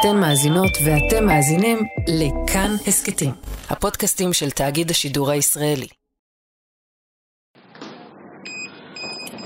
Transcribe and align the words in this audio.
אתן 0.00 0.16
מאזינות 0.20 0.70
ואתם 0.84 1.26
מאזינים 1.26 1.78
לכאן 2.08 2.70
הסכתים, 2.86 3.30
הפודקאסטים 3.70 4.32
של 4.32 4.50
תאגיד 4.50 4.90
השידור 4.90 5.30
הישראלי. 5.30 5.86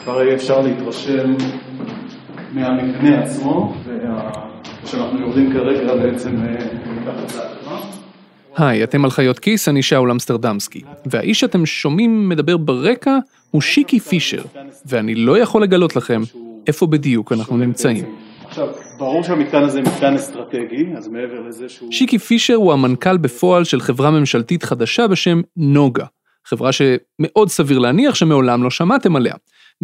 כבר 0.02 0.22
יהיה 0.22 0.34
אפשר 0.34 0.60
להתרשם 0.60 1.34
מהמבנה 2.52 3.24
עצמו, 3.24 3.74
ושאנחנו 4.84 5.20
יורדים 5.20 5.52
כרגע 5.52 5.94
בעצם 5.94 6.36
מתחת 6.86 7.36
לאדמה. 7.36 7.80
היי, 8.56 8.84
אתם 8.84 9.04
על 9.04 9.10
חיות 9.10 9.38
כיס, 9.38 9.68
אני 9.68 9.82
שאול 9.82 10.10
אמסטרדמסקי, 10.10 10.80
והאיש 11.06 11.40
שאתם 11.40 11.66
שומעים 11.66 12.28
מדבר 12.28 12.56
ברקע 12.56 13.18
הוא 13.50 13.60
שיקי 13.60 14.00
פישר, 14.00 14.42
ואני 14.86 15.14
לא 15.14 15.38
יכול 15.38 15.62
לגלות 15.62 15.96
לכם 15.96 16.22
איפה 16.66 16.86
בדיוק 16.86 17.32
אנחנו 17.32 17.56
נמצאים. 17.56 18.04
עכשיו, 18.46 18.68
ברור 19.02 19.22
שהמתקן 19.22 19.62
הזה 19.62 19.80
מתקן 19.80 20.14
אסטרטגי, 20.14 20.86
אז 20.96 21.08
מעבר 21.08 21.40
לזה 21.40 21.68
שהוא... 21.68 21.92
שיקי 21.92 22.18
פישר 22.18 22.54
הוא 22.54 22.72
המנכ"ל 22.72 23.16
בפועל 23.16 23.64
של 23.64 23.80
חברה 23.80 24.10
ממשלתית 24.10 24.62
חדשה 24.62 25.06
בשם 25.06 25.40
נוגה, 25.56 26.04
חברה 26.44 26.70
שמאוד 26.72 27.48
סביר 27.48 27.78
להניח 27.78 28.14
שמעולם 28.14 28.62
לא 28.62 28.70
שמעתם 28.70 29.16
עליה. 29.16 29.34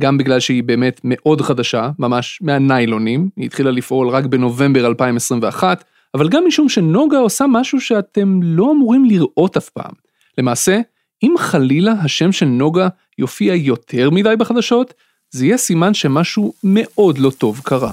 גם 0.00 0.18
בגלל 0.18 0.40
שהיא 0.40 0.62
באמת 0.62 1.00
מאוד 1.04 1.40
חדשה, 1.40 1.90
ממש 1.98 2.38
מהניילונים, 2.42 3.28
היא 3.36 3.44
התחילה 3.44 3.70
לפעול 3.70 4.08
רק 4.08 4.24
בנובמבר 4.24 4.86
2021, 4.86 5.84
אבל 6.14 6.28
גם 6.28 6.44
משום 6.46 6.68
שנוגה 6.68 7.18
עושה 7.18 7.44
משהו 7.48 7.80
שאתם 7.80 8.40
לא 8.42 8.72
אמורים 8.72 9.04
לראות 9.04 9.56
אף 9.56 9.68
פעם. 9.68 9.92
למעשה, 10.38 10.80
אם 11.22 11.34
חלילה 11.38 11.92
השם 11.92 12.32
של 12.32 12.46
נוגה 12.46 12.88
יופיע 13.18 13.54
יותר 13.54 14.10
מדי 14.10 14.34
בחדשות, 14.38 14.94
זה 15.30 15.46
יהיה 15.46 15.56
סימן 15.56 15.94
שמשהו 15.94 16.52
מאוד 16.64 17.18
לא 17.18 17.30
טוב 17.30 17.60
קרה. 17.64 17.92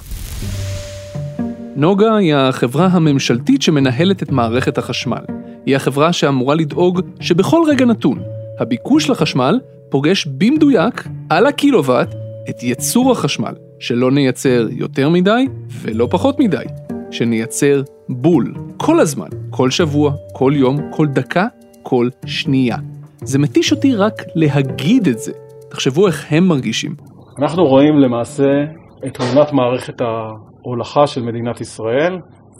נוגה 1.76 2.16
היא 2.16 2.36
החברה 2.36 2.86
הממשלתית 2.86 3.62
שמנהלת 3.62 4.24
את 4.24 4.32
מערכת 4.32 4.78
החשמל. 4.78 5.24
היא 5.66 5.76
החברה 5.76 6.14
שאמורה 6.14 6.56
לדאוג 6.56 7.02
שבכל 7.20 7.62
רגע 7.67 7.86
נתון, 7.86 8.20
הביקוש 8.59 9.09
לחשמל 9.09 9.59
פוגש 9.90 10.26
במדויק, 10.26 11.08
על 11.30 11.45
הקילוואט, 11.45 12.16
את 12.50 12.64
ייצור 12.64 13.12
החשמל, 13.12 13.54
שלא 13.80 14.12
נייצר 14.12 14.67
יותר 14.72 15.09
מדי 15.09 15.45
ולא 15.82 16.08
פחות 16.12 16.40
מדי, 16.40 16.66
שנייצר 17.12 17.82
בול, 18.10 18.54
כל 18.78 19.00
הזמן, 19.00 19.30
כל 19.50 19.70
שבוע, 19.70 20.14
כל 20.34 20.54
יום, 20.56 20.78
כל 20.92 21.08
דקה, 21.08 21.48
כל 21.84 22.10
שנייה. 22.26 22.78
זה 23.22 23.39
מתיש 23.39 23.72
אותי 23.72 23.95
רק 23.95 24.23
להגיד 24.36 25.08
את 25.08 25.20
זה. 25.20 25.32
תחשבו 25.70 26.08
איך 26.08 26.26
הם 26.30 26.48
מרגישים. 26.48 26.95
אנחנו 27.39 27.66
רואים 27.66 28.00
למעשה 28.00 28.64
את 29.06 29.14
תמונת 29.14 29.52
מערכת 29.54 30.02
ההולכה 30.66 31.08
של 31.08 31.21
מדינת 31.21 31.61
ישראל, 31.61 32.17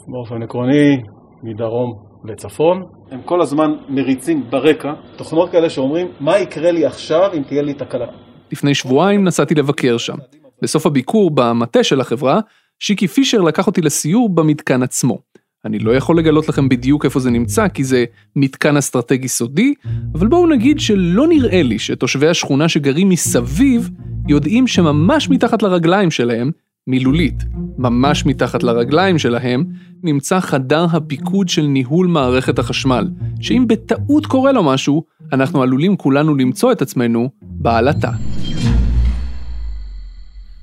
באופן 0.08 0.42
עקרוני 0.42 0.96
מדרום 1.42 1.92
לצפון. 2.24 2.82
הם 3.10 3.22
כל 3.24 3.40
הזמן 3.40 3.70
מריצים 3.88 4.44
ברקע 4.50 4.92
תוכנות 5.16 5.50
כאלה 5.50 5.70
שאומרים, 5.70 6.06
מה 6.20 6.38
יקרה 6.38 6.70
לי 6.70 6.86
עכשיו 6.86 7.30
אם 7.34 7.42
תהיה 7.42 7.62
לי 7.62 7.74
תקלה? 7.74 8.06
לפני 8.52 8.74
שבועיים 8.74 9.24
נסעתי 9.24 9.54
לבקר 9.54 9.96
שם. 9.96 10.14
בסוף 10.62 10.86
הביקור 10.86 11.30
במטה 11.34 11.84
של 11.84 12.00
החברה, 12.00 12.40
שיקי 12.78 13.08
פישר 13.08 13.40
לקח 13.40 13.66
אותי 13.66 13.80
לסיור 13.80 14.34
במתקן 14.34 14.82
עצמו. 14.82 15.18
אני 15.64 15.78
לא 15.78 15.96
יכול 15.96 16.18
לגלות 16.18 16.48
לכם 16.48 16.68
בדיוק 16.68 17.04
איפה 17.04 17.20
זה 17.20 17.30
נמצא, 17.30 17.68
כי 17.68 17.84
זה 17.84 18.04
מתקן 18.36 18.76
אסטרטגי 18.76 19.28
סודי, 19.28 19.74
אבל 20.14 20.26
בואו 20.26 20.46
נגיד 20.46 20.80
שלא 20.80 21.26
נראה 21.28 21.62
לי 21.62 21.78
שתושבי 21.78 22.28
השכונה 22.28 22.68
שגרים 22.68 23.08
מסביב 23.08 23.90
יודעים 24.28 24.66
שממש 24.66 25.30
מתחת 25.30 25.62
לרגליים 25.62 26.10
שלהם, 26.10 26.50
מילולית, 26.88 27.44
ממש 27.78 28.26
מתחת 28.26 28.62
לרגליים 28.62 29.18
שלהם, 29.18 29.64
נמצא 30.02 30.40
חדר 30.40 30.86
הפיקוד 30.92 31.48
של 31.48 31.62
ניהול 31.62 32.06
מערכת 32.06 32.58
החשמל, 32.58 33.08
שאם 33.40 33.64
בטעות 33.68 34.26
קורה 34.26 34.52
לו 34.52 34.62
משהו, 34.62 35.04
אנחנו 35.32 35.62
עלולים 35.62 35.96
כולנו 35.96 36.34
למצוא 36.34 36.72
את 36.72 36.82
עצמנו 36.82 37.30
בעלתה. 37.42 38.10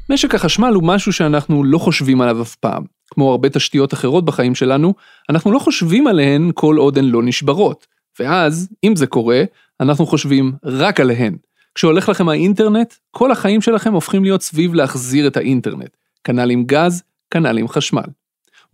משק 0.10 0.36
החשמל 0.36 0.74
הוא 0.74 0.84
משהו 0.84 1.14
שאנחנו 1.14 1.64
לא 1.64 1.78
חושבים 1.78 2.22
עליו 2.22 2.42
אף 2.42 2.56
פעם. 2.56 2.84
כמו 3.12 3.32
הרבה 3.32 3.50
תשתיות 3.50 3.94
אחרות 3.94 4.26
בחיים 4.26 4.56
שלנו, 4.56 4.94
אנחנו 5.30 5.52
לא 5.52 5.60
חושבים 5.60 6.08
עליהן 6.08 6.52
כל 6.54 6.78
עוד 6.78 6.98
הן 6.98 7.06
לא 7.06 7.24
נשברות. 7.24 7.88
ואז, 8.20 8.70
אם 8.84 8.96
זה 8.96 9.08
קורה, 9.08 9.44
אנחנו 9.80 10.06
חושבים 10.06 10.52
רק 10.66 11.00
עליהן. 11.00 11.38
כשהולך 11.76 12.10
לכם 12.10 12.30
האינטרנט, 12.30 12.94
כל 13.12 13.32
החיים 13.32 13.62
שלכם 13.62 13.94
הופכים 13.94 14.24
להיות 14.24 14.42
סביב 14.42 14.74
להחזיר 14.74 15.28
את 15.28 15.38
האינטרנט. 15.38 16.03
כנ"ל 16.24 16.50
עם 16.50 16.64
גז, 16.64 17.04
כנ"ל 17.32 17.58
עם 17.58 17.68
חשמל. 17.68 18.04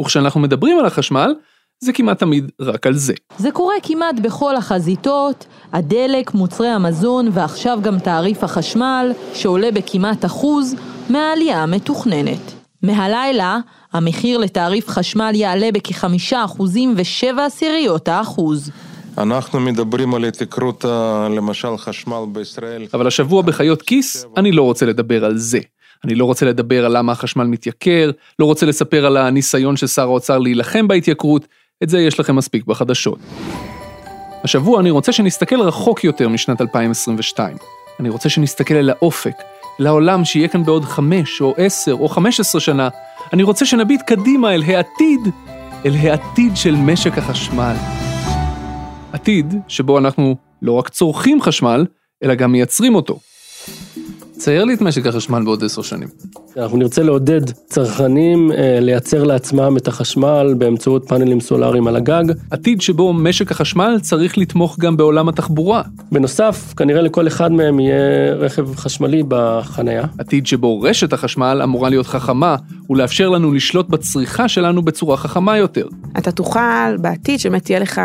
וכשאנחנו 0.02 0.40
מדברים 0.40 0.80
על 0.80 0.86
החשמל, 0.86 1.34
זה 1.80 1.94
כמעט 1.94 2.20
תמיד 2.20 2.52
רק 2.60 2.88
על 2.88 2.94
זה. 2.94 3.14
זה 3.38 3.52
קורה 3.52 3.76
כמעט 3.84 4.20
בכל 4.20 4.56
החזיתות, 4.56 5.46
הדלק, 5.74 6.34
מוצרי 6.34 6.68
המזון 6.68 7.30
ועכשיו 7.34 7.80
גם 7.82 8.00
תעריף 8.00 8.44
החשמל, 8.44 9.12
שעולה 9.34 9.72
בכמעט 9.72 10.26
אחוז 10.26 10.76
מהעלייה 11.10 11.64
המתוכננת. 11.64 12.54
מהלילה, 12.84 13.60
המחיר 13.94 14.38
לתעריף 14.38 14.90
חשמל 14.90 15.32
יעלה 15.34 15.70
בכחמישה 15.74 16.46
אחוזים 16.46 16.94
ושבע 16.98 17.46
עשיריות 17.46 18.08
האחוז. 18.08 18.72
אנחנו 19.18 19.60
מדברים 19.60 20.16
על 20.16 20.26
התייקרות 20.26 20.86
למשל 21.36 21.78
חשמל 21.78 22.24
בישראל. 22.32 22.86
אבל 22.94 23.08
השבוע 23.08 23.42
בחיות 23.42 23.82
כיס, 23.82 24.26
אני 24.38 24.52
לא 24.52 24.62
רוצה 24.62 24.86
לדבר 24.86 25.26
על 25.26 25.38
זה. 25.38 25.60
אני 26.06 26.16
לא 26.16 26.26
רוצה 26.26 26.46
לדבר 26.46 26.86
על 26.86 26.98
למה 26.98 27.12
החשמל 27.12 27.44
מתייקר, 27.44 28.12
לא 28.40 28.46
רוצה 28.46 28.66
לספר 28.66 29.06
על 29.06 29.18
הניסיון 29.18 29.78
של 29.78 29.88
שר 29.88 30.02
האוצר 30.02 30.38
להילחם 30.38 30.88
בהתייקרות, 30.88 31.48
את 31.84 31.90
זה 31.90 32.00
יש 32.00 32.20
לכם 32.20 32.36
מספיק 32.36 32.66
בחדשות. 32.66 33.20
השבוע 34.44 34.80
אני 34.80 34.92
רוצה 34.92 35.12
שנסתכל 35.12 35.62
רחוק 35.62 36.04
יותר 36.04 36.30
משנת 36.30 36.62
2022. 36.62 37.58
אני 38.00 38.10
רוצה 38.10 38.30
שנסתכל 38.30 38.74
אל 38.74 38.90
האופק, 38.90 39.36
לעולם 39.80 40.26
שיהיה 40.26 40.48
כאן 40.48 40.64
בעוד 40.64 40.86
חמש 40.86 41.42
או 41.42 41.54
עשר 41.58 41.94
או 41.94 42.10
חמש 42.10 42.40
עשרה 42.40 42.62
שנה. 42.62 42.90
אני 43.34 43.44
רוצה 43.44 43.66
שנביט 43.66 44.02
קדימה 44.02 44.54
אל 44.54 44.62
העתיד, 44.62 45.20
אל 45.86 45.94
העתיד 45.96 46.52
של 46.56 46.76
משק 46.76 47.18
החשמל. 47.18 47.76
עתיד 49.14 49.54
שבו 49.68 49.98
אנחנו 49.98 50.36
לא 50.62 50.72
רק 50.72 50.90
צורכים 50.90 51.42
חשמל, 51.42 51.86
אלא 52.24 52.36
גם 52.36 52.52
מייצרים 52.52 52.96
אותו. 52.96 53.20
צייר 54.40 54.64
לי 54.64 54.74
את 54.74 54.82
משק 54.82 55.06
החשמל 55.06 55.44
בעוד 55.44 55.64
עשר 55.64 55.82
שנים. 55.82 56.08
אנחנו 56.58 56.78
נרצה 56.78 57.04
לעודד 57.04 57.42
צרכנים 57.52 58.52
אה, 58.52 58.80
לייצר 58.80 59.24
לעצמם 59.24 59.78
את 59.78 59.88
החשמל 59.88 60.54
באמצעות 60.58 61.06
פאנלים 61.08 61.40
סולאריים 61.40 61.88
על 61.88 61.96
הגג. 61.96 62.24
עתיד 62.52 62.82
שבו 62.82 63.14
משק 63.14 63.52
החשמל 63.52 63.98
צריך 64.02 64.38
לתמוך 64.38 64.80
גם 64.80 64.98
בעולם 64.98 65.30
התחבורה. 65.30 65.82
בנוסף, 66.12 66.74
כנראה 66.78 67.02
לכל 67.02 67.28
אחד 67.28 67.52
מהם 67.52 67.80
יהיה 67.80 68.34
רכב 68.34 68.76
חשמלי 68.76 69.24
בחנייה. 69.28 70.04
עתיד 70.18 70.48
שבו 70.48 70.82
רשת 70.82 71.14
החשמל 71.14 71.62
אמורה 71.64 71.90
להיות 71.90 72.08
חכמה 72.08 72.56
ולאפשר 72.90 73.30
לנו 73.30 73.52
לשלוט 73.52 73.90
בצריכה 73.90 74.48
שלנו 74.48 74.82
בצורה 74.82 75.18
חכמה 75.18 75.58
יותר. 75.58 75.88
אתה 76.18 76.32
תוכל 76.32 76.98
בעתיד 77.02 77.40
שבאמת 77.40 77.64
תהיה 77.64 77.80
לך 77.80 78.02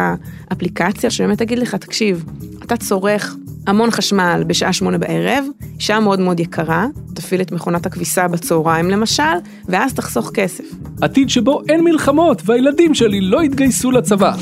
אפליקציה 0.53 1.11
שבאמת 1.11 1.39
תגיד 1.39 1.59
לך, 1.59 1.75
תקשיב, 1.75 2.25
אתה 2.65 2.77
צורך 2.77 3.37
המון 3.67 3.91
חשמל 3.91 4.45
בשעה 4.47 4.73
שמונה 4.73 4.99
בערב, 4.99 5.45
שעה 5.79 6.01
מאוד 6.01 6.21
מאוד 6.21 6.41
יקרה, 6.41 6.87
תפעיל 7.15 7.41
את 7.41 7.53
מכונת 7.53 7.87
הכביסה 7.87 8.29
בצהריים 8.29 8.91
למשל, 8.91 9.23
ואז 9.69 9.95
תחסוך 9.95 10.31
כסף. 10.35 10.65
עתיד 11.01 11.31
שבו 11.31 11.63
אין 11.69 11.85
מלחמות 11.85 12.43
והילדים 12.45 12.95
שלי 12.95 13.21
לא 13.21 13.43
יתגייסו 13.43 13.91
לצבא. 13.91 14.33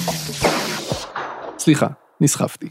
סליחה, 1.59 1.87
נסחפתי. 2.21 2.69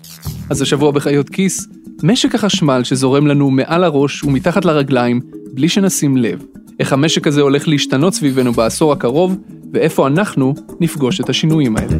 אז 0.49 0.61
השבוע 0.61 0.91
בחיות 0.91 1.29
כיס, 1.29 1.67
משק 2.03 2.35
החשמל 2.35 2.83
שזורם 2.83 3.27
לנו 3.27 3.51
מעל 3.51 3.83
הראש 3.83 4.23
ומתחת 4.23 4.65
לרגליים, 4.65 5.21
בלי 5.53 5.69
שנשים 5.69 6.17
לב. 6.17 6.43
איך 6.79 6.93
המשק 6.93 7.27
הזה 7.27 7.41
הולך 7.41 7.67
להשתנות 7.67 8.13
סביבנו 8.13 8.53
בעשור 8.53 8.93
הקרוב, 8.93 9.37
ואיפה 9.73 10.07
אנחנו 10.07 10.53
נפגוש 10.79 11.21
את 11.21 11.29
השינויים 11.29 11.77
האלה. 11.77 11.97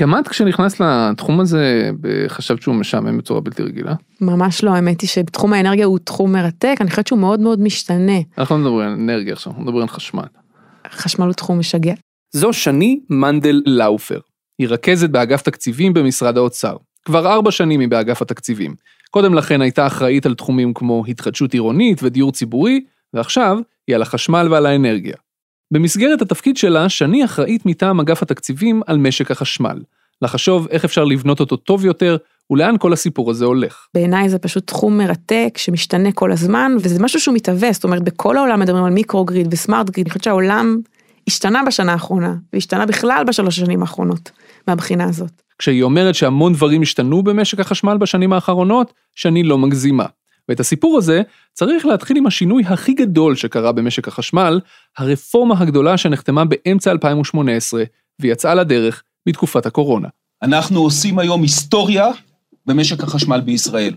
גם 0.00 0.18
את 0.18 0.28
כשנכנסת 0.28 0.80
לתחום 0.80 1.40
הזה 1.40 1.90
חשבת 2.28 2.62
שהוא 2.62 2.74
משעמם 2.74 3.18
בצורה 3.18 3.40
בלתי 3.40 3.62
רגילה? 3.62 3.94
ממש 4.20 4.64
לא, 4.64 4.70
האמת 4.70 5.00
היא 5.00 5.08
שבתחום 5.08 5.52
האנרגיה 5.52 5.86
הוא 5.86 5.98
תחום 5.98 6.32
מרתק, 6.32 6.76
אני 6.80 6.90
חושבת 6.90 7.06
שהוא 7.06 7.18
מאוד 7.18 7.40
מאוד 7.40 7.60
משתנה. 7.60 8.18
אנחנו 8.38 8.56
לא 8.56 8.60
מדברים 8.60 8.88
על 8.88 8.92
אנרגיה 8.92 9.32
עכשיו, 9.32 9.50
אנחנו 9.50 9.64
מדברים 9.64 9.82
על 9.82 9.88
חשמל. 9.88 10.24
חשמל 10.90 11.26
הוא 11.26 11.32
תחום 11.32 11.58
משגע. 11.58 11.94
זו 12.32 12.52
שני 12.52 13.00
מנדל 13.10 13.62
לאופר. 13.66 14.18
היא 14.58 14.68
רכזת 14.68 15.10
באגף 15.10 15.42
תקציבים 15.42 15.92
במשרד 15.92 16.36
האוצר. 16.36 16.76
כבר 17.04 17.32
ארבע 17.32 17.50
שנים 17.50 17.80
היא 17.80 17.88
באגף 17.88 18.22
התקציבים. 18.22 18.74
קודם 19.10 19.34
לכן 19.34 19.62
הייתה 19.62 19.86
אחראית 19.86 20.26
על 20.26 20.34
תחומים 20.34 20.74
כמו 20.74 21.04
התחדשות 21.08 21.52
עירונית 21.54 22.02
ודיור 22.02 22.32
ציבורי, 22.32 22.80
ועכשיו 23.14 23.58
היא 23.88 23.96
על 23.96 24.02
החשמל 24.02 24.48
ועל 24.50 24.66
האנרגיה. 24.66 25.16
במסגרת 25.72 26.22
התפקיד 26.22 26.56
שלה, 26.56 26.88
שני 26.88 27.24
אחראית 27.24 27.66
מטעם 27.66 28.00
אגף 28.00 28.22
התקציבים 28.22 28.82
על 28.86 28.98
משק 28.98 29.30
החשמל. 29.30 29.82
לחשוב 30.22 30.68
איך 30.70 30.84
אפשר 30.84 31.04
לבנות 31.04 31.40
אותו 31.40 31.56
טוב 31.56 31.84
יותר 31.84 32.16
ולאן 32.50 32.74
כל 32.78 32.92
הסיפור 32.92 33.30
הזה 33.30 33.44
הולך. 33.44 33.86
בעיניי 33.94 34.28
זה 34.28 34.38
פשוט 34.38 34.66
תחום 34.66 34.98
מרתק 34.98 35.54
שמשתנה 35.56 36.12
כל 36.12 36.32
הזמן, 36.32 36.72
וזה 36.80 37.02
משהו 37.02 37.20
שהוא 37.20 37.34
מתהווה, 37.34 37.72
זאת 37.72 37.84
אומרת 37.84 38.02
בכל 38.02 38.36
העולם 38.36 38.60
מדברים 38.60 38.84
על 38.84 38.92
מיקרוגריד 38.92 39.48
וסמארט 39.50 39.90
גריד, 39.90 40.06
אני 40.06 40.10
חושבת 40.10 40.24
שהעולם 40.24 40.78
השתנה 41.28 41.62
בשנה 41.66 41.92
האחרונה, 41.92 42.34
והשתנה 42.52 42.86
בכלל 42.86 43.24
בשלוש 43.26 43.58
השנים 43.58 43.80
האחרונות, 43.80 44.30
מהבחינה 44.68 45.04
הזאת. 45.04 45.42
כשהיא 45.58 45.82
אומרת 45.82 46.14
שהמון 46.14 46.52
דברים 46.52 46.82
השתנו 46.82 47.22
במשק 47.22 47.60
החשמל 47.60 47.96
בשנים 47.98 48.32
האחרונות, 48.32 48.92
שאני 49.14 49.42
לא 49.42 49.58
מגזימה. 49.58 50.06
ואת 50.50 50.60
הסיפור 50.60 50.98
הזה 50.98 51.22
צריך 51.52 51.86
להתחיל 51.86 52.16
עם 52.16 52.26
השינוי 52.26 52.62
הכי 52.66 52.92
גדול 52.92 53.36
שקרה 53.36 53.72
במשק 53.72 54.08
החשמל, 54.08 54.60
הרפורמה 54.98 55.54
הגדולה 55.58 55.96
שנחתמה 55.96 56.44
באמצע 56.44 56.90
2018 56.90 57.84
ויצאה 58.20 58.54
לדרך 58.54 59.02
בתקופת 59.28 59.66
הקורונה. 59.66 60.08
אנחנו 60.42 60.80
עושים 60.80 61.18
היום 61.18 61.42
היסטוריה 61.42 62.06
במשק 62.66 63.02
החשמל 63.02 63.40
בישראל. 63.40 63.94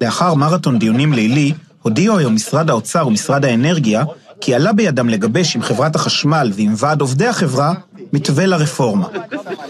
לאחר 0.00 0.34
מרתון 0.34 0.78
דיונים 0.78 1.12
לילי, 1.12 1.52
הודיעו 1.82 2.18
היום 2.18 2.34
משרד 2.34 2.70
האוצר 2.70 3.06
ומשרד 3.06 3.44
האנרגיה 3.44 4.04
כי 4.40 4.54
עלה 4.54 4.72
בידם 4.72 5.08
לגבש 5.08 5.56
עם 5.56 5.62
חברת 5.62 5.96
החשמל 5.96 6.50
ועם 6.54 6.74
ועד 6.76 7.00
עובדי 7.00 7.26
החברה 7.26 7.72
מתווה 8.12 8.46
לרפורמה. 8.46 9.06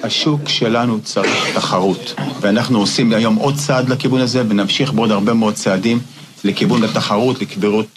השוק 0.02 0.48
שלנו 0.48 1.00
צריך 1.00 1.56
תחרות, 1.56 2.14
ואנחנו 2.40 2.78
עושים 2.78 3.12
היום 3.12 3.36
עוד 3.36 3.54
צעד 3.54 3.88
לכיוון 3.88 4.20
הזה, 4.20 4.42
ונמשיך 4.48 4.92
בעוד 4.92 5.10
הרבה 5.10 5.34
מאוד 5.34 5.54
צעדים 5.54 5.98
לכיוון 6.44 6.84
התחרות, 6.84 7.36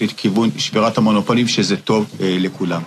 לכיוון 0.01 0.49
שבירת 0.57 0.97
המונופולים, 0.97 1.47
שזה 1.47 1.77
טוב 1.77 2.05
אה, 2.21 2.37
לכולם. 2.39 2.81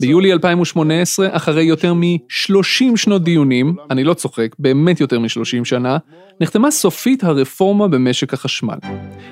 ביולי 0.00 0.32
2018, 0.32 1.28
אחרי 1.30 1.62
יותר 1.62 1.94
מ-30 1.94 2.96
שנות 2.96 3.24
דיונים, 3.24 3.76
אני 3.90 4.04
לא 4.04 4.14
צוחק, 4.14 4.56
באמת 4.58 5.00
יותר 5.00 5.18
מ-30 5.18 5.64
שנה, 5.64 5.98
נחתמה 6.40 6.70
סופית 6.70 7.24
הרפורמה 7.24 7.88
במשק 7.88 8.34
החשמל. 8.34 8.78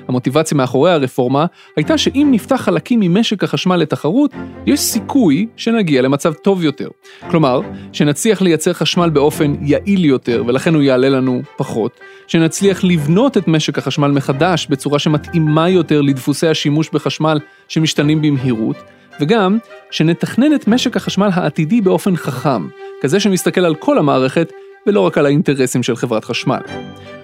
המוטיבציה 0.07 0.57
מאחורי 0.57 0.91
הרפורמה 0.91 1.45
הייתה 1.75 1.97
שאם 1.97 2.27
נפתח 2.31 2.55
חלקים 2.55 2.99
ממשק 2.99 3.43
החשמל 3.43 3.75
לתחרות, 3.75 4.31
יש 4.65 4.79
סיכוי 4.79 5.47
שנגיע 5.55 6.01
למצב 6.01 6.33
טוב 6.33 6.63
יותר. 6.63 6.87
כלומר, 7.29 7.61
שנצליח 7.93 8.41
לייצר 8.41 8.73
חשמל 8.73 9.09
באופן 9.09 9.55
יעיל 9.61 10.05
יותר, 10.05 10.43
ולכן 10.47 10.73
הוא 10.73 10.81
יעלה 10.81 11.09
לנו 11.09 11.41
פחות, 11.57 11.99
שנצליח 12.27 12.83
לבנות 12.83 13.37
את 13.37 13.47
משק 13.47 13.77
החשמל 13.77 14.11
מחדש 14.11 14.67
בצורה 14.69 14.99
שמתאימה 14.99 15.69
יותר 15.69 16.01
לדפוסי 16.01 16.47
השימוש 16.47 16.89
בחשמל 16.93 17.39
שמשתנים 17.67 18.21
במהירות, 18.21 18.77
וגם 19.19 19.57
שנתכנן 19.91 20.55
את 20.55 20.67
משק 20.67 20.97
החשמל 20.97 21.29
העתידי 21.33 21.81
באופן 21.81 22.15
חכם, 22.15 22.67
כזה 23.01 23.19
שמסתכל 23.19 23.65
על 23.65 23.75
כל 23.75 23.97
המערכת 23.97 24.51
ולא 24.87 25.01
רק 25.01 25.17
על 25.17 25.25
האינטרסים 25.25 25.83
של 25.83 25.95
חברת 25.95 26.25
חשמל. 26.25 26.59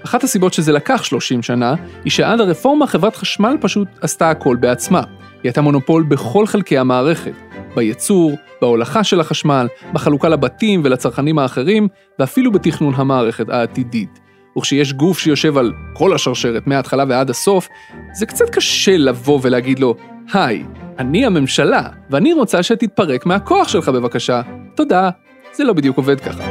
אחת 0.05 0.23
הסיבות 0.23 0.53
שזה 0.53 0.71
לקח 0.71 1.03
30 1.03 1.43
שנה, 1.43 1.75
היא 2.03 2.11
שעד 2.11 2.39
הרפורמה 2.39 2.87
חברת 2.87 3.15
חשמל 3.15 3.57
פשוט 3.61 3.87
עשתה 4.01 4.29
הכל 4.29 4.55
בעצמה. 4.59 4.99
היא 4.99 5.49
הייתה 5.49 5.61
מונופול 5.61 6.03
בכל 6.03 6.47
חלקי 6.47 6.77
המערכת, 6.77 7.33
בייצור, 7.75 8.31
בהולכה 8.61 9.03
של 9.03 9.19
החשמל, 9.19 9.67
בחלוקה 9.93 10.29
לבתים 10.29 10.81
ולצרכנים 10.83 11.39
האחרים, 11.39 11.87
ואפילו 12.19 12.51
בתכנון 12.51 12.93
המערכת 12.95 13.49
העתידית. 13.49 14.19
וכשיש 14.57 14.93
גוף 14.93 15.19
שיושב 15.19 15.57
על 15.57 15.71
כל 15.93 16.15
השרשרת 16.15 16.67
מההתחלה 16.67 17.03
ועד 17.07 17.29
הסוף, 17.29 17.67
זה 18.13 18.25
קצת 18.25 18.49
קשה 18.49 18.97
לבוא 18.97 19.39
ולהגיד 19.43 19.79
לו, 19.79 19.95
היי, 20.31 20.65
אני 20.99 21.25
הממשלה, 21.25 21.89
ואני 22.09 22.33
רוצה 22.33 22.63
שתתפרק 22.63 23.25
מהכוח 23.25 23.67
שלך 23.67 23.89
בבקשה. 23.89 24.41
תודה. 24.75 25.09
זה 25.53 25.63
לא 25.63 25.73
בדיוק 25.73 25.97
עובד 25.97 26.19
ככה. 26.19 26.43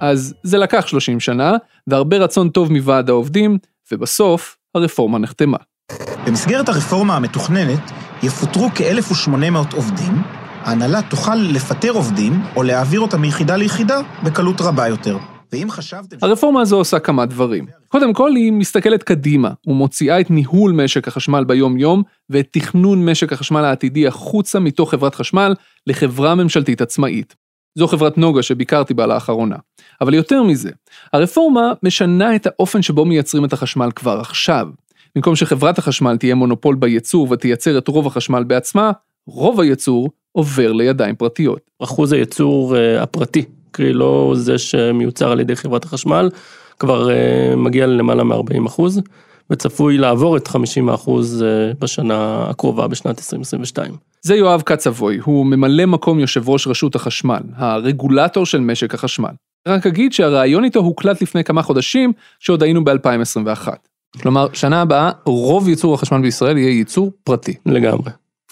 אז 0.00 0.34
זה 0.42 0.58
לקח 0.58 0.86
30 0.86 1.20
שנה, 1.20 1.52
והרבה 1.86 2.16
רצון 2.16 2.48
טוב 2.48 2.72
מוועד 2.72 3.10
העובדים, 3.10 3.58
ובסוף 3.92 4.56
הרפורמה 4.74 5.18
נחתמה. 5.18 5.56
במסגרת 6.26 6.68
הרפורמה 6.68 7.16
המתוכננת 7.16 7.90
יפוטרו 8.22 8.68
כ-1,800 8.74 9.76
עובדים, 9.76 10.22
ההנהלה 10.64 11.02
תוכל 11.02 11.34
לפטר 11.34 11.90
עובדים 11.90 12.42
או 12.56 12.62
להעביר 12.62 13.00
אותם 13.00 13.20
מיחידה 13.20 13.56
ליחידה 13.56 14.00
בקלות 14.24 14.60
רבה 14.60 14.88
יותר. 14.88 15.18
ואם 15.52 15.70
חשבתם... 15.70 16.16
הרפורמה 16.22 16.60
הזו 16.60 16.76
עושה 16.76 16.98
כמה 16.98 17.26
דברים. 17.26 17.66
קודם 17.88 18.12
כל, 18.12 18.32
היא 18.36 18.52
מסתכלת 18.52 19.02
קדימה, 19.02 19.50
ומוציאה 19.66 20.20
את 20.20 20.30
ניהול 20.30 20.72
משק 20.72 21.08
החשמל 21.08 21.44
ביום-יום, 21.44 22.02
ואת 22.30 22.48
תכנון 22.50 23.10
משק 23.10 23.32
החשמל 23.32 23.64
העתידי 23.64 24.06
החוצה 24.06 24.58
מתוך 24.58 24.90
חברת 24.90 25.14
חשמל 25.14 25.54
לחברה 25.86 26.34
ממשלתית 26.34 26.80
עצמאית. 26.80 27.34
זו 27.78 27.86
חברת 27.86 28.18
נוגה 28.18 28.42
שביקרתי 28.42 28.94
בה 28.94 29.06
לאחרונה. 29.06 29.56
אבל 30.00 30.14
יותר 30.14 30.42
מזה, 30.42 30.70
הרפורמה 31.12 31.72
משנה 31.82 32.36
את 32.36 32.46
האופן 32.46 32.82
שבו 32.82 33.04
מייצרים 33.04 33.44
את 33.44 33.52
החשמל 33.52 33.90
כבר 33.94 34.20
עכשיו. 34.20 34.68
במקום 35.16 35.36
שחברת 35.36 35.78
החשמל 35.78 36.16
תהיה 36.16 36.34
מונופול 36.34 36.74
בייצור 36.74 37.28
ותייצר 37.30 37.78
את 37.78 37.88
רוב 37.88 38.06
החשמל 38.06 38.44
בעצמה, 38.44 38.90
רוב 39.26 39.60
הייצור 39.60 40.10
עובר 40.32 40.72
לידיים 40.72 41.16
פרטיות. 41.16 41.60
אחוז 41.82 42.12
הייצור 42.12 42.74
uh, 42.74 43.02
הפרטי, 43.02 43.44
קרי 43.70 43.92
לא 43.92 44.32
זה 44.36 44.58
שמיוצר 44.58 45.32
על 45.32 45.40
ידי 45.40 45.56
חברת 45.56 45.84
החשמל, 45.84 46.30
כבר 46.78 47.08
uh, 47.08 47.56
מגיע 47.56 47.86
ללמעלה 47.86 48.24
מ-40 48.24 48.66
אחוז, 48.66 49.00
וצפוי 49.50 49.98
לעבור 49.98 50.36
את 50.36 50.48
50 50.48 50.88
אחוז 50.88 51.44
uh, 51.44 51.76
בשנה 51.78 52.46
הקרובה, 52.50 52.88
בשנת 52.88 53.18
2022. 53.18 53.94
זה 54.22 54.34
יואב 54.34 54.62
קצבוי, 54.62 55.18
הוא 55.24 55.46
ממלא 55.46 55.86
מקום 55.86 56.18
יושב 56.18 56.48
ראש 56.48 56.66
רשות 56.66 56.94
החשמל, 56.94 57.40
הרגולטור 57.56 58.46
של 58.46 58.60
משק 58.60 58.94
החשמל. 58.94 59.30
רק 59.68 59.86
אגיד 59.86 60.12
שהרעיון 60.12 60.64
איתו 60.64 60.80
הוקלט 60.80 61.22
לפני 61.22 61.44
כמה 61.44 61.62
חודשים, 61.62 62.12
שעוד 62.38 62.62
היינו 62.62 62.84
ב-2021. 62.84 63.68
כלומר, 64.22 64.46
שנה 64.52 64.82
הבאה, 64.82 65.10
רוב 65.26 65.68
ייצור 65.68 65.94
החשמל 65.94 66.20
בישראל 66.20 66.58
יהיה 66.58 66.70
ייצור 66.70 67.12
פרטי. 67.24 67.54
לגמרי. 67.66 68.10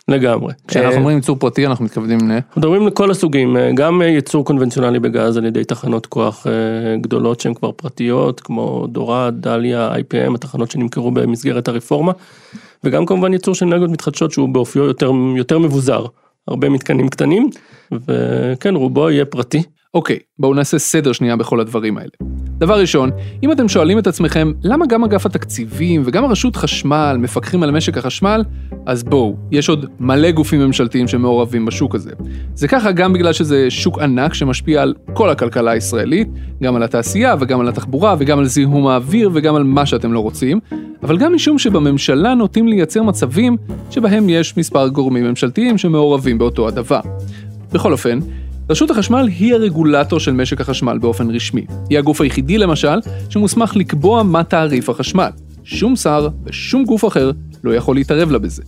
לגמרי. 0.09 0.53
כשאנחנו 0.69 0.99
אומרים 0.99 1.17
ייצור 1.17 1.37
פרטי, 1.37 1.67
אנחנו 1.67 1.85
מתכוונים 1.85 2.19
ל... 2.31 2.39
מדברים 2.57 2.87
לכל 2.87 3.11
הסוגים, 3.11 3.57
גם 3.75 4.03
ייצור 4.03 4.45
קונבנציונלי 4.45 4.99
בגז 4.99 5.37
על 5.37 5.45
ידי 5.45 5.65
תחנות 5.65 6.07
כוח 6.07 6.47
גדולות 7.01 7.41
שהן 7.41 7.55
כבר 7.55 7.73
פרטיות, 7.73 8.41
כמו 8.41 8.87
דורד, 8.87 9.35
דליה, 9.41 9.93
IPM, 9.95 10.35
התחנות 10.35 10.71
שנמכרו 10.71 11.11
במסגרת 11.11 11.69
הרפורמה, 11.69 12.13
וגם 12.85 13.07
כמובן 13.07 13.33
ייצור 13.33 13.55
של 13.55 13.67
אנרגיות 13.67 13.91
מתחדשות 13.91 14.33
שהוא 14.33 14.49
באופיו 14.49 14.85
יותר, 14.85 15.11
יותר 15.37 15.59
מבוזר, 15.59 16.07
הרבה 16.49 16.69
מתקנים 16.69 17.09
קטנים, 17.09 17.51
וכן, 17.93 18.77
רובו 18.77 19.11
יהיה 19.11 19.25
פרטי. 19.25 19.63
אוקיי, 19.97 20.19
בואו 20.39 20.55
נעשה 20.55 20.79
סדר 20.79 21.13
שנייה 21.13 21.37
בכל 21.37 21.61
הדברים 21.61 21.99
האלה. 21.99 22.11
דבר 22.59 22.81
ראשון, 22.81 23.11
אם 23.43 23.53
אתם 23.53 23.69
שואלים 23.69 23.99
את 23.99 24.07
עצמכם 24.07 24.53
למה 24.63 24.87
גם 24.87 25.05
אגף 25.05 25.27
התקציבים 25.27 26.03
וגם 26.05 26.25
הרשות 26.25 26.57
חשמל 26.57 27.17
מפקחים 27.21 27.63
על 27.63 27.71
משק 27.71 27.99
החשמל, 27.99 28.45
אז 28.87 29.05
בואו, 29.05 29.37
יש 29.51 29.69
עוד 29.69 29.87
מלא 30.01 30.31
גופים 30.31 30.61
ממשלתיים 30.61 31.09
שמעורבים 31.09 31.67
בשוק 31.67 31.95
הזה. 31.95 32.11
זה 32.55 32.69
ככה 32.69 32.93
גם 32.93 33.13
בגלל 33.13 33.33
שזה 33.33 33.71
שוק 33.71 33.99
ענק 33.99 34.35
שמשפיע 34.35 34.83
על 34.83 34.95
כל 35.13 35.31
הכלכלה 35.31 35.71
הישראלית, 35.71 36.29
גם 36.63 36.77
על 36.77 36.83
התעשייה 36.83 37.35
וגם 37.41 37.61
על 37.61 37.69
התחבורה 37.69 38.15
וגם 38.19 38.39
על 38.39 38.47
זיהום 38.47 38.87
האוויר 38.87 39.31
וגם 39.35 39.55
על 39.55 39.63
מה 39.63 39.87
שאתם 39.87 40.13
לא 40.13 40.21
רוצים, 40.21 40.61
אבל 41.03 41.19
גם 41.19 41.35
משום 41.35 41.59
שבממשלה 41.59 42.35
נוטים 42.35 42.69
לייצר 42.69 43.03
מצבים 43.03 43.57
שבהם 43.91 44.29
יש 44.29 44.57
מספר 44.57 44.89
גורמים 44.89 45.25
ממשלתיים 45.25 45.79
שמעורבים 45.79 46.39
באותו 46.39 46.69
הדבר. 46.69 47.01
בכל 47.73 47.93
אופן, 47.93 48.19
רשות 48.71 48.91
החשמל 48.91 49.29
היא 49.39 49.55
הרגולטור 49.55 50.21
של 50.21 50.33
משק 50.33 50.61
החשמל 50.61 50.99
באופן 50.99 51.31
רשמי. 51.31 51.67
היא 51.91 51.99
הגוף 51.99 52.21
היחידי 52.21 52.59
למשל 52.59 52.99
שמוסמך 53.29 53.77
לקבוע 53.77 54.23
מה 54.23 54.45
תעריף 54.45 54.89
החשמל. 54.89 55.29
שום 55.65 55.97
שר 55.97 56.29
ושום 56.45 56.85
גוף 56.85 57.05
אחר 57.05 57.31
לא 57.65 57.75
יכול 57.75 57.97
להתערב 57.97 58.31
לה 58.31 58.39
בזה. 58.39 58.63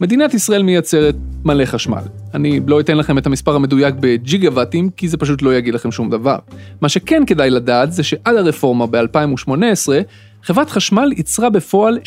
מדינת 0.00 0.34
ישראל 0.34 0.62
מייצרת 0.62 1.14
מלא 1.44 1.64
חשמל. 1.64 2.02
אני 2.34 2.60
לא 2.66 2.80
אתן 2.80 2.96
לכם 2.96 3.18
את 3.18 3.26
המספר 3.26 3.54
המדויק 3.54 3.94
בג'יגה 4.00 4.48
וואטים, 4.48 4.90
כי 4.90 5.08
זה 5.08 5.16
פשוט 5.16 5.42
לא 5.42 5.54
יגיד 5.54 5.74
לכם 5.74 5.92
שום 5.92 6.10
דבר. 6.10 6.36
מה 6.80 6.88
שכן 6.88 7.22
כדאי 7.26 7.50
לדעת 7.50 7.92
זה 7.92 8.02
שעד 8.02 8.36
הרפורמה 8.36 8.86
ב-2018, 8.86 9.52
חברת 10.42 10.70
חשמל 10.70 11.12
ייצרה 11.16 11.50
בפועל 11.50 11.98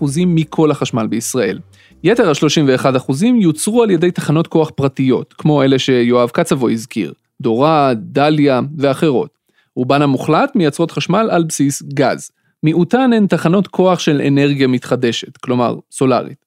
69% 0.00 0.04
מכל 0.26 0.70
החשמל 0.70 1.06
בישראל. 1.06 1.58
יתר 2.04 2.28
ה-31% 2.28 3.24
יוצרו 3.40 3.82
על 3.82 3.90
ידי 3.90 4.10
תחנות 4.10 4.46
כוח 4.46 4.70
פרטיות, 4.74 5.32
כמו 5.38 5.62
אלה 5.62 5.78
שיואב 5.78 6.28
קצבו 6.28 6.68
הזכיר, 6.70 7.12
דורה, 7.40 7.92
דליה 7.96 8.60
ואחרות. 8.78 9.30
רובן 9.76 10.02
המוחלט 10.02 10.56
מייצרות 10.56 10.90
חשמל 10.90 11.28
על 11.30 11.44
בסיס 11.44 11.82
גז. 11.82 12.30
מיעוטן 12.62 13.12
הן 13.12 13.26
תחנות 13.26 13.66
כוח 13.66 13.98
של 13.98 14.22
אנרגיה 14.26 14.66
מתחדשת, 14.66 15.36
כלומר 15.36 15.76
סולארית. 15.92 16.44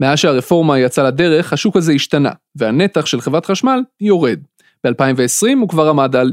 מאז 0.00 0.18
שהרפורמה 0.18 0.78
יצאה 0.78 1.04
לדרך, 1.04 1.52
השוק 1.52 1.76
הזה 1.76 1.92
השתנה, 1.92 2.30
והנתח 2.56 3.06
של 3.06 3.20
חברת 3.20 3.46
חשמל 3.46 3.80
יורד. 4.00 4.38
ב-2020 4.84 5.58
הוא 5.60 5.68
כבר 5.68 5.88
עמד 5.88 6.16
על 6.16 6.32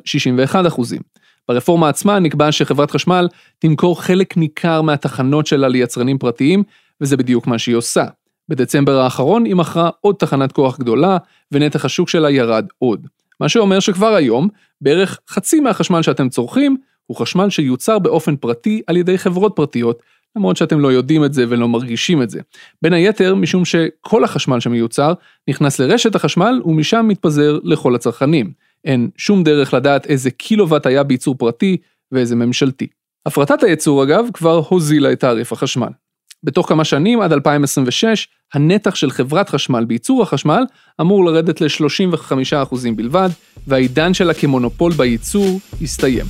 61%. 0.55 0.55
ברפורמה 1.48 1.89
עצמה 1.89 2.20
נקבע 2.20 2.51
שחברת 2.51 2.91
חשמל 2.91 3.27
תמכור 3.60 4.01
חלק 4.01 4.38
ניכר 4.38 4.82
מהתחנות 4.82 5.48
שלה 5.48 5.67
ליצרנים 5.67 6.17
פרטיים, 6.17 6.63
וזה 7.01 7.17
בדיוק 7.17 7.48
מה 7.48 7.60
שהיא 7.60 7.75
עושה. 7.75 8.05
בדצמבר 8.50 9.00
האחרון 9.00 9.45
היא 9.45 9.55
מכרה 9.55 9.89
עוד 10.01 10.15
תחנת 10.15 10.51
כוח 10.51 10.79
גדולה, 10.79 11.17
ונתח 11.51 11.85
השוק 11.85 12.09
שלה 12.09 12.31
ירד 12.31 12.65
עוד. 12.77 13.07
מה 13.39 13.50
שאומר 13.50 13.79
שכבר 13.79 14.15
היום, 14.15 14.47
בערך 14.81 15.19
חצי 15.29 15.59
מהחשמל 15.59 16.01
שאתם 16.01 16.29
צורכים, 16.29 16.77
הוא 17.05 17.17
חשמל 17.17 17.50
שיוצר 17.50 18.00
באופן 18.00 18.35
פרטי 18.35 18.81
על 18.88 18.97
ידי 18.97 19.17
חברות 19.17 19.53
פרטיות, 19.55 20.03
למרות 20.35 20.57
שאתם 20.57 20.79
לא 20.79 20.93
יודעים 20.93 21.25
את 21.25 21.33
זה 21.33 21.45
ולא 21.50 21.67
מרגישים 21.67 22.21
את 22.21 22.29
זה. 22.29 22.41
בין 22.81 22.93
היתר, 22.93 23.35
משום 23.35 23.65
שכל 23.65 24.23
החשמל 24.23 24.59
שמיוצר 24.59 25.13
נכנס 25.50 25.79
לרשת 25.79 26.15
החשמל 26.15 26.62
ומשם 26.65 27.05
מתפזר 27.07 27.59
לכל 27.63 27.95
הצרכנים. 27.95 28.51
אין 28.85 29.09
שום 29.17 29.43
דרך 29.43 29.73
לדעת 29.73 30.05
איזה 30.05 30.31
קילוואט 30.31 30.85
היה 30.85 31.03
בייצור 31.03 31.35
פרטי 31.35 31.77
ואיזה 32.12 32.35
ממשלתי. 32.35 32.88
הפרטת 33.25 33.63
הייצור 33.63 34.03
אגב 34.03 34.25
כבר 34.33 34.62
הוזילה 34.69 35.12
את 35.12 35.19
תעריף 35.19 35.51
החשמל. 35.51 35.89
בתוך 36.43 36.69
כמה 36.69 36.83
שנים, 36.83 37.21
עד 37.21 37.33
2026, 37.33 38.27
הנתח 38.53 38.95
של 38.95 39.12
חברת 39.12 39.50
חשמל 39.50 39.85
בייצור 39.85 40.23
החשמל 40.23 40.63
אמור 41.01 41.25
לרדת 41.25 41.62
ל-35% 41.62 42.75
בלבד, 42.95 43.29
והעידן 43.67 44.13
שלה 44.13 44.33
כמונופול 44.33 44.91
בייצור 44.91 45.59
הסתיים. 45.81 46.25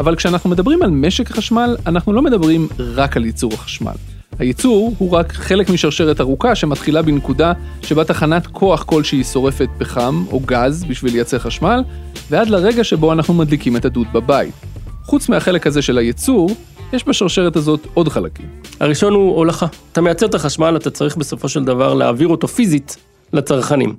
אבל 0.00 0.16
כשאנחנו 0.16 0.50
מדברים 0.50 0.82
על 0.82 0.90
משק 0.90 1.30
החשמל, 1.30 1.76
אנחנו 1.86 2.12
לא 2.12 2.22
מדברים 2.22 2.68
רק 2.78 3.16
על 3.16 3.24
ייצור 3.24 3.54
החשמל. 3.54 3.92
הייצור 4.38 4.94
הוא 4.98 5.10
רק 5.10 5.32
חלק 5.32 5.70
משרשרת 5.70 6.20
ארוכה 6.20 6.54
שמתחילה 6.54 7.02
בנקודה 7.02 7.52
שבה 7.82 8.04
תחנת 8.04 8.46
כוח 8.46 8.82
כלשהי 8.82 9.24
שורפת 9.24 9.68
פחם 9.78 10.24
או 10.30 10.40
גז 10.40 10.84
בשביל 10.84 11.12
לייצר 11.12 11.38
חשמל, 11.38 11.82
ועד 12.30 12.48
לרגע 12.48 12.84
שבו 12.84 13.12
אנחנו 13.12 13.34
מדליקים 13.34 13.76
את 13.76 13.84
הדוד 13.84 14.06
בבית. 14.12 14.54
חוץ 15.08 15.28
מהחלק 15.28 15.66
הזה 15.66 15.82
של 15.82 15.98
הייצור, 15.98 16.50
יש 16.92 17.08
בשרשרת 17.08 17.56
הזאת 17.56 17.86
עוד 17.94 18.08
חלקים. 18.08 18.46
הראשון 18.80 19.12
הוא 19.12 19.36
הולכה. 19.36 19.66
אתה 19.92 20.00
מייצר 20.00 20.26
את 20.26 20.34
החשמל, 20.34 20.76
אתה 20.76 20.90
צריך 20.90 21.16
בסופו 21.16 21.48
של 21.48 21.64
דבר 21.64 21.94
להעביר 21.94 22.28
אותו 22.28 22.48
פיזית 22.48 22.96
לצרכנים. 23.32 23.96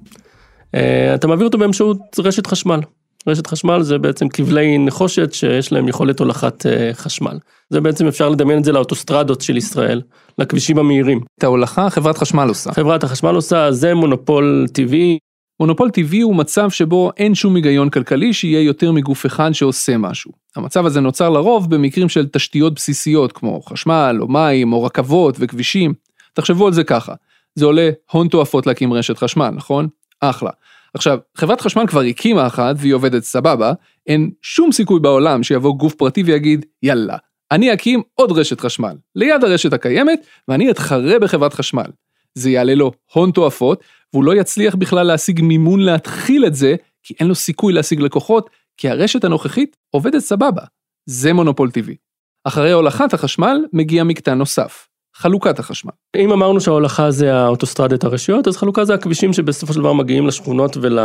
אה, 0.76 1.16
אתה 1.16 1.28
מעביר 1.28 1.46
אותו 1.46 1.58
באמצעות 1.58 1.98
רשת 2.20 2.48
חשמל. 2.48 2.80
רשת 3.28 3.48
חשמל 3.48 3.82
זה 3.82 3.98
בעצם 3.98 4.30
כבלי 4.30 4.78
נחושת 4.78 5.34
שיש 5.34 5.72
להם 5.72 5.88
יכולת 5.88 6.20
הולכת 6.20 6.66
אה, 6.66 6.92
חשמל. 6.94 7.38
זה 7.70 7.82
בעצם 7.82 8.08
אפשר 8.08 8.30
לדמיין 8.30 8.60
את 8.60 8.64
זה 8.64 8.72
לאוטוסטרדות 8.72 9.42
של 9.42 9.58
ישראל, 9.58 10.02
לכבישים 10.38 10.78
המהירים. 10.78 11.20
את 11.40 11.44
ההולכה 11.44 11.90
חברת 11.90 12.18
חשמל 12.18 12.48
עושה. 12.48 12.72
חברת 12.72 13.04
החשמל 13.04 13.36
עושה, 13.36 13.72
זה 13.72 13.94
מונופול 13.94 14.66
טבעי. 14.74 15.18
מונופול 15.60 15.90
טבעי 15.90 16.22
הוא 16.22 16.36
מצב 16.36 16.70
שבו 16.70 17.12
אין 17.18 17.36
שום 17.36 17.56
היגיון 17.56 17.90
כלכלי 17.90 18.34
שיהיה 18.34 18.62
יותר 18.62 18.92
מגוף 18.92 19.26
אחד 19.26 19.52
שעושה 19.52 19.98
משהו. 19.98 20.32
המצב 20.56 20.86
הזה 20.86 21.02
נוצר 21.02 21.30
לרוב 21.30 21.70
במקרים 21.70 22.10
של 22.10 22.28
תשתיות 22.28 22.74
בסיסיות 22.74 23.32
כמו 23.32 23.62
חשמל 23.62 24.18
או 24.22 24.28
מים 24.28 24.74
או 24.74 24.84
רכבות 24.84 25.36
וכבישים. 25.40 25.94
תחשבו 26.34 26.68
על 26.68 26.74
זה 26.74 26.84
ככה, 26.84 27.14
זה 27.56 27.66
עולה 27.66 27.90
הון 28.12 28.28
תועפות 28.28 28.68
להקים 28.68 28.94
רשת 28.94 29.18
חשמל, 29.18 29.50
נכון? 29.50 29.88
אחלה. 30.22 30.50
עכשיו, 30.94 31.18
חברת 31.36 31.62
חשמל 31.62 31.88
כבר 31.88 32.02
הקימה 32.02 32.48
אחת 32.48 32.76
והיא 32.78 32.94
עובדת 32.94 33.24
סבבה, 33.24 33.74
אין 34.08 34.32
שום 34.42 34.72
סיכוי 34.72 35.00
בעולם 35.00 35.44
שיבוא 35.44 35.76
גוף 35.76 35.94
פרטי 35.94 36.24
ויגיד, 36.24 36.66
יאללה, 36.84 37.18
אני 37.52 37.74
אקים 37.74 38.02
עוד 38.16 38.32
רשת 38.32 38.62
חשמל, 38.62 38.96
ליד 39.16 39.44
הרשת 39.44 39.74
הקיימת, 39.74 40.26
ואני 40.48 40.72
אתחרה 40.72 41.20
בחברת 41.20 41.54
חשמל. 41.54 41.88
זה 42.36 42.50
יעלה 42.50 42.76
לו 42.76 42.92
הון 43.14 43.32
תועפות, 43.32 43.84
והוא 44.14 44.24
לא 44.24 44.36
יצליח 44.36 44.76
בכלל 44.76 45.08
להשיג 45.08 45.42
מימון 45.42 45.80
להתחיל 45.80 46.46
את 46.46 46.56
זה, 46.56 46.76
כי 47.04 47.14
אין 47.20 47.28
לו 47.28 47.36
סיכוי 47.36 47.74
להשיג 47.74 48.02
לקוחות, 48.02 48.50
כי 48.78 48.90
הרשת 48.90 49.24
הנוכחית 49.24 49.76
עובדת 49.90 50.20
סבבה. 50.20 50.62
זה 51.06 51.34
מונופול 51.34 51.72
טבעי. 51.72 51.96
אחרי 52.44 52.72
הולכת 52.72 53.14
החשמל 53.14 53.66
מגיע 53.74 54.04
מקטע 54.04 54.34
נוסף, 54.34 54.88
חלוקת 55.16 55.60
החשמל. 55.60 55.92
אם 56.16 56.32
אמרנו 56.32 56.62
שההולכה 56.62 57.12
זה 57.12 57.36
האוטוסטרדת 57.36 58.04
הרשויות, 58.04 58.48
אז 58.48 58.58
חלוקה 58.58 58.86
זה 58.86 58.94
הכבישים 58.94 59.34
שבסופו 59.34 59.74
של 59.74 59.80
דבר 59.80 59.94
מגיעים 59.94 60.28
לשכונות 60.28 60.78
ול, 60.82 61.00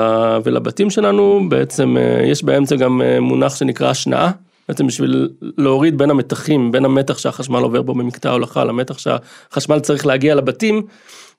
ולבתים 0.45 0.91
שלנו, 0.91 1.41
בעצם 1.49 1.97
אה, 1.97 2.23
יש 2.27 2.45
באמצע 2.45 2.77
גם 2.77 3.03
אה, 3.03 3.21
מונח 3.21 3.57
שנקרא 3.57 3.91
השנאה. 3.91 4.31
בעצם 4.69 4.87
בשביל 4.87 5.29
להוריד 5.43 5.99
בין 5.99 6.11
המתחים, 6.11 6.73
בין 6.73 6.85
המתח 6.85 7.19
שהחשמל 7.19 7.59
עובר 7.63 7.83
בו 7.83 7.95
במקטע 7.95 8.29
ההולכה 8.29 8.65
למתח 8.65 8.99
שהחשמל 8.99 9.81
צריך 9.81 10.07
להגיע 10.07 10.35
לבתים, 10.35 10.83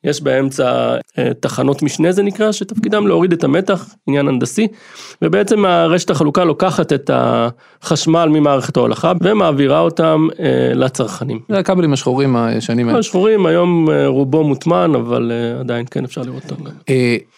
יש 0.06 0.22
באמצע 0.22 0.98
אה, 1.18 1.32
תחנות 1.40 1.84
משנה 1.84 2.12
זה 2.12 2.24
נקרא, 2.24 2.52
שתפקידם 2.52 3.08
להוריד 3.08 3.34
את 3.34 3.44
המתח, 3.44 3.90
עניין 4.08 4.28
הנדסי, 4.28 4.68
ובעצם 5.22 5.66
הרשת 5.66 6.10
החלוקה 6.10 6.44
לוקחת 6.44 6.94
את 6.94 7.12
החשמל 7.14 8.30
ממערכת 8.30 8.78
ההולכה 8.78 9.12
ומעבירה 9.24 9.80
אותם 9.80 10.28
אה, 10.40 10.74
לצרכנים. 10.74 11.40
זה 11.50 11.60
הכבלים 11.60 11.94
השחורים 11.94 12.36
הישנים 12.36 12.88
האלה. 12.88 13.00
השחורים 13.00 13.46
היום 13.46 13.90
אה, 13.90 14.08
רובו 14.08 14.44
מוטמן, 14.44 14.92
אבל 14.96 15.32
עדיין 15.60 15.86
כן 15.92 16.04
אפשר 16.04 16.22
לראות 16.22 16.52
אותם. 16.52 16.64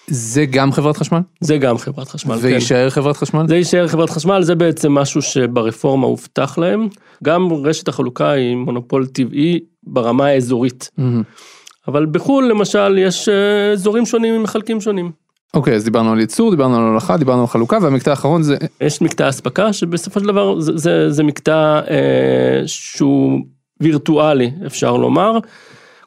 זה 0.09 0.45
גם 0.45 0.71
חברת 0.71 0.97
חשמל? 0.97 1.19
זה 1.41 1.57
גם 1.57 1.77
חברת 1.77 2.07
חשמל, 2.07 2.35
כן. 2.35 2.41
ויישאר 2.43 2.89
חברת 2.89 3.17
חשמל? 3.17 3.47
זה 3.47 3.55
יישאר 3.55 3.87
חברת 3.87 4.09
חשמל, 4.09 4.41
זה 4.41 4.55
בעצם 4.55 4.91
משהו 4.91 5.21
שברפורמה 5.21 6.07
הובטח 6.07 6.57
להם. 6.57 6.87
גם 7.23 7.53
רשת 7.53 7.87
החלוקה 7.87 8.31
היא 8.31 8.55
מונופול 8.55 9.05
טבעי 9.05 9.59
ברמה 9.83 10.25
האזורית. 10.25 10.89
Mm-hmm. 10.99 11.56
אבל 11.87 12.05
בחו"ל 12.05 12.47
למשל 12.49 12.97
יש 12.97 13.29
אה, 13.29 13.71
אזורים 13.71 14.05
שונים 14.05 14.33
עם 14.33 14.43
מחלקים 14.43 14.81
שונים. 14.81 15.11
אוקיי, 15.53 15.73
okay, 15.73 15.75
אז 15.75 15.83
דיברנו 15.83 16.11
על 16.11 16.19
ייצור, 16.19 16.51
דיברנו 16.51 16.77
על 16.77 16.83
הולכה, 16.83 17.17
דיברנו 17.17 17.41
על 17.41 17.47
חלוקה, 17.47 17.77
והמקטע 17.81 18.11
האחרון 18.11 18.43
זה... 18.43 18.57
יש 18.81 19.01
מקטע 19.01 19.29
אספקה, 19.29 19.73
שבסופו 19.73 20.19
של 20.19 20.25
דבר 20.25 20.59
זה, 20.59 20.71
זה, 20.75 21.11
זה 21.11 21.23
מקטע 21.23 21.79
אה, 21.89 22.61
שהוא 22.65 23.39
וירטואלי, 23.81 24.51
אפשר 24.65 24.97
לומר. 24.97 25.37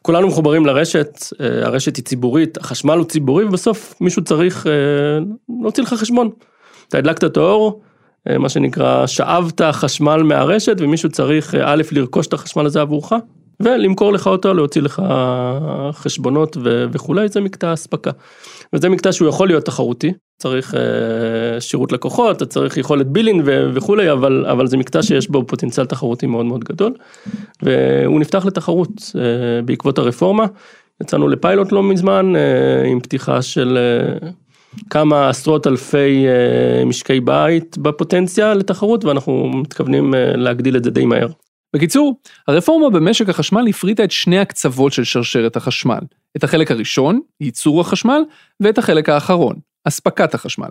כולנו 0.01 0.27
מחוברים 0.27 0.65
לרשת, 0.65 1.19
אה, 1.41 1.65
הרשת 1.65 1.97
היא 1.97 2.05
ציבורית, 2.05 2.57
החשמל 2.57 2.97
הוא 2.97 3.05
ציבורי, 3.05 3.45
ובסוף 3.45 3.95
מישהו 4.01 4.23
צריך 4.23 4.67
אה, 4.67 4.71
להוציא 5.61 5.83
לך 5.83 5.93
חשבון. 5.93 6.29
אתה 6.87 6.97
הדלקת 6.97 7.23
את 7.23 7.37
האור, 7.37 7.81
אה, 8.29 8.37
מה 8.37 8.49
שנקרא, 8.49 9.07
שאבת 9.07 9.61
חשמל 9.71 10.23
מהרשת, 10.23 10.75
ומישהו 10.79 11.09
צריך 11.09 11.55
אה, 11.55 11.73
א', 11.73 11.81
לרכוש 11.91 12.27
את 12.27 12.33
החשמל 12.33 12.65
הזה 12.65 12.81
עבורך, 12.81 13.13
ולמכור 13.63 14.13
לך 14.13 14.27
אותו, 14.27 14.53
להוציא 14.53 14.81
לך 14.81 15.01
חשבונות 15.91 16.57
ו- 16.63 16.85
וכולי, 16.91 17.27
זה 17.27 17.41
מקטע 17.41 17.73
אספקה. 17.73 18.11
וזה 18.73 18.89
מקטע 18.89 19.11
שהוא 19.11 19.29
יכול 19.29 19.47
להיות 19.47 19.65
תחרותי, 19.65 20.13
צריך 20.37 20.75
אה, 20.75 21.61
שירות 21.61 21.91
לקוחות, 21.91 22.37
אתה 22.37 22.45
צריך 22.45 22.77
יכולת 22.77 23.07
בילין 23.07 23.41
ו- 23.45 23.69
וכולי, 23.73 24.11
אבל, 24.11 24.45
אבל 24.45 24.67
זה 24.67 24.77
מקטע 24.77 25.03
שיש 25.03 25.29
בו 25.29 25.47
פוטנציאל 25.47 25.85
תחרותי 25.85 26.25
מאוד 26.25 26.45
מאוד 26.45 26.63
גדול, 26.63 26.93
והוא 27.61 28.19
נפתח 28.19 28.45
לתחרות 28.45 29.11
אה, 29.15 29.61
בעקבות 29.61 29.97
הרפורמה. 29.97 30.45
יצאנו 31.01 31.27
לפיילוט 31.27 31.71
לא 31.71 31.83
מזמן, 31.83 32.35
אה, 32.35 32.83
עם 32.87 32.99
פתיחה 32.99 33.41
של 33.41 33.77
אה, 33.77 34.29
כמה 34.89 35.29
עשרות 35.29 35.67
אלפי 35.67 36.25
אה, 36.27 36.85
משקי 36.85 37.19
בית 37.19 37.77
בפוטנציה 37.77 38.53
לתחרות, 38.53 39.05
ואנחנו 39.05 39.49
מתכוונים 39.49 40.15
אה, 40.15 40.35
להגדיל 40.35 40.77
את 40.77 40.83
זה 40.83 40.91
די 40.91 41.05
מהר. 41.05 41.27
בקיצור, 41.73 42.19
הרפורמה 42.47 42.89
במשק 42.89 43.29
החשמל 43.29 43.67
הפריטה 43.69 44.03
את 44.03 44.11
שני 44.11 44.39
הקצוות 44.39 44.93
של 44.93 45.03
שרשרת 45.03 45.55
החשמל. 45.55 45.99
את 46.37 46.43
החלק 46.43 46.71
הראשון, 46.71 47.19
ייצור 47.41 47.81
החשמל, 47.81 48.21
ואת 48.59 48.77
החלק 48.77 49.09
האחרון, 49.09 49.55
אספקת 49.87 50.33
החשמל. 50.33 50.69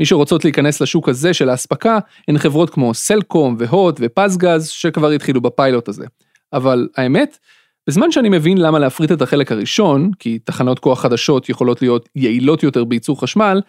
מי 0.00 0.06
שרוצות 0.06 0.44
להיכנס 0.44 0.80
לשוק 0.80 1.08
הזה 1.08 1.34
של 1.34 1.48
האספקה, 1.48 1.98
הן 2.28 2.38
חברות 2.38 2.70
כמו 2.70 2.94
סלקום 2.94 3.56
והוט 3.58 4.00
ופזגז, 4.00 4.68
שכבר 4.68 5.10
התחילו 5.10 5.40
בפיילוט 5.40 5.88
הזה. 5.88 6.06
אבל 6.52 6.88
האמת, 6.96 7.38
בזמן 7.86 8.12
שאני 8.12 8.28
מבין 8.28 8.58
למה 8.58 8.78
להפריט 8.78 9.12
את 9.12 9.22
החלק 9.22 9.52
הראשון, 9.52 10.10
כי 10.18 10.38
תחנות 10.38 10.78
כוח 10.78 11.00
חדשות 11.00 11.48
יכולות 11.48 11.82
להיות 11.82 12.08
יעילות 12.16 12.62
יותר 12.62 12.84
בייצור 12.84 13.20
חשמל, 13.20 13.60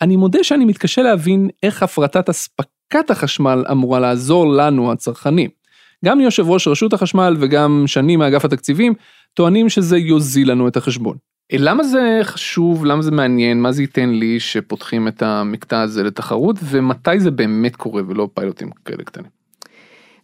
אני 0.00 0.16
מודה 0.16 0.44
שאני 0.44 0.64
מתקשה 0.64 1.02
להבין 1.02 1.48
איך 1.62 1.82
הפרטת 1.82 2.28
אספקת 2.28 3.10
החשמל 3.10 3.64
אמורה 3.70 4.00
לעזור 4.00 4.46
לנו, 4.52 4.92
הצרכנים. 4.92 5.61
גם 6.04 6.20
יושב 6.20 6.50
ראש 6.50 6.68
רשות 6.68 6.92
החשמל 6.92 7.36
וגם 7.40 7.84
שני 7.86 8.16
מאגף 8.16 8.44
התקציבים 8.44 8.94
טוענים 9.34 9.68
שזה 9.68 9.98
יוזיל 9.98 10.50
לנו 10.50 10.68
את 10.68 10.76
החשבון. 10.76 11.16
למה 11.52 11.84
זה 11.84 12.20
חשוב, 12.22 12.84
למה 12.84 13.02
זה 13.02 13.10
מעניין, 13.10 13.60
מה 13.60 13.72
זה 13.72 13.82
ייתן 13.82 14.08
לי 14.08 14.40
שפותחים 14.40 15.08
את 15.08 15.22
המקטע 15.22 15.80
הזה 15.80 16.02
לתחרות 16.02 16.56
ומתי 16.64 17.20
זה 17.20 17.30
באמת 17.30 17.76
קורה 17.76 18.02
ולא 18.08 18.28
פיילוטים 18.34 18.70
כאלה 18.84 19.04
קטנים. 19.04 19.42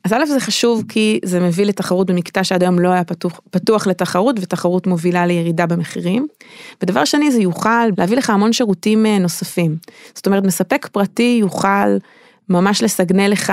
אז 0.04 0.12
א' 0.12 0.26
זה 0.26 0.40
חשוב 0.40 0.84
כי 0.88 1.20
זה 1.24 1.40
מביא 1.40 1.66
לתחרות 1.66 2.06
במקטע 2.06 2.44
שעד 2.44 2.62
היום 2.62 2.78
לא 2.78 2.88
היה 2.88 3.04
פתוח, 3.04 3.40
פתוח 3.50 3.86
לתחרות 3.86 4.36
ותחרות 4.40 4.86
מובילה 4.86 5.26
לירידה 5.26 5.66
במחירים. 5.66 6.26
ודבר 6.82 7.04
שני 7.04 7.30
זה 7.30 7.40
יוכל 7.40 7.86
להביא 7.98 8.16
לך 8.16 8.30
המון 8.30 8.52
שירותים 8.52 9.06
אה, 9.06 9.18
נוספים. 9.18 9.76
זאת 10.14 10.26
אומרת 10.26 10.44
מספק 10.44 10.86
פרטי 10.92 11.38
יוכל 11.40 11.96
ממש 12.50 12.82
לסגנל 12.82 13.28
לך 13.28 13.52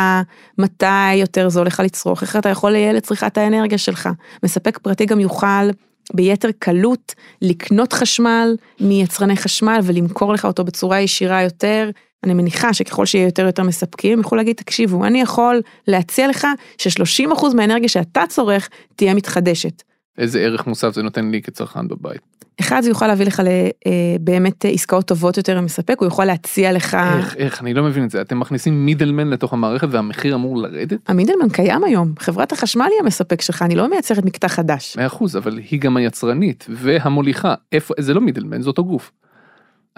מתי 0.57 1.13
יותר 1.15 1.49
זול 1.49 1.67
לך 1.67 1.81
לצרוך, 1.85 2.21
איך 2.21 2.35
אתה 2.35 2.49
יכול 2.49 2.71
לייעל 2.71 2.97
את 2.97 3.03
צריכת 3.03 3.37
האנרגיה 3.37 3.77
שלך. 3.77 4.09
מספק 4.43 4.77
פרטי 4.77 5.05
גם 5.05 5.19
יוכל 5.19 5.69
ביתר 6.13 6.49
קלות 6.59 7.13
לקנות 7.41 7.93
חשמל 7.93 8.55
מיצרני 8.79 9.37
חשמל 9.37 9.79
ולמכור 9.83 10.33
לך 10.33 10.45
אותו 10.45 10.63
בצורה 10.63 10.99
ישירה 10.99 11.41
יותר. 11.41 11.89
אני 12.23 12.33
מניחה 12.33 12.73
שככל 12.73 13.05
שיהיה 13.05 13.25
יותר 13.25 13.45
יותר 13.45 13.63
מספקים, 13.63 14.17
יוכלו 14.17 14.37
להגיד, 14.37 14.55
תקשיבו, 14.55 15.05
אני 15.05 15.21
יכול 15.21 15.61
להציע 15.87 16.27
לך 16.27 16.47
ש-30% 16.77 17.55
מהאנרגיה 17.55 17.89
שאתה 17.89 18.23
צורך 18.29 18.69
תהיה 18.95 19.13
מתחדשת. 19.13 19.83
איזה 20.17 20.39
ערך 20.39 20.67
מוסף 20.67 20.93
זה 20.93 21.03
נותן 21.03 21.31
לי 21.31 21.41
כצרכן 21.41 21.87
בבית. 21.87 22.21
אחד, 22.59 22.81
זה 22.81 22.89
יוכל 22.89 23.07
להביא 23.07 23.25
לך 23.25 23.41
לבאמת 23.45 24.65
עסקאות 24.65 25.07
טובות 25.07 25.37
יותר 25.37 25.57
ומספק, 25.59 25.95
הוא 25.99 26.07
יכול 26.07 26.25
להציע 26.25 26.71
לך... 26.73 26.97
איך, 27.17 27.35
איך, 27.35 27.61
אני 27.61 27.73
לא 27.73 27.83
מבין 27.83 28.05
את 28.05 28.11
זה. 28.11 28.21
אתם 28.21 28.39
מכניסים 28.39 28.85
מידלמן 28.85 29.29
לתוך 29.29 29.53
המערכת 29.53 29.87
והמחיר 29.91 30.35
אמור 30.35 30.57
לרדת? 30.57 30.99
המידלמן 31.07 31.49
קיים 31.49 31.83
היום, 31.83 32.13
חברת 32.19 32.51
החשמל 32.51 32.87
היא 32.91 32.99
המספק 32.99 33.41
שלך, 33.41 33.61
אני 33.61 33.75
לא 33.75 33.89
מייצרת 33.89 34.25
מקטע 34.25 34.47
חדש. 34.47 34.97
מאה 34.97 35.05
אחוז, 35.05 35.37
אבל 35.37 35.57
היא 35.57 35.79
גם 35.79 35.97
היצרנית 35.97 36.65
והמוליכה. 36.69 37.53
איפה, 37.71 37.93
זה 37.99 38.13
לא 38.13 38.21
מידלמן, 38.21 38.61
זה 38.61 38.67
אותו 38.67 38.85
גוף. 38.85 39.11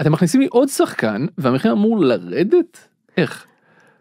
אתם 0.02 0.12
מכניסים 0.12 0.42
לי 0.42 0.48
עוד 0.52 0.70
שחקן 0.70 1.26
והמחיר 1.38 1.72
אמור 1.72 2.00
לרדת? 2.00 2.78
איך? 3.18 3.46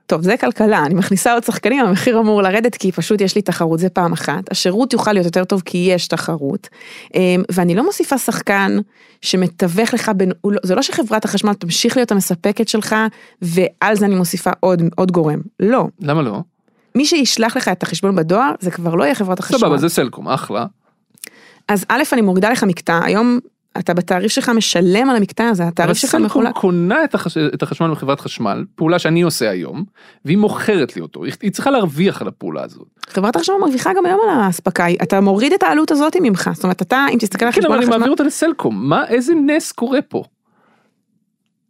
טוב, 0.06 0.22
זה 0.22 0.36
כלכלה, 0.36 0.86
אני 0.86 0.94
מכניסה 0.94 1.32
עוד 1.32 1.44
שחקנים, 1.44 1.86
המחיר 1.86 2.18
אמור 2.18 2.42
לרדת 2.42 2.74
כי 2.74 2.92
פשוט 2.92 3.20
יש 3.20 3.36
לי 3.36 3.42
תחרות, 3.42 3.78
זה 3.78 3.88
פעם 3.88 4.12
אחת. 4.12 4.50
השירות 4.50 4.92
יוכל 4.92 5.12
להיות 5.12 5.26
יותר 5.26 5.44
טוב 5.44 5.62
כי 5.64 5.78
יש 5.78 6.08
תחרות. 6.08 6.68
אמ, 7.14 7.42
ואני 7.50 7.74
לא 7.74 7.84
מוסיפה 7.84 8.18
שחקן 8.18 8.78
שמתווך 9.22 9.94
לך 9.94 10.10
בין, 10.16 10.32
לא, 10.44 10.58
זה 10.62 10.74
לא 10.74 10.82
שחברת 10.82 11.24
החשמל 11.24 11.54
תמשיך 11.54 11.96
להיות 11.96 12.12
המספקת 12.12 12.68
שלך, 12.68 12.96
ועל 13.42 13.96
זה 13.96 14.06
אני 14.06 14.14
מוסיפה 14.14 14.50
עוד, 14.60 14.82
עוד 14.96 15.12
גורם. 15.12 15.40
לא. 15.60 15.86
למה 16.00 16.22
לא? 16.22 16.40
מי 16.94 17.06
שישלח 17.06 17.56
לך 17.56 17.68
את 17.68 17.82
החשבון 17.82 18.16
בדואר, 18.16 18.52
זה 18.60 18.70
כבר 18.70 18.94
לא 18.94 19.04
יהיה 19.04 19.14
חברת 19.14 19.38
החשמל. 19.38 19.58
סבבה, 19.58 19.78
זה 19.78 19.88
סלקום, 19.88 20.28
אחלה. 20.28 20.66
אז 21.68 21.84
א', 21.88 22.02
אני 22.12 22.20
מורידה 22.20 22.50
לך 22.50 22.64
מקטע, 22.64 23.00
היום 23.04 23.38
אתה 23.78 23.94
בתעריף 23.94 24.32
שלך 24.32 24.48
משלם 24.48 25.10
על 25.10 25.16
המקטע 25.16 25.48
הזה, 25.48 25.68
התעריף 25.68 25.96
שלך 25.96 26.14
מחולק. 26.14 26.46
אבל 26.46 26.54
סלקום 26.54 26.60
קונה 26.60 27.04
את, 27.04 27.14
החש... 27.14 27.38
את 27.38 27.62
החשמל 27.62 27.86
מחברת 27.86 28.20
חשמל, 28.20 28.64
פעולה 28.74 28.98
שאני 28.98 29.22
עושה 29.22 29.50
היום, 29.50 29.84
והיא 30.24 30.38
מוכרת 30.38 30.96
לי 30.96 31.02
אותו, 31.02 31.24
היא 31.24 31.50
צריכה 31.52 31.70
להרוויח 31.70 32.22
על 32.22 32.28
הפעולה 32.28 32.64
הזאת. 32.64 32.86
חברת 33.08 33.36
החשמל 33.36 33.54
מרוויחה 33.60 33.90
גם 33.96 34.06
היום 34.06 34.20
על 34.24 34.40
האספקה, 34.40 34.86
אתה 35.02 35.20
מוריד 35.20 35.52
את 35.52 35.62
העלות 35.62 35.90
הזאת 35.90 36.16
ממך, 36.22 36.50
זאת 36.54 36.64
אומרת 36.64 36.82
אתה, 36.82 37.06
אם 37.12 37.18
תסתכל 37.18 37.44
על 37.44 37.52
חשבון 37.52 37.64
החשמל... 37.64 37.80
כן, 37.80 37.86
אבל 37.86 37.92
אני 37.92 37.98
מעביר 37.98 38.12
אותה 38.12 38.24
לסלקום, 38.24 38.88
מה, 38.88 39.08
איזה 39.08 39.34
נס 39.34 39.72
קורה 39.72 40.02
פה? 40.02 40.24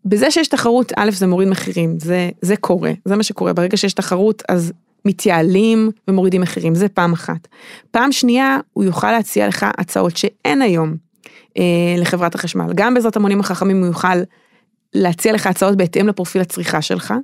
בזה 0.05 0.31
שיש 0.31 0.49
תחרות, 0.49 0.93
א', 0.97 1.11
זה 1.11 1.27
מוריד 1.27 1.49
מחירים, 1.49 1.99
זה, 1.99 2.31
זה 2.43 2.57
קורה, 2.57 2.93
זה 3.05 3.17
מה 3.17 3.23
שקורה, 3.23 3.53
ברגע 3.53 3.77
שיש 3.77 3.93
תחרות, 3.93 4.43
אז 4.49 4.73
מתייעלים 5.05 5.91
ומורידים 6.09 6.41
מחירים, 6.41 6.75
זה 6.75 6.89
פעם 6.89 7.13
אחת. 7.13 7.49
פעם 7.91 8.13
שנייה, 8.13 8.59
הוא 8.73 8.85
יוכל 8.85 9.13
להציע 9.13 9.49
לך 9.49 9.67
הצעות 9.79 10.17
שאין 10.17 10.63
היום. 10.63 11.06
אה, 11.59 11.63
לחברת 11.99 12.35
החשמל. 12.35 12.73
גם 12.75 12.95
בעזרת 12.95 13.17
המונים 13.17 13.41
החכמים 13.41 13.79
הוא 13.79 13.87
יוכל 13.87 14.19
להציע 14.95 15.33
לך 15.33 15.47
הצעות 15.47 15.77
בהתאם 15.77 16.09
לפרופיל 16.09 16.43
הצריכה 16.43 16.83
שלך. 16.83 17.15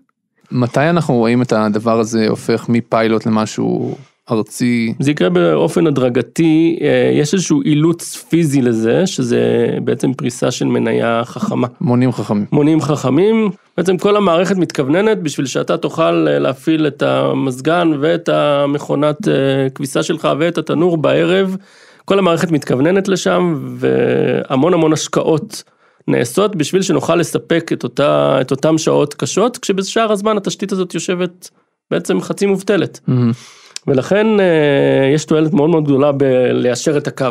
מתי 0.50 0.80
אנחנו 0.80 1.14
רואים 1.14 1.42
את 1.42 1.52
הדבר 1.52 2.00
הזה 2.00 2.28
הופך 2.28 2.68
מפיילוט 2.68 3.26
למשהו 3.26 3.96
ארצי? 4.30 4.94
זה 5.00 5.10
יקרה 5.10 5.30
באופן 5.30 5.86
הדרגתי, 5.86 6.78
אה, 6.82 7.10
יש 7.14 7.34
איזשהו 7.34 7.62
אילוץ 7.62 8.16
פיזי 8.28 8.62
לזה, 8.62 9.06
שזה 9.06 9.68
בעצם 9.84 10.14
פריסה 10.14 10.50
של 10.50 10.66
מניה 10.66 11.22
חכמה. 11.24 11.66
מונים 11.80 12.12
חכמים. 12.12 12.46
מונים 12.52 12.80
חכמים, 12.80 13.50
בעצם 13.76 13.98
כל 13.98 14.16
המערכת 14.16 14.56
מתכווננת 14.56 15.22
בשביל 15.22 15.46
שאתה 15.46 15.76
תוכל 15.76 16.28
אה, 16.28 16.38
להפעיל 16.38 16.86
את 16.86 17.02
המזגן 17.02 17.92
ואת 18.00 18.28
המכונת 18.28 19.16
כביסה 19.74 20.02
שלך 20.02 20.28
ואת 20.38 20.58
התנור 20.58 20.96
בערב. 20.96 21.56
כל 22.04 22.18
המערכת 22.18 22.50
מתכווננת 22.50 23.08
לשם 23.08 23.58
והמון 23.78 24.74
המון 24.74 24.92
השקעות 24.92 25.62
נעשות 26.08 26.56
בשביל 26.56 26.82
שנוכל 26.82 27.16
לספק 27.16 27.70
את, 27.72 27.84
אותה, 27.84 28.38
את 28.40 28.50
אותם 28.50 28.78
שעות 28.78 29.14
קשות, 29.14 29.58
כשבשאר 29.58 30.12
הזמן 30.12 30.36
התשתית 30.36 30.72
הזאת 30.72 30.94
יושבת 30.94 31.50
בעצם 31.90 32.20
חצי 32.20 32.46
מובטלת. 32.46 33.00
Mm-hmm. 33.08 33.62
ולכן 33.86 34.40
אה, 34.40 35.10
יש 35.14 35.24
תועלת 35.24 35.52
מאוד 35.52 35.70
מאוד 35.70 35.84
גדולה 35.84 36.12
בליישר 36.12 36.96
את 36.96 37.06
הקו. 37.06 37.26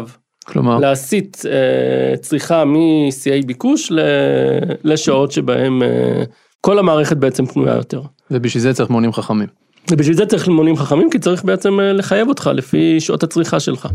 כלומר? 0.45 0.79
להסיט 0.79 1.37
אה, 1.45 2.17
צריכה 2.17 2.65
מ-CA 2.65 3.45
ביקוש 3.45 3.91
לשעות 4.83 5.31
שבהם 5.31 5.83
אה, 5.83 6.23
כל 6.61 6.79
המערכת 6.79 7.17
בעצם 7.17 7.45
פנויה 7.45 7.75
יותר. 7.75 8.01
ובשביל 8.31 8.61
זה 8.61 8.73
צריך 8.73 8.89
מונים 8.89 9.13
חכמים. 9.13 9.47
ובשביל 9.91 10.15
זה 10.15 10.25
צריך 10.25 10.47
מונים 10.47 10.75
חכמים, 10.75 11.09
כי 11.09 11.19
צריך 11.19 11.43
בעצם 11.43 11.79
לחייב 11.79 12.27
אותך 12.27 12.49
לפי 12.53 12.99
שעות 12.99 13.23
הצריכה 13.23 13.59
שלך. 13.59 13.87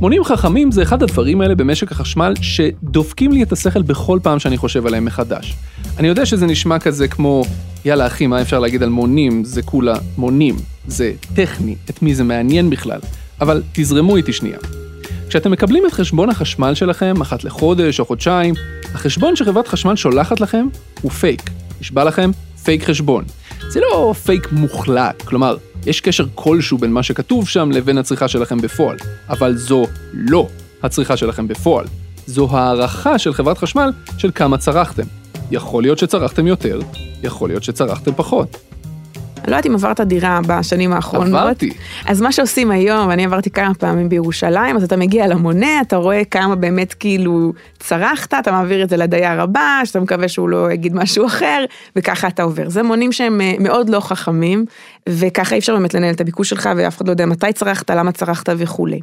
מונים 0.00 0.24
חכמים 0.24 0.72
זה 0.72 0.82
אחד 0.82 1.02
הדברים 1.02 1.40
האלה 1.40 1.54
במשק 1.54 1.92
החשמל 1.92 2.34
שדופקים 2.40 3.32
לי 3.32 3.42
את 3.42 3.52
השכל 3.52 3.82
בכל 3.82 4.18
פעם 4.22 4.38
שאני 4.38 4.56
חושב 4.56 4.86
עליהם 4.86 5.04
מחדש. 5.04 5.54
אני 5.98 6.08
יודע 6.08 6.26
שזה 6.26 6.46
נשמע 6.46 6.78
כזה 6.78 7.08
כמו, 7.08 7.44
יאללה 7.84 8.06
אחי, 8.06 8.26
מה 8.26 8.40
אפשר 8.42 8.58
להגיד 8.58 8.82
על 8.82 8.88
מונים? 8.88 9.44
זה 9.44 9.62
כולה 9.62 9.94
מונים, 10.18 10.56
זה 10.86 11.12
טכני, 11.34 11.74
את 11.90 12.02
מי 12.02 12.14
זה 12.14 12.24
מעניין 12.24 12.70
בכלל. 12.70 13.00
אבל 13.40 13.62
תזרמו 13.72 14.16
איתי 14.16 14.32
שנייה. 14.32 14.58
כשאתם 15.28 15.50
מקבלים 15.50 15.86
את 15.86 15.92
חשבון 15.92 16.30
החשמל 16.30 16.74
שלכם, 16.74 17.14
אחת 17.20 17.44
לחודש 17.44 18.00
או 18.00 18.04
חודשיים, 18.04 18.54
החשבון 18.94 19.36
שחברת 19.36 19.68
חשמל 19.68 19.96
שולחת 19.96 20.40
לכם 20.40 20.66
הוא 21.02 21.10
פייק. 21.10 21.50
נשבע 21.80 22.04
לכם, 22.04 22.30
פייק 22.64 22.84
חשבון. 22.84 23.24
זה 23.70 23.80
לא 23.80 24.14
פייק 24.24 24.52
מוחלט, 24.52 25.22
כלומר, 25.22 25.56
יש 25.86 26.00
קשר 26.00 26.26
כלשהו 26.34 26.78
בין 26.78 26.92
מה 26.92 27.02
שכתוב 27.02 27.48
שם 27.48 27.70
לבין 27.70 27.98
הצריכה 27.98 28.28
שלכם 28.28 28.58
בפועל, 28.58 28.96
אבל 29.28 29.56
זו 29.56 29.86
לא 30.12 30.48
הצריכה 30.82 31.16
שלכם 31.16 31.48
בפועל. 31.48 31.86
זו 32.26 32.48
הערכה 32.50 33.18
של 33.18 33.32
חברת 33.32 33.58
חשמל 33.58 33.90
של 34.18 34.30
כמה 34.34 34.58
צרכתם. 34.58 35.02
יכול 35.50 35.82
להיות 35.82 35.98
שצרכתם 35.98 36.46
יותר, 36.46 36.80
יכול 37.22 37.48
להיות 37.48 37.62
שצרכתם 37.62 38.12
פחות. 38.16 38.69
אני 39.50 39.54
לא 39.54 39.56
יודעת 39.56 39.70
אם 39.70 39.74
עברת 39.74 40.00
דירה 40.00 40.40
בשנים 40.46 40.92
האחרונות. 40.92 41.40
עברתי. 41.40 41.70
אז 42.06 42.20
מה 42.20 42.32
שעושים 42.32 42.70
היום, 42.70 43.08
ואני 43.08 43.24
עברתי 43.24 43.50
כמה 43.50 43.74
פעמים 43.74 44.08
בירושלים, 44.08 44.76
אז 44.76 44.84
אתה 44.84 44.96
מגיע 44.96 45.26
למונה, 45.26 45.80
אתה 45.80 45.96
רואה 45.96 46.24
כמה 46.24 46.56
באמת 46.56 46.94
כאילו 46.94 47.52
צרכת, 47.78 48.34
אתה 48.34 48.52
מעביר 48.52 48.82
את 48.82 48.88
זה 48.88 48.96
לדייר 48.96 49.40
הבא, 49.40 49.80
שאתה 49.84 50.00
מקווה 50.00 50.28
שהוא 50.28 50.48
לא 50.48 50.72
יגיד 50.72 50.94
משהו 50.94 51.26
אחר, 51.26 51.64
וככה 51.96 52.28
אתה 52.28 52.42
עובר. 52.42 52.68
זה 52.68 52.82
מונים 52.82 53.12
שהם 53.12 53.40
אה, 53.40 53.54
מאוד 53.58 53.88
לא 53.88 54.00
חכמים, 54.00 54.64
וככה 55.08 55.54
אי 55.54 55.58
אפשר 55.58 55.76
באמת 55.76 55.94
לנהל 55.94 56.14
את 56.14 56.20
הביקוש 56.20 56.48
שלך, 56.48 56.68
ואף 56.76 56.96
אחד 56.96 57.06
לא 57.06 57.12
יודע 57.12 57.26
מתי 57.26 57.52
צרכת, 57.52 57.90
למה 57.90 58.12
צרכת 58.12 58.48
וכולי. 58.56 59.00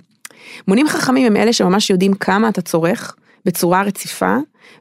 מונים 0.67 0.87
חכמים 0.87 1.25
הם 1.25 1.35
אלה 1.35 1.53
שממש 1.53 1.89
יודעים 1.89 2.13
כמה 2.13 2.49
אתה 2.49 2.61
צורך. 2.61 3.15
בצורה 3.47 3.81
רציפה, 3.81 4.35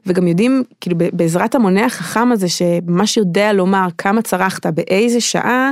וגם 0.05 0.27
יודעים, 0.27 0.63
כאילו 0.81 0.97
בעזרת 1.13 1.55
המונה 1.55 1.85
החכם 1.85 2.31
הזה, 2.31 2.49
שממש 2.49 3.17
יודע 3.17 3.53
לומר 3.53 3.87
כמה 3.97 4.21
צרכת, 4.21 4.65
באיזה 4.65 5.21
שעה, 5.21 5.71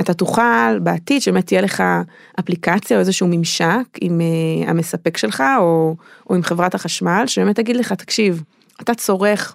אתה 0.00 0.14
תוכל 0.14 0.78
בעתיד 0.82 1.22
שבאמת 1.22 1.46
תהיה 1.46 1.60
לך 1.60 1.82
אפליקציה 2.40 2.96
או 2.96 3.00
איזשהו 3.00 3.26
ממשק 3.30 3.84
עם 4.00 4.20
uh, 4.20 4.70
המספק 4.70 5.16
שלך, 5.16 5.42
או, 5.58 5.96
או 6.30 6.34
עם 6.34 6.42
חברת 6.42 6.74
החשמל, 6.74 7.24
שבאמת 7.26 7.56
תגיד 7.56 7.76
לך, 7.76 7.92
תקשיב, 7.92 8.42
אתה 8.80 8.94
צורך 8.94 9.54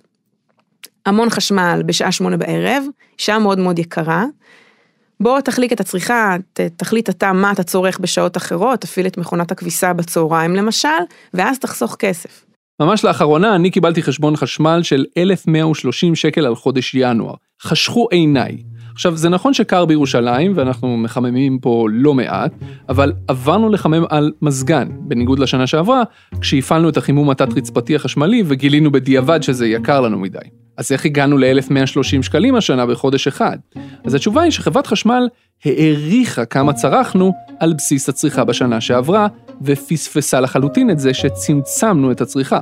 המון 1.06 1.30
חשמל 1.30 1.84
בשעה 1.86 2.12
שמונה 2.12 2.38
בערב, 2.38 2.84
שעה 3.18 3.39
מאוד 3.39 3.60
מאוד 3.60 3.80
יקרה, 3.80 4.26
בוא 5.20 5.39
תחליק 5.39 5.74
את 5.74 5.80
הצריכה, 5.80 6.36
ת, 6.54 6.60
תחליט 6.60 7.10
אתה 7.10 7.34
מה 7.34 7.52
אתה 7.52 7.63
צורך 7.63 8.00
בשעות 8.00 8.38
אחרות, 8.38 8.82
תפעיל 8.82 9.08
את 9.08 9.18
מכונת 9.18 9.52
הכביסה 9.52 9.94
בצהריים 9.94 10.56
למשל, 10.56 10.88
ואז 11.34 11.60
תחסוך 11.60 11.96
כסף. 12.00 12.46
ממש 12.79 13.05
לאחרונה 13.05 13.55
אני 13.55 13.71
קיבלתי 13.71 14.03
חשבון 14.03 14.36
חשמל 14.36 14.79
של 14.83 15.05
1,130 15.17 16.15
שקל 16.15 16.45
על 16.45 16.55
חודש 16.55 16.95
ינואר. 16.95 17.33
חשכו 17.62 18.07
עיניי. 18.12 18.57
עכשיו, 18.93 19.17
זה 19.17 19.29
נכון 19.29 19.53
שקר 19.53 19.86
בירושלים, 19.86 20.53
ואנחנו 20.55 20.97
מחממים 20.97 21.59
פה 21.59 21.88
לא 21.91 22.13
מעט, 22.13 22.51
אבל 22.89 23.13
עברנו 23.27 23.69
לחמם 23.69 24.03
על 24.09 24.31
מזגן, 24.41 24.88
בניגוד 24.99 25.39
לשנה 25.39 25.67
שעברה, 25.67 26.03
כשהפעלנו 26.41 26.89
את 26.89 26.97
החימום 26.97 27.29
התת-רצפתי 27.29 27.95
החשמלי 27.95 28.43
וגילינו 28.45 28.91
בדיעבד 28.91 29.43
שזה 29.43 29.67
יקר 29.67 30.01
לנו 30.01 30.19
מדי. 30.19 30.39
אז 30.77 30.91
איך 30.91 31.05
הגענו 31.05 31.38
ל-1,130 31.38 32.21
שקלים 32.21 32.55
השנה 32.55 32.86
בחודש 32.86 33.27
אחד? 33.27 33.57
אז 34.05 34.13
התשובה 34.13 34.41
היא 34.41 34.51
שחברת 34.51 34.88
חשמל 34.88 35.27
העריכה 35.65 36.45
כמה 36.45 36.73
צרכנו 36.73 37.33
על 37.59 37.73
בסיס 37.73 38.09
הצריכה 38.09 38.43
בשנה 38.43 38.81
שעברה, 38.81 39.27
ופספסה 39.62 40.39
לחלוטין 40.39 40.89
את 40.89 41.00
זה 41.00 41.13
שצמצמנו 41.13 42.12
את 42.12 42.22
הצריכה. 42.22 42.60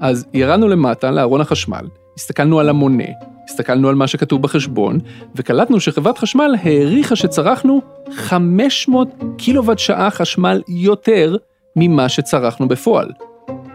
אז 0.00 0.26
ירדנו 0.34 0.68
למטה 0.68 1.10
לארון 1.10 1.40
החשמל, 1.40 1.84
הסתכלנו 2.16 2.60
על 2.60 2.68
המונה, 2.68 3.04
הסתכלנו 3.48 3.88
על 3.88 3.94
מה 3.94 4.06
שכתוב 4.06 4.42
בחשבון, 4.42 4.98
וקלטנו 5.36 5.80
שחברת 5.80 6.18
חשמל 6.18 6.54
העריכה 6.62 7.16
שצרכנו 7.16 7.80
500 8.12 9.08
קילוואט 9.38 9.78
שעה 9.78 10.10
חשמל 10.10 10.62
יותר 10.68 11.36
ממה 11.76 12.08
שצרכנו 12.08 12.68
בפועל. 12.68 13.08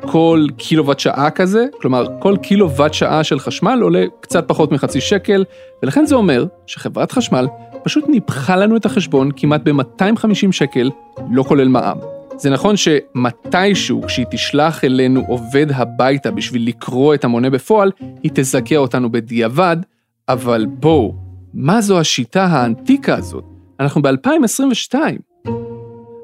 כל 0.01 0.47
קילוואט 0.58 0.99
שעה 0.99 1.30
כזה, 1.30 1.65
כלומר 1.82 2.06
כל 2.19 2.38
קילוואט 2.41 2.93
שעה 2.93 3.23
של 3.23 3.39
חשמל 3.39 3.80
עולה 3.82 4.06
קצת 4.19 4.47
פחות 4.47 4.71
מחצי 4.71 5.01
שקל, 5.01 5.43
ולכן 5.84 6.06
זה 6.06 6.15
אומר 6.15 6.45
שחברת 6.67 7.12
חשמל 7.12 7.47
פשוט 7.84 8.08
ניפחה 8.08 8.56
לנו 8.56 8.78
את 8.78 8.86
החשבון 8.86 9.30
כמעט 9.36 9.62
ב-250 9.63 10.51
שקל, 10.51 10.89
לא 11.32 11.43
כולל 11.43 11.67
מע"מ. 11.67 12.14
זה 12.37 12.49
נכון 12.49 12.75
שמתישהו, 12.77 14.01
כשהיא 14.01 14.25
תשלח 14.31 14.83
אלינו 14.83 15.23
עובד 15.27 15.67
הביתה 15.69 16.31
בשביל 16.31 16.67
לקרוא 16.67 17.13
את 17.13 17.23
המונה 17.23 17.49
בפועל, 17.49 17.91
היא 18.23 18.31
תזכה 18.33 18.75
אותנו 18.75 19.11
בדיעבד, 19.11 19.77
אבל 20.29 20.65
בואו, 20.69 21.15
מה 21.53 21.81
זו 21.81 21.99
השיטה 21.99 22.45
האנטיקה 22.45 23.15
הזאת? 23.15 23.43
אנחנו 23.79 24.01
ב-2022. 24.01 24.95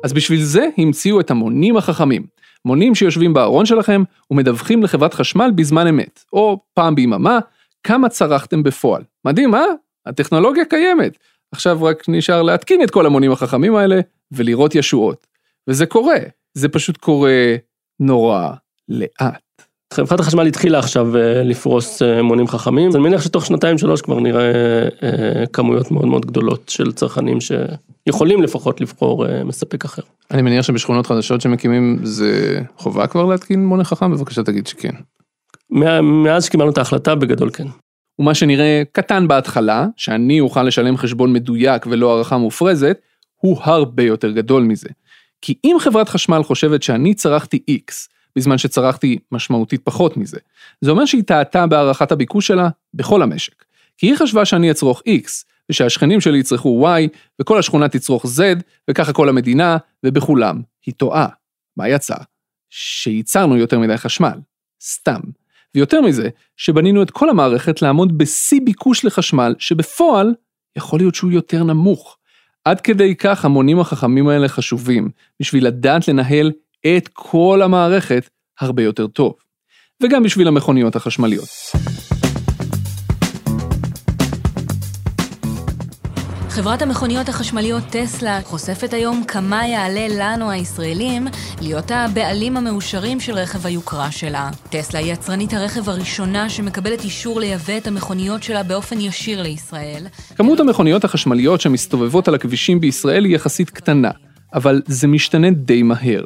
אז 0.03 0.13
בשביל 0.13 0.41
זה 0.41 0.67
המציאו 0.77 1.19
את 1.19 1.31
המונים 1.31 1.77
החכמים. 1.77 2.25
מונים 2.65 2.95
שיושבים 2.95 3.33
בארון 3.33 3.65
שלכם 3.65 4.03
ומדווחים 4.31 4.83
לחברת 4.83 5.13
חשמל 5.13 5.51
בזמן 5.55 5.87
אמת, 5.87 6.23
או 6.33 6.59
פעם 6.73 6.95
ביממה, 6.95 7.39
כמה 7.83 8.09
צרכתם 8.09 8.63
בפועל. 8.63 9.03
מדהים, 9.25 9.55
אה? 9.55 9.65
הטכנולוגיה 10.05 10.65
קיימת. 10.65 11.17
עכשיו 11.51 11.83
רק 11.83 12.03
נשאר 12.07 12.41
להתקין 12.41 12.83
את 12.83 12.91
כל 12.91 13.05
המונים 13.05 13.31
החכמים 13.31 13.75
האלה 13.75 13.99
ולראות 14.31 14.75
ישועות. 14.75 15.30
וזה 15.67 15.85
קורה, 15.85 16.17
זה 16.53 16.69
פשוט 16.69 16.97
קורה 16.97 17.55
נורא 17.99 18.49
לאט. 18.89 19.41
חברת 19.93 20.19
החשמל 20.19 20.47
התחילה 20.47 20.79
עכשיו 20.79 21.17
אה, 21.17 21.43
לפרוס 21.43 22.01
אה, 22.01 22.21
מונים 22.21 22.47
חכמים, 22.47 22.89
אז 22.89 22.95
אני 22.95 23.03
מניח 23.03 23.21
שתוך 23.21 23.45
שנתיים 23.45 23.77
שלוש 23.77 24.01
כבר 24.01 24.19
נראה 24.19 24.51
אה, 25.03 25.45
כמויות 25.53 25.91
מאוד 25.91 26.05
מאוד 26.05 26.25
גדולות 26.25 26.69
של 26.69 26.91
צרכנים 26.91 27.37
שיכולים 27.41 28.43
לפחות 28.43 28.81
לבחור 28.81 29.25
מספק 29.45 29.85
אחר. 29.85 30.01
אני 30.31 30.41
מניח 30.41 30.65
שבשכונות 30.65 31.07
חדשות 31.07 31.41
שמקימים 31.41 31.99
זה 32.03 32.61
חובה 32.77 33.07
כבר 33.07 33.25
להתקין 33.25 33.65
מונה 33.65 33.83
חכם? 33.83 34.11
בבקשה 34.11 34.43
תגיד 34.43 34.67
שכן. 34.67 34.93
מאז 36.01 36.45
שקיבלנו 36.45 36.71
את 36.71 36.77
ההחלטה 36.77 37.15
בגדול 37.15 37.49
כן. 37.53 37.67
ומה 38.19 38.33
שנראה 38.35 38.83
קטן 38.91 39.27
בהתחלה, 39.27 39.87
שאני 39.97 40.39
אוכל 40.39 40.63
לשלם 40.63 40.97
חשבון 40.97 41.33
מדויק 41.33 41.87
ולא 41.87 42.13
הערכה 42.13 42.37
מופרזת, 42.37 42.97
הוא 43.35 43.57
הרבה 43.61 44.03
יותר 44.03 44.31
גדול 44.31 44.63
מזה. 44.63 44.89
כי 45.41 45.55
אם 45.63 45.75
חברת 45.79 46.09
חשמל 46.09 46.43
חושבת 46.43 46.83
שאני 46.83 47.13
צרכתי 47.13 47.59
X, 47.69 47.93
בזמן 48.35 48.57
שצרכתי 48.57 49.19
משמעותית 49.31 49.81
פחות 49.83 50.17
מזה, 50.17 50.37
זה 50.81 50.91
אומר 50.91 51.05
שהיא 51.05 51.23
טעתה 51.23 51.67
בהערכת 51.67 52.11
הביקוש 52.11 52.47
שלה 52.47 52.69
בכל 52.93 53.21
המשק. 53.21 53.65
כי 53.97 54.07
היא 54.07 54.15
חשבה 54.15 54.45
שאני 54.45 54.71
אצרוך 54.71 55.01
X, 55.07 55.29
ושהשכנים 55.69 56.21
שלי 56.21 56.37
יצרכו 56.37 56.87
Y, 56.87 57.07
וכל 57.41 57.59
השכונה 57.59 57.89
תצרוך 57.89 58.25
Z, 58.25 58.39
וככה 58.89 59.13
כל 59.13 59.29
המדינה, 59.29 59.77
ובכולם 60.05 60.61
היא 60.85 60.93
טועה. 60.97 61.27
מה 61.77 61.89
יצא? 61.89 62.15
שייצרנו 62.69 63.57
יותר 63.57 63.79
מדי 63.79 63.97
חשמל. 63.97 64.39
סתם. 64.83 65.19
ויותר 65.75 66.01
מזה, 66.01 66.29
שבנינו 66.57 67.03
את 67.03 67.11
כל 67.11 67.29
המערכת 67.29 67.81
לעמוד 67.81 68.17
בשיא 68.17 68.61
ביקוש 68.63 69.05
לחשמל, 69.05 69.55
שבפועל 69.59 70.33
יכול 70.75 70.99
להיות 70.99 71.15
שהוא 71.15 71.31
יותר 71.31 71.63
נמוך. 71.63 72.17
עד 72.65 72.81
כדי 72.81 73.15
כך 73.15 73.45
המונים 73.45 73.79
החכמים 73.79 74.27
האלה 74.27 74.47
חשובים, 74.47 75.09
בשביל 75.39 75.67
לדעת 75.67 76.07
לנהל 76.07 76.51
את 76.97 77.09
כל 77.13 77.61
המערכת 77.61 78.29
הרבה 78.59 78.83
יותר 78.83 79.07
טוב. 79.07 79.33
וגם 80.03 80.23
בשביל 80.23 80.47
המכוניות 80.47 80.95
החשמליות. 80.95 81.47
חברת 86.53 86.81
המכוניות 86.81 87.29
החשמליות 87.29 87.83
טסלה 87.89 88.39
חושפת 88.43 88.93
היום 88.93 89.23
כמה 89.23 89.67
יעלה 89.67 90.07
לנו 90.09 90.51
הישראלים 90.51 91.27
להיות 91.61 91.91
הבעלים 91.91 92.57
המאושרים 92.57 93.19
של 93.19 93.33
רכב 93.33 93.65
היוקרה 93.65 94.11
שלה. 94.11 94.49
טסלה 94.69 94.99
היא 94.99 95.13
יצרנית 95.13 95.53
הרכב 95.53 95.89
הראשונה 95.89 96.49
שמקבלת 96.49 97.03
אישור 97.03 97.39
לייבא 97.39 97.77
את 97.77 97.87
המכוניות 97.87 98.43
שלה 98.43 98.63
באופן 98.63 98.99
ישיר 98.99 99.41
לישראל. 99.41 100.03
כמות 100.35 100.59
המכוניות 100.59 101.03
החשמליות 101.03 101.61
שמסתובבות 101.61 102.27
על 102.27 102.35
הכבישים 102.35 102.79
בישראל 102.79 103.25
היא 103.25 103.35
יחסית 103.35 103.69
קטנה, 103.69 104.11
אבל 104.53 104.81
זה 104.87 105.07
משתנה 105.07 105.51
די 105.51 105.83
מהר. 105.83 106.23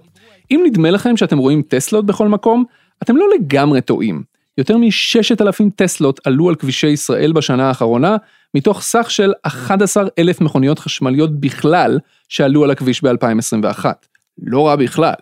אם 0.51 0.63
נדמה 0.65 0.91
לכם 0.91 1.17
שאתם 1.17 1.38
רואים 1.38 1.61
טסלות 1.61 2.05
בכל 2.05 2.27
מקום, 2.27 2.63
אתם 3.03 3.17
לא 3.17 3.25
לגמרי 3.35 3.81
טועים. 3.81 4.23
יותר 4.57 4.77
מ-6,000 4.77 5.69
טסלות 5.75 6.19
עלו 6.27 6.49
על 6.49 6.55
כבישי 6.55 6.88
ישראל 6.88 7.31
בשנה 7.33 7.67
האחרונה, 7.67 8.17
מתוך 8.55 8.81
סך 8.81 9.11
של 9.11 9.33
11,000 9.41 10.41
מכוניות 10.41 10.79
חשמליות 10.79 11.39
בכלל 11.39 11.99
שעלו 12.29 12.63
על 12.63 12.71
הכביש 12.71 13.03
ב-2021. 13.03 13.85
לא 14.37 14.67
רע 14.67 14.75
בכלל. 14.75 15.13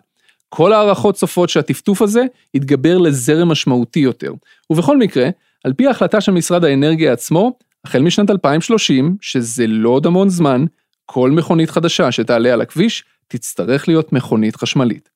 כל 0.49 0.73
הערכות 0.73 1.15
צופות 1.15 1.49
שהטפטוף 1.49 2.01
הזה 2.01 2.23
יתגבר 2.53 2.97
לזרם 2.97 3.47
משמעותי 3.51 3.99
יותר. 3.99 4.33
ובכל 4.69 4.97
מקרה, 4.97 5.29
על 5.63 5.73
פי 5.73 5.87
ההחלטה 5.87 6.21
של 6.21 6.31
משרד 6.31 6.65
האנרגיה 6.65 7.13
עצמו, 7.13 7.57
החל 7.85 8.01
משנת 8.01 8.29
2030, 8.29 9.17
שזה 9.21 9.67
לא 9.67 9.89
עוד 9.89 10.05
המון 10.05 10.29
זמן, 10.29 10.65
כל 11.05 11.31
מכונית 11.31 11.69
חדשה 11.69 12.11
שתעלה 12.11 12.53
על 12.53 12.61
הכביש, 12.61 13.03
תצטרך 13.27 13.87
להיות 13.87 14.13
מכונית 14.13 14.55
חשמלית. 14.55 15.09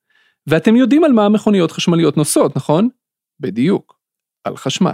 ואתם 0.47 0.75
יודעים 0.75 1.03
על 1.03 1.11
מה 1.11 1.25
המכוניות 1.25 1.71
חשמליות 1.71 2.17
נוסעות, 2.17 2.55
נכון? 2.55 2.89
בדיוק, 3.39 3.99
על 4.43 4.57
חשמל. 4.57 4.91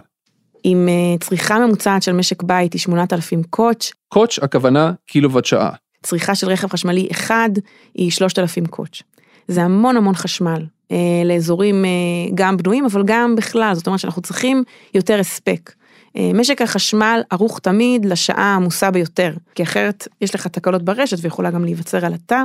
עם 0.64 0.88
אה, 0.90 1.18
צריכה 1.20 1.60
ממוצעת 1.60 2.04
של 2.04 2.12
משק 2.12 2.44
בית 2.44 2.74
היא 2.74 2.80
8,000 2.80 3.44
קוטש. 3.44 3.92
קוטש, 4.10 4.40
הכוונה 4.40 4.92
קילוואט 5.08 5.46
שעה. 5.46 5.72
צריכה 6.04 6.36
של 6.36 6.48
רכב 6.48 6.68
חשמלי 6.68 7.08
אחד 7.12 7.50
היא 7.96 8.12
3,000 8.12 8.66
קוטש. 8.66 9.04
זה 9.48 9.64
המון 9.64 9.98
המון 9.98 10.16
חשמל, 10.16 10.66
אה, 10.92 10.98
לאזורים 11.26 11.86
אה, 11.86 11.90
גם 12.34 12.58
בנויים, 12.58 12.86
אבל 12.86 13.04
גם 13.06 13.36
בכלל, 13.36 13.76
זאת 13.76 13.88
אומרת 13.88 14.00
שאנחנו 14.00 14.22
צריכים 14.22 14.64
יותר 14.94 15.20
הספק. 15.20 15.72
אה, 16.18 16.32
משק 16.34 16.62
החשמל 16.62 17.22
ערוך 17.30 17.60
תמיד 17.60 18.06
לשעה 18.06 18.54
העמוסה 18.54 18.92
ביותר, 18.92 19.34
כי 19.56 19.64
אחרת 19.64 20.08
יש 20.22 20.36
לך 20.36 20.48
תקלות 20.48 20.84
ברשת 20.84 21.18
ויכולה 21.22 21.52
גם 21.52 21.64
להיווצר 21.64 22.06
עלטה. 22.06 22.44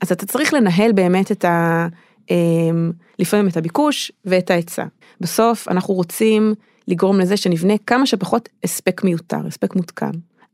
אז 0.00 0.12
אתה 0.12 0.26
צריך 0.26 0.54
לנהל 0.54 0.92
באמת 0.92 1.32
את 1.32 1.44
ה... 1.44 1.86
אמ, 2.30 2.92
לפעמים 3.18 3.48
את 3.48 3.56
הביקוש 3.56 4.12
ואת 4.24 4.50
ההיצע. 4.50 4.84
בסוף 5.20 5.68
אנחנו 5.68 5.94
רוצים 5.94 6.54
לגרום 6.88 7.20
לזה 7.20 7.36
שנבנה 7.36 7.74
כמה 7.86 8.06
שפחות 8.06 8.48
הספק 8.64 9.04
מיותר, 9.04 9.46
הספק 9.46 9.76
מותקן. 9.76 10.10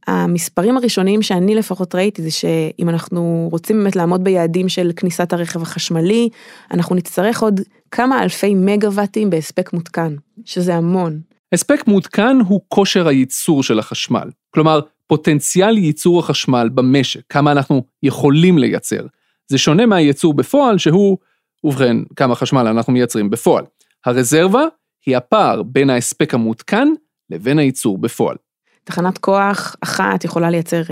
המספרים 0.07 0.77
הראשונים 0.77 1.23
שאני 1.23 1.55
לפחות 1.55 1.95
ראיתי 1.95 2.23
זה 2.23 2.31
שאם 2.31 2.89
אנחנו 2.89 3.49
רוצים 3.53 3.79
באמת 3.79 3.97
לעמוד 3.97 4.25
ביעדים 4.25 4.69
של 4.69 4.91
כניסת 4.97 5.33
הרכב 5.33 5.63
החשמלי, 5.63 6.29
אנחנו 6.71 6.97
נצטרך 6.97 7.43
עוד 7.43 7.61
כמה 7.91 8.23
אלפי 8.23 8.55
מגוואטים 8.55 9.31
בהספק 9.31 9.73
מותקן, 9.73 10.15
שזה 10.45 10.75
המון. 10.75 11.21
הספק 11.53 11.89
מעודכן 11.89 12.37
הוא 12.49 12.61
כושר 12.69 13.09
הייצור 13.09 13.63
של 13.63 13.79
החשמל. 13.79 14.31
כלומר, 14.51 14.81
פוטנציאל 15.07 15.79
ייצור 15.79 16.21
החשמל 16.21 16.69
במשק, 16.75 17.21
כמה 17.29 17.53
אנחנו 17.53 17.83
יכולים 18.03 18.59
לייצר. 18.59 19.07
זה 19.49 19.59
שונה 19.59 19.87
מהייצור 19.87 20.35
בפועל 20.35 20.79
שהוא 20.79 21.19
ובכן, 21.65 21.97
כמה 22.17 22.35
חשמל 22.35 22.67
אנחנו 22.67 22.93
מייצרים 22.93 23.31
בפועל. 23.31 23.65
הרזרבה 24.07 24.65
היא 25.07 25.17
הפער 25.17 25.63
בין 25.63 25.91
ההספק 25.91 26.35
המעודכן 26.35 26.89
לבין 27.31 27.59
הייצור 27.59 27.99
בפועל. 27.99 28.37
תחנת 28.85 29.19
כוח 29.19 29.77
אחת 29.81 30.25
יכולה 30.25 30.51
לייצר 30.51 30.83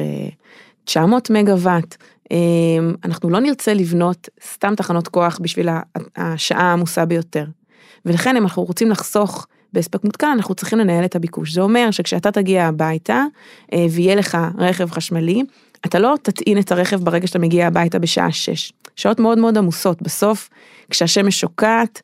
900 0.84 1.30
אה, 1.30 1.42
מגוואט. 1.42 1.96
אה, 2.32 2.36
אנחנו 3.04 3.30
לא 3.30 3.40
נרצה 3.40 3.74
לבנות 3.74 4.28
סתם 4.52 4.74
תחנות 4.74 5.08
כוח 5.08 5.38
בשביל 5.42 5.68
השעה 6.16 6.62
העמוסה 6.62 7.04
ביותר. 7.04 7.44
ולכן 8.06 8.36
אם 8.36 8.42
אנחנו 8.42 8.64
רוצים 8.64 8.90
לחסוך 8.90 9.46
בהספק 9.72 10.04
מותקן, 10.04 10.26
אנחנו 10.26 10.54
צריכים 10.54 10.78
לנהל 10.78 11.04
את 11.04 11.16
הביקוש. 11.16 11.52
זה 11.52 11.60
אומר 11.60 11.90
שכשאתה 11.90 12.30
תגיע 12.30 12.66
הביתה 12.66 13.24
אה, 13.72 13.86
ויהיה 13.90 14.14
לך 14.14 14.38
רכב 14.58 14.90
חשמלי, 14.90 15.42
אתה 15.86 15.98
לא 15.98 16.14
תטעין 16.22 16.58
את 16.58 16.72
הרכב 16.72 17.04
ברגע 17.04 17.26
שאתה 17.26 17.38
מגיע 17.38 17.66
הביתה 17.66 17.98
בשעה 17.98 18.32
6. 18.32 18.72
שעות 18.96 19.20
מאוד 19.20 19.38
מאוד 19.38 19.58
עמוסות. 19.58 20.02
בסוף, 20.02 20.48
כשהשמש 20.90 21.40
שוקעת, 21.40 22.02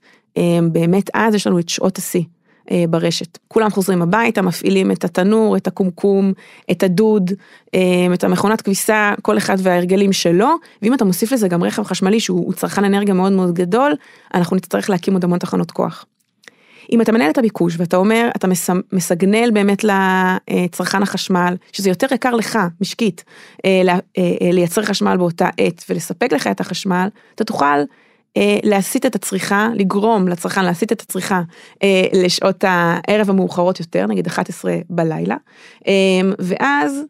באמת 0.72 1.10
אז 1.14 1.34
יש 1.34 1.46
לנו 1.46 1.58
את 1.58 1.68
שעות 1.68 1.98
השיא. 1.98 2.22
אה, 2.70 2.84
ברשת. 2.90 3.38
כולם 3.48 3.70
חוזרים 3.70 4.02
הביתה, 4.02 4.42
מפעילים 4.42 4.90
את 4.90 5.04
התנור, 5.04 5.56
את 5.56 5.66
הקומקום, 5.66 6.32
את 6.70 6.82
הדוד, 6.82 7.30
אה, 7.74 7.80
את 8.14 8.24
המכונת 8.24 8.60
כביסה, 8.60 9.14
כל 9.22 9.38
אחד 9.38 9.56
וההרגלים 9.58 10.12
שלו, 10.12 10.48
ואם 10.82 10.94
אתה 10.94 11.04
מוסיף 11.04 11.32
לזה 11.32 11.48
גם 11.48 11.64
רכב 11.64 11.82
חשמלי 11.82 12.20
שהוא 12.20 12.52
צרכן 12.52 12.84
אנרגיה 12.84 13.14
מאוד 13.14 13.32
מאוד 13.32 13.54
גדול, 13.54 13.94
אנחנו 14.34 14.56
נצטרך 14.56 14.90
להקים 14.90 15.14
עוד 15.14 15.24
המון 15.24 15.38
תחנות 15.38 15.70
כוח. 15.70 16.04
אם 16.92 17.00
אתה 17.00 17.12
מנהל 17.12 17.30
את 17.30 17.38
הביקוש 17.38 17.74
ואתה 17.78 17.96
אומר, 17.96 18.30
אתה 18.36 18.48
מסגנל 18.92 19.50
באמת 19.50 19.84
לצרכן 19.84 21.02
החשמל, 21.02 21.56
שזה 21.72 21.88
יותר 21.88 22.06
יקר 22.14 22.34
לך, 22.34 22.58
משקית, 22.80 23.24
אה, 23.64 23.82
אה, 23.88 23.98
אה, 24.18 24.50
לייצר 24.52 24.82
חשמל 24.82 25.16
באותה 25.16 25.48
עת 25.58 25.84
ולספק 25.88 26.32
לך 26.32 26.46
את 26.46 26.60
החשמל, 26.60 27.08
אתה 27.34 27.44
תוכל 27.44 27.78
להסיט 28.62 29.06
את 29.06 29.14
הצריכה, 29.14 29.68
לגרום 29.74 30.28
לצרכן 30.28 30.64
להסיט 30.64 30.92
את 30.92 31.00
הצריכה 31.00 31.42
לשעות 32.12 32.64
הערב 32.68 33.30
המאוחרות 33.30 33.80
יותר, 33.80 34.06
נגיד 34.06 34.26
11 34.26 34.76
בלילה, 34.90 35.36
ואז 36.38 37.02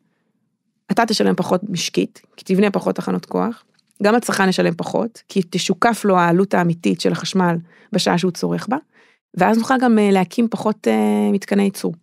אתה 0.90 1.06
תשלם 1.06 1.34
פחות 1.34 1.60
משקית, 1.68 2.22
כי 2.36 2.54
תבנה 2.54 2.70
פחות 2.70 2.94
תחנות 2.94 3.26
כוח, 3.26 3.64
גם 4.02 4.14
הצרכן 4.14 4.48
ישלם 4.48 4.74
פחות, 4.76 5.22
כי 5.28 5.40
תשוקף 5.50 6.04
לו 6.04 6.18
העלות 6.18 6.54
האמיתית 6.54 7.00
של 7.00 7.12
החשמל 7.12 7.56
בשעה 7.92 8.18
שהוא 8.18 8.30
צורך 8.30 8.66
בה, 8.68 8.76
ואז 9.36 9.58
נוכל 9.58 9.74
גם 9.80 9.98
אה, 9.98 10.10
להקים 10.10 10.48
פחות 10.50 10.88
אה, 10.88 11.30
מתקני 11.32 11.62
ייצור. 11.62 11.94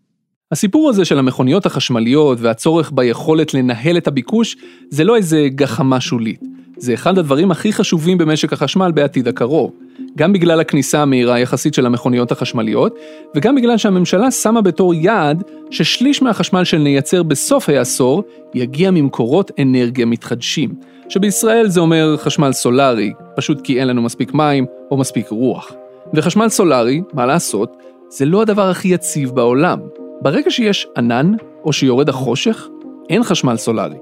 הסיפור 0.51 0.89
הזה 0.89 1.05
של 1.05 1.19
המכוניות 1.19 1.65
החשמליות 1.65 2.37
והצורך 2.41 2.91
ביכולת 2.95 3.53
לנהל 3.53 3.97
את 3.97 4.07
הביקוש, 4.07 4.55
זה 4.89 5.03
לא 5.03 5.15
איזה 5.15 5.47
גחמה 5.49 6.01
שולית. 6.01 6.41
זה 6.77 6.93
אחד 6.93 7.17
הדברים 7.17 7.51
הכי 7.51 7.73
חשובים 7.73 8.17
במשק 8.17 8.53
החשמל 8.53 8.91
בעתיד 8.91 9.27
הקרוב. 9.27 9.71
גם 10.17 10.33
בגלל 10.33 10.59
הכניסה 10.59 11.01
המהירה 11.01 11.39
יחסית 11.39 11.73
של 11.73 11.85
המכוניות 11.85 12.31
החשמליות, 12.31 12.95
וגם 13.35 13.55
בגלל 13.55 13.77
שהממשלה 13.77 14.31
שמה 14.31 14.61
בתור 14.61 14.93
יעד 14.93 15.43
ששליש 15.69 16.21
מהחשמל 16.21 16.63
שנייצר 16.63 17.23
בסוף 17.23 17.69
העשור 17.69 18.23
יגיע 18.53 18.91
ממקורות 18.91 19.51
אנרגיה 19.59 20.05
מתחדשים, 20.05 20.73
שבישראל 21.09 21.67
זה 21.67 21.79
אומר 21.79 22.17
חשמל 22.17 22.51
סולארי, 22.51 23.13
פשוט 23.35 23.61
כי 23.61 23.79
אין 23.79 23.87
לנו 23.87 24.01
מספיק 24.01 24.33
מים 24.33 24.65
או 24.91 24.97
מספיק 24.97 25.29
רוח. 25.29 25.71
וחשמל 26.13 26.49
סולארי, 26.49 27.01
מה 27.13 27.25
לעשות, 27.25 27.77
זה 28.09 28.25
לא 28.25 28.41
הדבר 28.41 28.69
הכי 28.69 28.87
יציב 28.87 29.29
בעולם. 29.29 29.79
ברגע 30.21 30.51
שיש 30.51 30.87
ענן, 30.97 31.31
או 31.63 31.73
שיורד 31.73 32.09
החושך, 32.09 32.67
אין 33.09 33.23
חשמל 33.23 33.57
סולארי. 33.57 33.97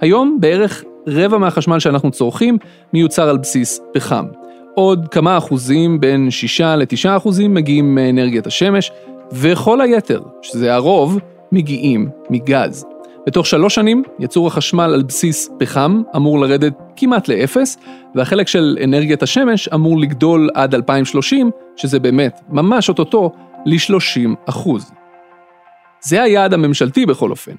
היום 0.00 0.38
בערך 0.40 0.84
רבע 1.06 1.38
מהחשמל 1.38 1.78
שאנחנו 1.78 2.10
צורכים 2.10 2.58
מיוצר 2.92 3.28
על 3.28 3.36
בסיס 3.36 3.80
פחם. 3.94 4.26
עוד 4.74 5.08
כמה 5.08 5.38
אחוזים, 5.38 6.00
בין 6.00 6.30
6 6.30 6.60
ל-9 6.60 7.16
אחוזים, 7.16 7.54
מגיעים 7.54 7.94
מאנרגיית 7.94 8.46
השמש, 8.46 8.92
וכל 9.32 9.80
היתר, 9.80 10.22
שזה 10.42 10.74
הרוב, 10.74 11.18
מגיעים 11.52 12.08
מגז. 12.30 12.84
בתוך 13.26 13.46
שלוש 13.46 13.74
שנים, 13.74 14.02
ייצור 14.18 14.46
החשמל 14.46 14.90
על 14.94 15.02
בסיס 15.02 15.50
פחם 15.58 16.02
אמור 16.16 16.40
לרדת 16.40 16.72
כמעט 16.96 17.28
לאפס, 17.28 17.78
והחלק 18.14 18.48
של 18.48 18.78
אנרגיית 18.84 19.22
השמש 19.22 19.68
אמור 19.68 20.00
לגדול 20.00 20.48
עד 20.54 20.74
2030, 20.74 21.50
שזה 21.76 22.00
באמת, 22.00 22.40
ממש 22.48 22.88
אוטוטו, 22.88 23.32
ל-30 23.66 24.48
אחוז. 24.48 24.92
זה 26.00 26.22
היעד 26.22 26.52
הממשלתי 26.52 27.06
בכל 27.06 27.30
אופן. 27.30 27.52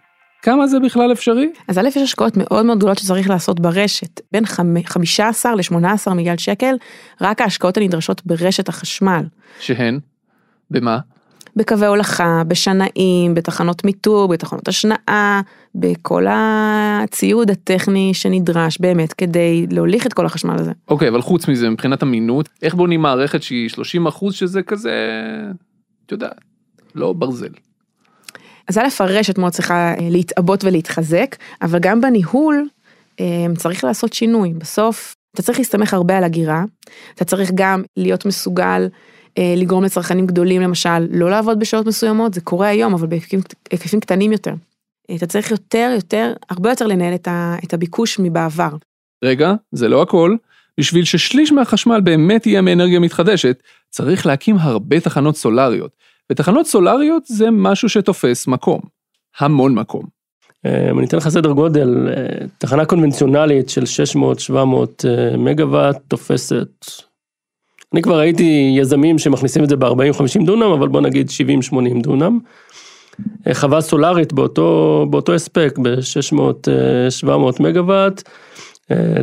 כמה 0.47 0.67
זה 0.67 0.79
בכלל 0.79 1.11
אפשרי? 1.11 1.49
אז 1.67 1.77
א', 1.77 1.87
יש 1.87 1.97
השקעות 1.97 2.37
מאוד 2.37 2.65
מאוד 2.65 2.77
גדולות 2.77 2.97
שצריך 2.97 3.29
לעשות 3.29 3.59
ברשת, 3.59 4.21
בין 4.31 4.45
15 4.85 5.55
ל-18 5.55 6.13
מיליארד 6.13 6.39
שקל, 6.39 6.75
רק 7.21 7.41
ההשקעות 7.41 7.77
הנדרשות 7.77 8.25
ברשת 8.25 8.69
החשמל. 8.69 9.23
שהן? 9.59 9.99
במה? 10.71 10.99
בקווי 11.55 11.87
הולכה, 11.87 12.41
בשנאים, 12.47 13.33
בתחנות 13.33 13.85
מיתוג, 13.85 14.31
בתחנות 14.31 14.67
השנאה, 14.67 15.41
בכל 15.75 16.25
הציוד 16.29 17.51
הטכני 17.51 18.13
שנדרש 18.13 18.77
באמת 18.79 19.13
כדי 19.13 19.67
להוליך 19.71 20.07
את 20.07 20.13
כל 20.13 20.25
החשמל 20.25 20.55
הזה. 20.59 20.71
אוקיי, 20.87 21.09
אבל 21.09 21.21
חוץ 21.21 21.47
מזה, 21.47 21.69
מבחינת 21.69 22.03
אמינות, 22.03 22.49
איך 22.61 22.73
בונים 22.73 23.01
מערכת 23.01 23.43
שהיא 23.43 23.69
30 23.69 24.07
אחוז 24.07 24.33
שזה 24.33 24.61
כזה, 24.61 24.93
אתה 26.05 26.13
יודע, 26.13 26.29
לא 26.95 27.13
ברזל. 27.13 27.51
אז 28.67 28.77
א', 28.77 28.87
הרשת 28.99 29.37
מאוד 29.37 29.51
צריכה 29.51 29.93
אה, 29.93 30.07
להתעבות 30.09 30.63
ולהתחזק, 30.63 31.35
אבל 31.61 31.79
גם 31.79 32.01
בניהול 32.01 32.67
אה, 33.19 33.45
צריך 33.57 33.83
לעשות 33.83 34.13
שינוי. 34.13 34.53
בסוף, 34.53 35.15
אתה 35.33 35.41
צריך 35.41 35.59
להסתמך 35.59 35.93
הרבה 35.93 36.17
על 36.17 36.23
הגירה, 36.23 36.63
אתה 37.15 37.25
צריך 37.25 37.51
גם 37.55 37.83
להיות 37.97 38.25
מסוגל 38.25 38.87
אה, 39.37 39.53
לגרום 39.57 39.83
לצרכנים 39.83 40.27
גדולים 40.27 40.61
למשל 40.61 41.07
לא 41.09 41.29
לעבוד 41.29 41.59
בשעות 41.59 41.85
מסוימות, 41.85 42.33
זה 42.33 42.41
קורה 42.41 42.67
היום, 42.67 42.93
אבל 42.93 43.07
בהיקפים 43.07 43.99
קטנים 43.99 44.31
יותר. 44.31 44.53
אתה 45.15 45.25
צריך 45.25 45.51
יותר, 45.51 45.91
יותר, 45.95 46.33
הרבה 46.49 46.69
יותר 46.69 46.87
לנהל 46.87 47.13
את 47.63 47.73
הביקוש 47.73 48.19
מבעבר. 48.19 48.69
רגע, 49.23 49.53
זה 49.71 49.87
לא 49.87 50.01
הכל. 50.01 50.35
בשביל 50.79 51.05
ששליש 51.05 51.51
מהחשמל 51.51 52.01
באמת 52.01 52.45
יהיה 52.45 52.61
מאנרגיה 52.61 52.99
מתחדשת, 52.99 53.63
צריך 53.89 54.25
להקים 54.25 54.55
הרבה 54.59 54.99
תחנות 54.99 55.35
סולריות. 55.35 55.91
ותחנות 56.31 56.67
סולריות 56.67 57.23
זה 57.25 57.51
משהו 57.51 57.89
שתופס 57.89 58.47
מקום. 58.47 58.79
המון 59.39 59.75
מקום. 59.75 60.03
אה, 60.65 60.89
אני 60.89 61.05
אתן 61.05 61.17
לך 61.17 61.29
סדר 61.29 61.51
גודל, 61.51 62.07
אה, 62.09 62.47
תחנה 62.57 62.85
קונבנציונלית 62.85 63.69
של 63.69 63.83
600-700 63.83 65.05
אה, 65.05 65.37
מגוואט 65.37 65.97
תופסת, 66.07 66.67
אני 67.93 68.01
כבר 68.01 68.19
ראיתי 68.19 68.75
יזמים 68.77 69.19
שמכניסים 69.19 69.63
את 69.63 69.69
זה 69.69 69.75
ב-40-50 69.75 70.45
דונם, 70.45 70.71
אבל 70.71 70.87
בוא 70.87 71.01
נגיד 71.01 71.29
70-80 71.71 72.01
דונם. 72.03 72.39
חווה 73.53 73.81
סולארית 73.81 74.33
באותו, 74.33 75.05
באותו 75.09 75.33
הספק, 75.33 75.77
ב-600-700 75.81 77.29
מגוואט, 77.63 78.23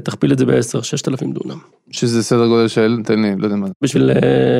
תכפיל 0.04 0.32
את 0.32 0.38
זה 0.38 0.46
ב-10-6,000 0.46 1.24
דונם. 1.32 1.58
שזה 1.90 2.22
סדר 2.22 2.46
גודל 2.46 2.68
של, 2.68 2.98
תן 3.04 3.22
לי, 3.22 3.34
לא 3.38 3.44
יודע 3.44 3.56
מה. 3.56 3.66
בשביל 3.82 4.10
uh, 4.10 4.14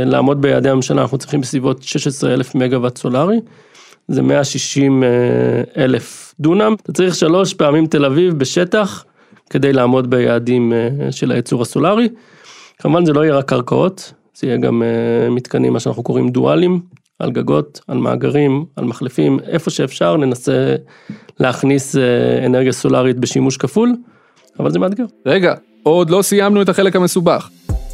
לעמוד 0.04 0.42
ביעדי 0.42 0.68
הממשלה 0.68 1.02
אנחנו 1.02 1.18
צריכים 1.18 1.40
בסביבות 1.40 1.82
16 1.82 2.34
אלף 2.34 2.54
מגוואט 2.54 2.98
סולארי, 2.98 3.40
זה 4.08 4.22
160 4.22 5.02
uh, 5.02 5.06
אלף 5.78 6.34
דונם, 6.40 6.74
אתה 6.82 6.92
צריך 6.92 7.14
שלוש 7.14 7.54
פעמים 7.54 7.86
תל 7.86 8.04
אביב 8.04 8.34
בשטח 8.34 9.04
כדי 9.50 9.72
לעמוד 9.72 10.10
ביעדים 10.10 10.72
של 11.10 11.32
הייצור 11.32 11.62
הסולארי. 11.62 12.08
כמובן 12.78 13.04
זה 13.04 13.12
לא 13.12 13.24
יהיה 13.24 13.34
רק 13.34 13.48
קרקעות, 13.48 14.12
זה 14.34 14.46
יהיה 14.46 14.56
גם 14.56 14.82
מתקנים, 15.30 15.72
מה 15.72 15.80
שאנחנו 15.80 16.02
קוראים 16.02 16.28
דואלים, 16.28 16.80
על 17.18 17.30
גגות, 17.30 17.80
על 17.88 17.98
מאגרים, 17.98 18.64
על 18.76 18.84
מחלפים, 18.84 19.38
איפה 19.46 19.70
שאפשר 19.70 20.16
ננסה 20.16 20.76
להכניס 21.40 21.96
אנרגיה 22.46 22.72
סולארית 22.72 23.18
בשימוש 23.18 23.56
כפול, 23.56 23.94
אבל 24.60 24.70
זה 24.70 24.78
מאתגר. 24.78 25.04
רגע, 25.26 25.54
עוד 25.82 26.10
לא 26.10 26.22
סיימנו 26.22 26.62
את 26.62 26.68
החלק 26.68 26.96
המסובך. 26.96 27.48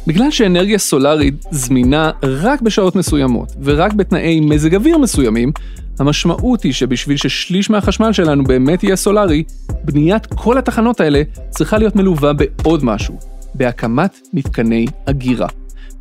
בגלל 0.07 0.31
שאנרגיה 0.31 0.77
סולארית 0.77 1.45
זמינה 1.51 2.11
רק 2.23 2.61
בשעות 2.61 2.95
מסוימות 2.95 3.51
ורק 3.63 3.93
בתנאי 3.93 4.39
מזג 4.39 4.75
אוויר 4.75 4.97
מסוימים, 4.97 5.51
המשמעות 5.99 6.63
היא 6.63 6.73
שבשביל 6.73 7.17
ששליש 7.17 7.69
מהחשמל 7.69 8.13
שלנו 8.13 8.43
באמת 8.43 8.83
יהיה 8.83 8.95
סולארי, 8.95 9.43
בניית 9.83 10.25
כל 10.25 10.57
התחנות 10.57 11.01
האלה 11.01 11.21
צריכה 11.49 11.77
להיות 11.77 11.95
מלווה 11.95 12.33
בעוד 12.33 12.85
משהו, 12.85 13.17
בהקמת 13.55 14.19
מתקני 14.33 14.85
אגירה. 15.05 15.47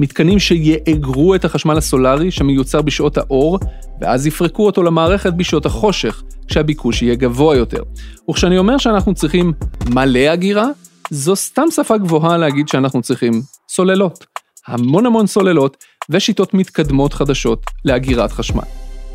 מתקנים 0.01 0.39
שיאגרו 0.39 1.35
את 1.35 1.45
החשמל 1.45 1.79
הסולארי 1.79 2.31
שמיוצר 2.31 2.83
בשעות 2.83 3.19
האור, 3.19 3.59
ואז 4.01 4.27
יפרקו 4.27 4.67
אותו 4.67 4.83
למערכת 4.83 5.33
בשעות 5.33 5.67
החושך, 5.67 6.23
כשהביקוש 6.47 7.03
יהיה 7.03 7.15
גבוה 7.15 7.57
יותר. 7.57 7.83
וכשאני 8.31 8.59
אומר 8.59 8.79
שאנחנו 8.79 9.15
צריכים 9.15 9.53
מלא 9.95 10.35
אגירה, 10.35 10.69
זו 11.11 11.37
סתם 11.37 11.63
שפה 11.71 11.99
גבוהה 11.99 12.37
להגיד 12.37 12.69
שאנחנו 12.69 13.03
צריכים 13.03 13.43
סוללות. 13.69 14.27
המון 14.67 15.07
המון 15.07 15.27
סוללות 15.27 15.77
ושיטות 16.11 16.55
מתקדמות 16.55 17.13
חדשות 17.13 17.63
לאגירת 17.85 18.33
חשמל. 18.33 18.63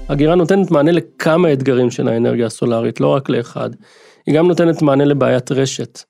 אגירה 0.07 0.35
נותנת 0.35 0.71
מענה 0.71 0.91
לכמה 0.91 1.53
אתגרים 1.53 1.91
של 1.91 2.07
האנרגיה 2.07 2.45
הסולארית, 2.45 3.01
לא 3.01 3.07
רק 3.07 3.29
לאחד. 3.29 3.69
היא 4.25 4.35
גם 4.35 4.47
נותנת 4.47 4.81
מענה 4.81 5.05
לבעיית 5.05 5.51
רשת. 5.51 6.03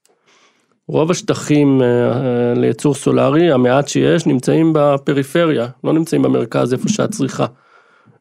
רוב 0.87 1.11
השטחים 1.11 1.81
אה, 1.81 1.87
אה, 1.87 2.53
לייצור 2.55 2.93
סולארי, 2.93 3.51
המעט 3.51 3.87
שיש, 3.87 4.25
נמצאים 4.25 4.73
בפריפריה, 4.75 5.67
לא 5.83 5.93
נמצאים 5.93 6.21
במרכז 6.21 6.73
איפה 6.73 6.89
שאת 6.89 7.11
צריכה. 7.11 7.45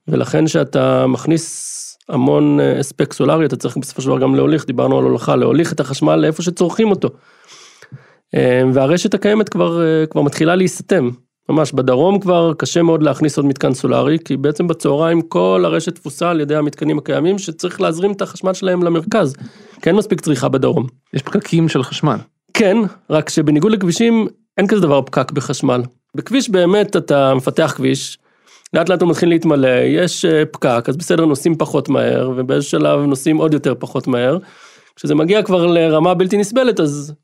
ולכן 0.08 0.46
כשאתה 0.46 1.06
מכניס 1.06 1.74
המון 2.08 2.60
אה, 2.60 2.78
הספק 2.78 3.12
סולארי, 3.12 3.46
אתה 3.46 3.56
צריך 3.56 3.76
בסופו 3.76 4.02
של 4.02 4.08
דבר 4.08 4.18
גם 4.18 4.34
להוליך, 4.34 4.66
דיברנו 4.66 4.98
על 4.98 5.04
הולכה, 5.04 5.36
להוליך 5.36 5.72
את 5.72 5.80
החשמל 5.80 6.16
לאיפה 6.16 6.42
שצורכים 6.42 6.90
אותו. 6.90 7.08
והרשת 8.72 9.14
הקיימת 9.14 9.48
כבר, 9.48 9.82
אה, 9.82 10.06
כבר 10.06 10.22
מתחילה 10.22 10.54
להיסתם. 10.54 11.10
ממש 11.48 11.72
בדרום 11.72 12.20
כבר 12.20 12.52
קשה 12.58 12.82
מאוד 12.82 13.02
להכניס 13.02 13.36
עוד 13.36 13.46
מתקן 13.46 13.74
סולארי, 13.74 14.18
כי 14.24 14.36
בעצם 14.36 14.68
בצהריים 14.68 15.22
כל 15.22 15.62
הרשת 15.64 15.94
תפוסה 15.94 16.30
על 16.30 16.40
ידי 16.40 16.56
המתקנים 16.56 16.98
הקיימים 16.98 17.38
שצריך 17.38 17.80
להזרים 17.80 18.12
את 18.12 18.22
החשמל 18.22 18.54
שלהם 18.54 18.82
למרכז. 18.82 19.36
כי 19.82 19.88
אין 19.88 19.96
מספיק 19.96 20.20
צריכה 20.20 20.48
בדרום. 20.48 20.86
יש 21.14 21.22
פקקים 21.22 21.68
של 21.68 21.82
חשמל. 21.82 22.16
כן, 22.54 22.76
רק 23.10 23.28
שבניגוד 23.28 23.72
לכבישים 23.72 24.26
אין 24.58 24.66
כזה 24.66 24.80
דבר 24.80 25.02
פקק 25.02 25.32
בחשמל. 25.32 25.82
בכביש 26.16 26.50
באמת 26.50 26.96
אתה 26.96 27.34
מפתח 27.34 27.72
כביש, 27.76 28.18
לאט 28.72 28.88
לאט 28.88 29.02
הוא 29.02 29.10
מתחיל 29.10 29.28
להתמלא, 29.28 29.68
יש 29.86 30.24
אה, 30.24 30.42
פקק, 30.46 30.84
אז 30.88 30.96
בסדר 30.96 31.24
נוסעים 31.24 31.56
פחות 31.56 31.88
מהר, 31.88 32.30
ובאיזה 32.36 32.66
שלב 32.66 33.00
נוסעים 33.00 33.36
עוד 33.36 33.54
יותר 33.54 33.74
פחות 33.78 34.06
מהר. 34.06 34.38
כשזה 34.96 35.14
מגיע 35.14 35.42
כבר 35.42 35.66
לרמה 35.66 36.14
בלתי 36.14 36.36
נסבלת 36.36 36.80
אז 36.80 37.14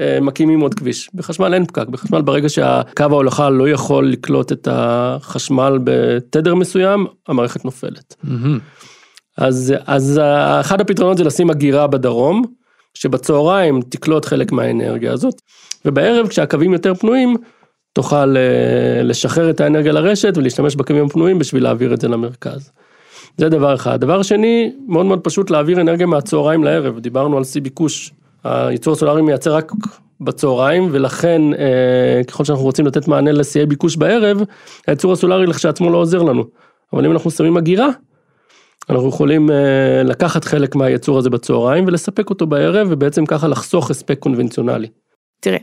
אה, 0.00 0.18
מקימים 0.20 0.60
עוד 0.60 0.74
כביש. 0.74 1.10
בחשמל 1.14 1.54
אין 1.54 1.66
פקק, 1.66 1.88
בחשמל 1.88 2.22
ברגע 2.22 2.48
שהקו 2.48 3.04
ההולכה 3.04 3.50
לא 3.50 3.68
יכול 3.68 4.08
לקלוט 4.08 4.52
את 4.52 4.68
החשמל 4.70 5.78
בתדר 5.84 6.54
מסוים, 6.54 7.06
המערכת 7.28 7.64
נופלת. 7.64 8.16
אז, 9.38 9.74
אז 9.86 10.20
אחד 10.60 10.80
הפתרונות 10.80 11.18
זה 11.18 11.24
לשים 11.24 11.50
אגירה 11.50 11.86
בדרום, 11.86 12.42
שבצהריים 12.94 13.80
תקלוט 13.88 14.24
חלק 14.24 14.52
מהאנרגיה 14.52 15.12
הזאת, 15.12 15.34
ובערב 15.84 16.28
כשהקווים 16.28 16.72
יותר 16.72 16.94
פנויים, 16.94 17.36
תוכל 17.92 18.36
אה, 18.36 19.02
לשחרר 19.02 19.50
את 19.50 19.60
האנרגיה 19.60 19.92
לרשת 19.92 20.32
ולהשתמש 20.36 20.76
בקווים 20.76 21.06
הפנויים 21.06 21.38
בשביל 21.38 21.62
להעביר 21.62 21.94
את 21.94 22.00
זה 22.00 22.08
למרכז. 22.08 22.70
זה 23.36 23.48
דבר 23.48 23.74
אחד. 23.74 24.00
דבר 24.00 24.22
שני, 24.22 24.72
מאוד 24.88 25.06
מאוד 25.06 25.20
פשוט 25.20 25.50
להעביר 25.50 25.80
אנרגיה 25.80 26.06
מהצהריים 26.06 26.64
לערב, 26.64 26.98
דיברנו 26.98 27.36
על 27.38 27.44
שיא 27.44 27.62
ביקוש 27.62 28.12
הייצור 28.44 28.92
הסולארי 28.92 29.22
מייצר 29.22 29.54
רק 29.54 29.72
בצהריים, 30.20 30.88
ולכן 30.92 31.42
אה, 31.58 32.24
ככל 32.28 32.44
שאנחנו 32.44 32.64
רוצים 32.64 32.86
לתת 32.86 33.08
מענה 33.08 33.32
לשיאי 33.32 33.66
ביקוש 33.66 33.96
בערב, 33.96 34.42
הייצור 34.86 35.12
הסולארי 35.12 35.46
לכשעצמו 35.46 35.90
לא 35.90 35.98
עוזר 35.98 36.22
לנו. 36.22 36.44
אבל 36.92 37.06
אם 37.06 37.12
אנחנו 37.12 37.30
שמים 37.30 37.56
אגירה, 37.56 37.88
אנחנו 38.90 39.08
יכולים 39.08 39.50
אה, 39.50 40.02
לקחת 40.04 40.44
חלק 40.44 40.74
מהייצור 40.74 41.18
הזה 41.18 41.30
בצהריים 41.30 41.84
ולספק 41.86 42.30
אותו 42.30 42.46
בערב, 42.46 42.88
ובעצם 42.90 43.26
ככה 43.26 43.48
לחסוך 43.48 43.90
הספק 43.90 44.18
קונבנציונלי. 44.18 44.88
תראה, 45.40 45.58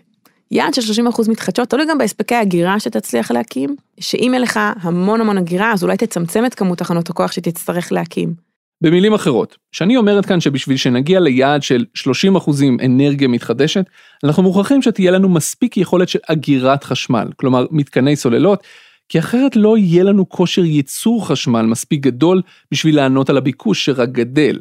יעד 0.51 0.73
של 0.73 1.03
30% 1.07 1.29
מתחדשות, 1.29 1.69
תלוי 1.69 1.85
גם 1.89 1.97
בהספקי 1.97 2.35
הגירה 2.35 2.79
שתצליח 2.79 3.31
להקים, 3.31 3.75
שאם 3.99 4.33
אין 4.33 4.41
לך 4.41 4.59
המון 4.81 5.21
המון 5.21 5.37
הגירה, 5.37 5.73
אז 5.73 5.83
אולי 5.83 5.97
תצמצם 5.97 6.45
את 6.45 6.55
כמות 6.55 6.77
תחנות 6.77 7.09
הכוח 7.09 7.31
שתצטרך 7.31 7.91
להקים. 7.91 8.33
במילים 8.83 9.13
אחרות, 9.13 9.57
שאני 9.71 9.97
אומרת 9.97 10.25
כאן 10.25 10.39
שבשביל 10.39 10.77
שנגיע 10.77 11.19
ליעד 11.19 11.63
של 11.63 11.85
30% 11.97 12.51
אנרגיה 12.85 13.27
מתחדשת, 13.27 13.85
אנחנו 14.23 14.43
מוכרחים 14.43 14.81
שתהיה 14.81 15.11
לנו 15.11 15.29
מספיק 15.29 15.77
יכולת 15.77 16.09
של 16.09 16.19
אגירת 16.27 16.83
חשמל, 16.83 17.27
כלומר 17.35 17.65
מתקני 17.71 18.15
סוללות, 18.15 18.63
כי 19.11 19.19
אחרת 19.19 19.55
לא 19.55 19.77
יהיה 19.77 20.03
לנו 20.03 20.29
כושר 20.29 20.63
ייצור 20.63 21.27
חשמל 21.27 21.61
מספיק 21.61 22.01
גדול 22.01 22.41
בשביל 22.71 22.95
לענות 22.95 23.29
על 23.29 23.37
הביקוש 23.37 23.85
שרק 23.85 24.09
גדל. 24.09 24.59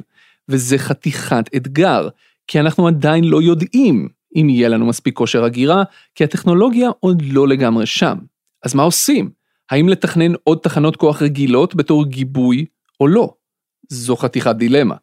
וזה 0.48 0.78
חתיכת 0.78 1.44
אתגר, 1.56 2.08
כי 2.46 2.60
אנחנו 2.60 2.88
עדיין 2.88 3.24
לא 3.24 3.42
יודעים 3.42 4.08
אם 4.36 4.48
יהיה 4.48 4.68
לנו 4.68 4.86
מספיק 4.86 5.16
כושר 5.16 5.46
אגירה, 5.46 5.82
כי 6.14 6.24
הטכנולוגיה 6.24 6.88
עוד 7.00 7.22
לא 7.22 7.48
לגמרי 7.48 7.86
שם. 7.86 8.18
אז 8.64 8.74
מה 8.74 8.82
עושים? 8.82 9.30
האם 9.70 9.88
לתכנן 9.88 10.32
עוד 10.44 10.58
תחנות 10.58 10.96
כוח 10.96 11.22
רגילות 11.22 11.74
בתור 11.74 12.06
גיבוי 12.06 12.66
או 13.00 13.08
לא? 13.08 13.34
זו 13.88 14.16
חתיכת 14.16 14.56
דילמה. 14.56 14.94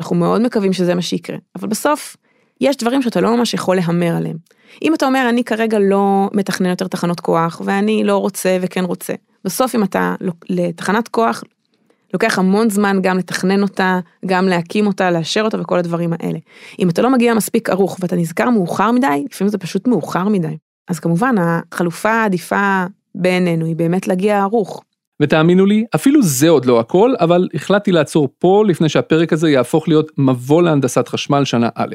אנחנו 0.00 0.16
מאוד 0.16 0.42
מקווים 0.42 0.72
שזה 0.72 0.94
מה 0.94 1.02
שיקרה, 1.02 1.36
אבל 1.56 1.68
בסוף 1.68 2.16
יש 2.60 2.76
דברים 2.76 3.02
שאתה 3.02 3.20
לא 3.20 3.36
ממש 3.36 3.54
יכול 3.54 3.76
להמר 3.76 4.16
עליהם. 4.16 4.36
אם 4.82 4.94
אתה 4.94 5.06
אומר, 5.06 5.26
אני 5.28 5.44
כרגע 5.44 5.78
לא 5.78 6.30
מתכנן 6.32 6.70
יותר 6.70 6.86
תחנות 6.86 7.20
כוח, 7.20 7.60
ואני 7.64 8.04
לא 8.04 8.16
רוצה 8.16 8.58
וכן 8.60 8.84
רוצה, 8.84 9.14
בסוף 9.44 9.74
אם 9.74 9.82
אתה 9.82 10.14
לתחנת 10.48 11.08
כוח, 11.08 11.42
לוקח 12.14 12.38
המון 12.38 12.70
זמן 12.70 12.98
גם 13.02 13.18
לתכנן 13.18 13.62
אותה, 13.62 14.00
גם 14.26 14.48
להקים 14.48 14.86
אותה, 14.86 15.10
לאשר 15.10 15.42
אותה 15.42 15.60
וכל 15.60 15.78
הדברים 15.78 16.12
האלה. 16.12 16.38
אם 16.78 16.88
אתה 16.88 17.02
לא 17.02 17.10
מגיע 17.10 17.34
מספיק 17.34 17.70
ערוך 17.70 17.96
ואתה 18.00 18.16
נזכר 18.16 18.50
מאוחר 18.50 18.90
מדי, 18.90 19.24
לפעמים 19.30 19.50
זה 19.50 19.58
פשוט 19.58 19.88
מאוחר 19.88 20.28
מדי. 20.28 20.56
אז 20.88 20.98
כמובן, 20.98 21.34
החלופה 21.38 22.10
העדיפה 22.10 22.84
בעינינו 23.14 23.66
היא 23.66 23.76
באמת 23.76 24.08
להגיע 24.08 24.40
ערוך. 24.42 24.82
ותאמינו 25.22 25.66
לי, 25.66 25.84
אפילו 25.94 26.22
זה 26.22 26.48
עוד 26.48 26.64
לא 26.64 26.80
הכל, 26.80 27.14
אבל 27.20 27.48
החלטתי 27.54 27.92
לעצור 27.92 28.28
פה 28.38 28.64
לפני 28.68 28.88
שהפרק 28.88 29.32
הזה 29.32 29.50
יהפוך 29.50 29.88
להיות 29.88 30.10
מבוא 30.18 30.62
להנדסת 30.62 31.08
חשמל 31.08 31.44
שנה 31.44 31.68
א'. 31.74 31.94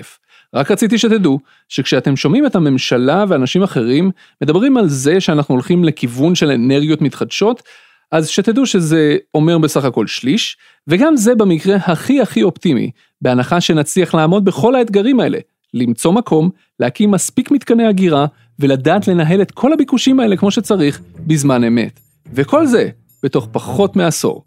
רק 0.53 0.71
רציתי 0.71 0.97
שתדעו 0.97 1.39
שכשאתם 1.69 2.15
שומעים 2.15 2.45
את 2.45 2.55
הממשלה 2.55 3.25
ואנשים 3.27 3.63
אחרים 3.63 4.11
מדברים 4.43 4.77
על 4.77 4.89
זה 4.89 5.19
שאנחנו 5.19 5.55
הולכים 5.55 5.83
לכיוון 5.83 6.35
של 6.35 6.51
אנרגיות 6.51 7.01
מתחדשות, 7.01 7.63
אז 8.11 8.27
שתדעו 8.27 8.65
שזה 8.65 9.17
אומר 9.33 9.57
בסך 9.57 9.85
הכל 9.85 10.07
שליש, 10.07 10.57
וגם 10.87 11.15
זה 11.15 11.35
במקרה 11.35 11.75
הכי 11.75 12.21
הכי 12.21 12.43
אופטימי, 12.43 12.91
בהנחה 13.21 13.61
שנצליח 13.61 14.15
לעמוד 14.15 14.45
בכל 14.45 14.75
האתגרים 14.75 15.19
האלה, 15.19 15.37
למצוא 15.73 16.11
מקום, 16.11 16.49
להקים 16.79 17.11
מספיק 17.11 17.51
מתקני 17.51 17.85
הגירה, 17.85 18.25
ולדעת 18.59 19.07
לנהל 19.07 19.41
את 19.41 19.51
כל 19.51 19.73
הביקושים 19.73 20.19
האלה 20.19 20.37
כמו 20.37 20.51
שצריך, 20.51 21.01
בזמן 21.27 21.63
אמת. 21.63 21.99
וכל 22.33 22.65
זה, 22.65 22.89
בתוך 23.23 23.47
פחות 23.51 23.95
מעשור. 23.95 24.45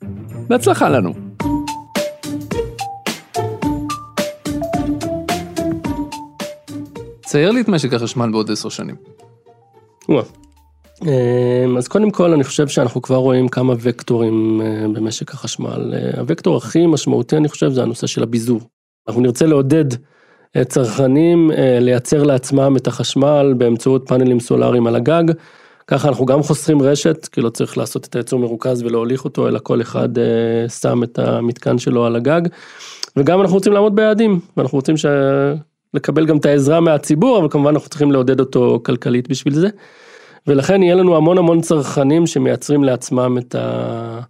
בהצלחה 0.48 0.88
לנו. 0.88 1.33
צייר 7.34 7.50
לי 7.50 7.60
את 7.60 7.68
משק 7.68 7.94
החשמל 7.94 8.30
בעוד 8.30 8.50
עשר 8.50 8.68
שנים. 8.68 8.96
אמ, 11.02 11.76
אז 11.78 11.88
קודם 11.88 12.10
כל 12.10 12.32
אני 12.32 12.44
חושב 12.44 12.68
שאנחנו 12.68 13.02
כבר 13.02 13.16
רואים 13.16 13.48
כמה 13.48 13.74
וקטורים 13.80 14.60
אה, 14.64 14.86
במשק 14.88 15.34
החשמל. 15.34 15.94
אה, 15.94 16.20
הוקטור 16.28 16.56
הכי 16.56 16.86
משמעותי 16.86 17.36
אני 17.36 17.48
חושב 17.48 17.70
זה 17.70 17.82
הנושא 17.82 18.06
של 18.06 18.22
הביזור. 18.22 18.60
אנחנו 19.08 19.22
נרצה 19.22 19.46
לעודד 19.46 19.84
אה, 20.56 20.64
צרכנים 20.64 21.50
לייצר 21.80 22.22
לעצמם 22.22 22.76
את 22.76 22.86
החשמל 22.86 23.54
באמצעות 23.56 24.08
פאנלים 24.08 24.40
סולאריים 24.40 24.86
על 24.86 24.96
הגג. 24.96 25.24
ככה 25.86 26.08
אנחנו 26.08 26.26
גם 26.26 26.42
חוסכים 26.42 26.82
רשת, 26.82 27.28
כי 27.32 27.40
לא 27.40 27.50
צריך 27.50 27.78
לעשות 27.78 28.06
את 28.06 28.16
הייצור 28.16 28.40
מרוכז 28.40 28.82
ולהוליך 28.82 29.24
אותו, 29.24 29.48
אלא 29.48 29.58
כל 29.62 29.80
אחד 29.80 30.08
שם 30.80 31.02
את 31.02 31.18
המתקן 31.18 31.78
שלו 31.78 32.06
על 32.06 32.16
הגג. 32.16 32.42
וגם 33.16 33.40
אנחנו 33.40 33.54
רוצים 33.54 33.72
לעמוד 33.72 33.96
ביעדים, 33.96 34.40
ואנחנו 34.56 34.78
רוצים 34.78 34.96
ש... 34.96 35.06
לקבל 35.94 36.26
גם 36.26 36.36
את 36.36 36.46
העזרה 36.46 36.80
מהציבור, 36.80 37.38
אבל 37.38 37.48
כמובן 37.50 37.74
אנחנו 37.74 37.88
צריכים 37.88 38.12
לעודד 38.12 38.40
אותו 38.40 38.80
כלכלית 38.84 39.28
בשביל 39.28 39.54
זה. 39.54 39.68
ולכן 40.46 40.82
יהיה 40.82 40.94
לנו 40.94 41.16
המון 41.16 41.38
המון 41.38 41.60
צרכנים 41.60 42.26
שמייצרים 42.26 42.84
לעצמם 42.84 43.38
את, 43.38 43.54
ה... 43.54 44.20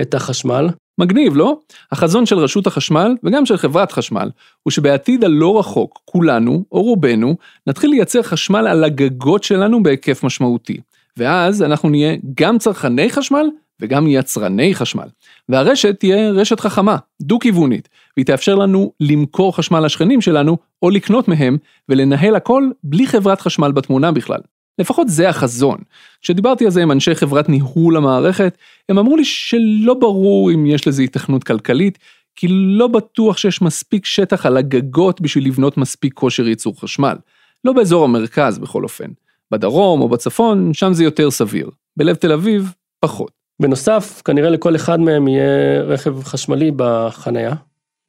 את 0.00 0.14
החשמל. 0.14 0.68
מגניב, 0.98 1.36
לא? 1.36 1.58
החזון 1.92 2.26
של 2.26 2.38
רשות 2.38 2.66
החשמל, 2.66 3.14
וגם 3.22 3.46
של 3.46 3.56
חברת 3.56 3.92
חשמל, 3.92 4.30
הוא 4.62 4.70
שבעתיד 4.70 5.24
הלא 5.24 5.58
רחוק, 5.58 6.00
כולנו, 6.04 6.64
או 6.72 6.82
רובנו, 6.82 7.36
נתחיל 7.66 7.90
לייצר 7.90 8.22
חשמל 8.22 8.66
על 8.66 8.84
הגגות 8.84 9.44
שלנו 9.44 9.82
בהיקף 9.82 10.24
משמעותי. 10.24 10.80
ואז 11.16 11.62
אנחנו 11.62 11.88
נהיה 11.88 12.16
גם 12.34 12.58
צרכני 12.58 13.10
חשמל 13.10 13.46
וגם 13.80 14.06
יצרני 14.06 14.74
חשמל. 14.74 15.08
והרשת 15.48 16.00
תהיה 16.00 16.30
רשת 16.30 16.60
חכמה, 16.60 16.96
דו-כיוונית, 17.22 17.88
והיא 18.16 18.26
תאפשר 18.26 18.54
לנו 18.54 18.92
למכור 19.00 19.56
חשמל 19.56 19.80
לשכנים 19.80 20.20
שלנו, 20.20 20.56
או 20.82 20.90
לקנות 20.90 21.28
מהם, 21.28 21.58
ולנהל 21.88 22.36
הכל 22.36 22.70
בלי 22.84 23.06
חברת 23.06 23.40
חשמל 23.40 23.72
בתמונה 23.72 24.12
בכלל. 24.12 24.40
לפחות 24.78 25.08
זה 25.08 25.28
החזון. 25.28 25.78
כשדיברתי 26.22 26.64
על 26.64 26.70
זה 26.70 26.82
עם 26.82 26.90
אנשי 26.90 27.14
חברת 27.14 27.48
ניהול 27.48 27.96
המערכת, 27.96 28.58
הם 28.88 28.98
אמרו 28.98 29.16
לי 29.16 29.24
שלא 29.24 29.94
ברור 29.94 30.50
אם 30.50 30.66
יש 30.66 30.88
לזה 30.88 31.02
התכנות 31.02 31.44
כלכלית, 31.44 31.98
כי 32.36 32.48
לא 32.48 32.86
בטוח 32.86 33.36
שיש 33.36 33.62
מספיק 33.62 34.06
שטח 34.06 34.46
על 34.46 34.56
הגגות 34.56 35.20
בשביל 35.20 35.46
לבנות 35.46 35.76
מספיק 35.76 36.14
כושר 36.14 36.48
ייצור 36.48 36.80
חשמל. 36.80 37.16
לא 37.64 37.72
באזור 37.72 38.04
המרכז 38.04 38.58
בכל 38.58 38.82
אופן. 38.82 39.10
בדרום 39.50 40.00
או 40.00 40.08
בצפון, 40.08 40.74
שם 40.74 40.92
זה 40.92 41.04
יותר 41.04 41.30
סביר. 41.30 41.70
בלב 41.96 42.16
תל 42.16 42.32
אביב, 42.32 42.72
פחות. 43.00 43.43
בנוסף, 43.62 44.22
כנראה 44.24 44.50
לכל 44.50 44.76
אחד 44.76 45.00
מהם 45.00 45.28
יהיה 45.28 45.82
רכב 45.82 46.24
חשמלי 46.24 46.70
בחנייה. 46.76 47.54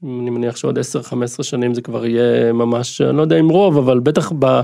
אני 0.03 0.29
מניח 0.29 0.55
שעוד 0.55 0.77
10-15 0.79 0.81
שנים 1.43 1.73
זה 1.73 1.81
כבר 1.81 2.05
יהיה 2.05 2.53
ממש, 2.53 3.01
אני 3.01 3.17
לא 3.17 3.21
יודע 3.21 3.39
אם 3.39 3.49
רוב, 3.49 3.77
אבל 3.77 3.99
בטח 3.99 4.31
ב... 4.39 4.61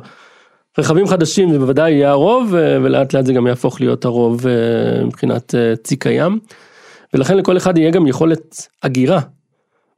רכבים 0.80 1.08
חדשים 1.08 1.52
זה 1.52 1.60
בוודאי 1.60 1.91
יהיה 1.91 2.10
הרוב 2.10 2.48
ולאט 2.54 3.13
לאט 3.13 3.26
זה 3.26 3.34
גם 3.34 3.48
יהפוך 3.48 3.82
להיות 3.82 4.06
הרוב 4.06 4.48
אה, 4.48 5.06
מבחינת 5.06 5.56
אה, 5.56 5.76
צי 5.84 5.96
קיים. 5.96 6.39
ולכן 7.13 7.38
לכל 7.38 7.58
אחד 7.58 7.78
יהיה 7.78 7.91
גם 7.91 8.08
יכולת 8.08 8.67
אגירה 8.82 9.20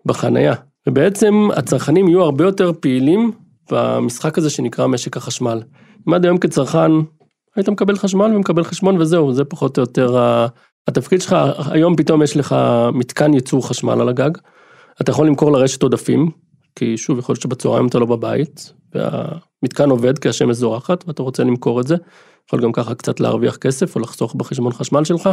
בחנייה. 0.05 0.53
ובעצם 0.87 1.47
הצרכנים 1.55 2.07
יהיו 2.07 2.21
הרבה 2.21 2.43
יותר 2.43 2.71
פעילים 2.79 3.31
במשחק 3.71 4.37
הזה 4.37 4.49
שנקרא 4.49 4.87
משק 4.87 5.17
החשמל. 5.17 5.61
אם 6.07 6.13
עד 6.13 6.25
היום 6.25 6.37
כצרכן 6.37 6.91
היית 7.55 7.69
מקבל 7.69 7.95
חשמל 7.95 8.35
ומקבל 8.35 8.63
חשבון 8.63 9.01
וזהו, 9.01 9.33
זה 9.33 9.45
פחות 9.45 9.77
או 9.77 9.81
יותר 9.81 10.17
התפקיד 10.87 11.21
שלך, 11.21 11.35
היום 11.71 11.95
פתאום 11.95 12.21
יש 12.21 12.37
לך 12.37 12.55
מתקן 12.93 13.33
ייצור 13.33 13.67
חשמל 13.67 14.01
על 14.01 14.09
הגג, 14.09 14.31
אתה 15.01 15.11
יכול 15.11 15.27
למכור 15.27 15.51
לרשת 15.51 15.83
עודפים, 15.83 16.31
כי 16.75 16.97
שוב 16.97 17.19
יכול 17.19 17.33
להיות 17.33 17.41
שבצהריים 17.41 17.87
אתה 17.87 17.99
לא 17.99 18.05
בבית, 18.05 18.73
והמתקן 18.95 19.89
עובד 19.89 20.19
כי 20.19 20.29
השמש 20.29 20.55
זורחת 20.55 21.03
ואתה 21.07 21.23
רוצה 21.23 21.43
למכור 21.43 21.81
את 21.81 21.87
זה, 21.87 21.95
יכול 22.47 22.61
גם 22.61 22.71
ככה 22.71 22.95
קצת 22.95 23.19
להרוויח 23.19 23.57
כסף 23.57 23.95
או 23.95 24.01
לחסוך 24.01 24.35
בחשבון 24.35 24.73
חשמל 24.73 25.03
שלך. 25.03 25.29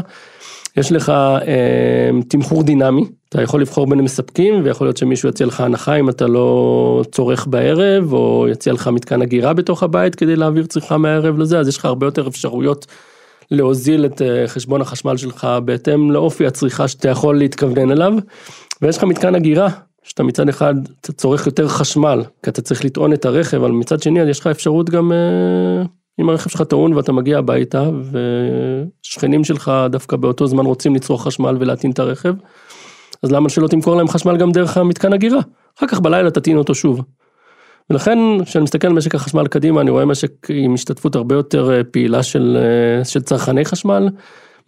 יש 0.76 0.92
לך 0.92 1.08
אה, 1.46 2.10
תמחור 2.28 2.62
דינמי, 2.62 3.04
אתה 3.28 3.42
יכול 3.42 3.60
לבחור 3.60 3.86
בין 3.86 4.00
מספקים 4.00 4.64
ויכול 4.64 4.86
להיות 4.86 4.96
שמישהו 4.96 5.28
יציע 5.28 5.46
לך 5.46 5.60
הנחה 5.60 5.94
אם 5.94 6.08
אתה 6.08 6.26
לא 6.26 7.02
צורך 7.12 7.46
בערב, 7.46 8.12
או 8.12 8.46
יציע 8.50 8.72
לך 8.72 8.88
מתקן 8.88 9.22
הגירה 9.22 9.52
בתוך 9.52 9.82
הבית 9.82 10.14
כדי 10.14 10.36
להעביר 10.36 10.66
צריכה 10.66 10.98
מהערב 10.98 11.38
לזה, 11.38 11.58
אז 11.58 11.68
יש 11.68 11.76
לך 11.78 11.84
הרבה 11.84 12.06
יותר 12.06 12.28
אפשרויות 12.28 12.86
להוזיל 13.50 14.04
את 14.04 14.22
אה, 14.22 14.48
חשבון 14.48 14.80
החשמל 14.80 15.16
שלך 15.16 15.48
בהתאם 15.64 16.10
לאופי 16.10 16.46
הצריכה 16.46 16.88
שאתה 16.88 17.08
יכול 17.08 17.38
להתכוונן 17.38 17.90
אליו, 17.90 18.12
ויש 18.82 18.98
לך 18.98 19.04
מתקן 19.04 19.34
הגירה 19.34 19.68
שאתה 20.02 20.22
מצד 20.22 20.48
אחד 20.48 20.74
אתה 21.00 21.12
צורך 21.12 21.46
יותר 21.46 21.68
חשמל, 21.68 22.22
כי 22.42 22.50
אתה 22.50 22.62
צריך 22.62 22.84
לטעון 22.84 23.12
את 23.12 23.24
הרכב, 23.24 23.56
אבל 23.56 23.70
מצד 23.70 24.02
שני 24.02 24.20
יש 24.20 24.40
לך 24.40 24.46
אפשרות 24.46 24.90
גם, 24.90 25.12
אה, 25.12 25.82
אם 26.20 26.28
הרכב 26.28 26.50
שלך 26.50 26.62
טעון 26.62 26.92
ואתה 26.92 27.12
מגיע 27.12 27.38
הביתה, 27.38 27.90
ושכנים 29.02 29.44
שלך 29.44 29.72
דווקא 29.90 30.16
באותו 30.16 30.46
זמן 30.46 30.66
רוצים 30.66 30.94
לצרוך 30.94 31.26
חשמל 31.26 31.56
ולהטעין 31.60 31.92
את 31.92 31.98
הרכב, 31.98 32.34
אז 33.22 33.32
למה 33.32 33.48
שלא 33.48 33.68
תמכור 33.68 33.96
להם 33.96 34.08
חשמל 34.08 34.36
גם 34.36 34.52
דרך 34.52 34.76
המתקן 34.76 35.12
הגירה? 35.12 35.40
אחר 35.78 35.86
כך 35.86 36.00
בלילה 36.00 36.30
תטעין 36.30 36.56
אותו 36.56 36.74
שוב. 36.74 37.00
ולכן 37.90 38.18
כשאני 38.44 38.64
מסתכל 38.64 38.86
על 38.86 38.92
משק 38.92 39.14
החשמל 39.14 39.46
קדימה, 39.46 39.80
אני 39.80 39.90
רואה 39.90 40.04
משק 40.04 40.30
עם 40.48 40.74
השתתפות 40.74 41.14
הרבה 41.14 41.34
יותר 41.34 41.72
אה, 41.72 41.84
פעילה 41.84 42.22
של, 42.22 42.58
אה, 42.60 43.04
של 43.04 43.20
צרכני 43.20 43.64
חשמל, 43.64 44.08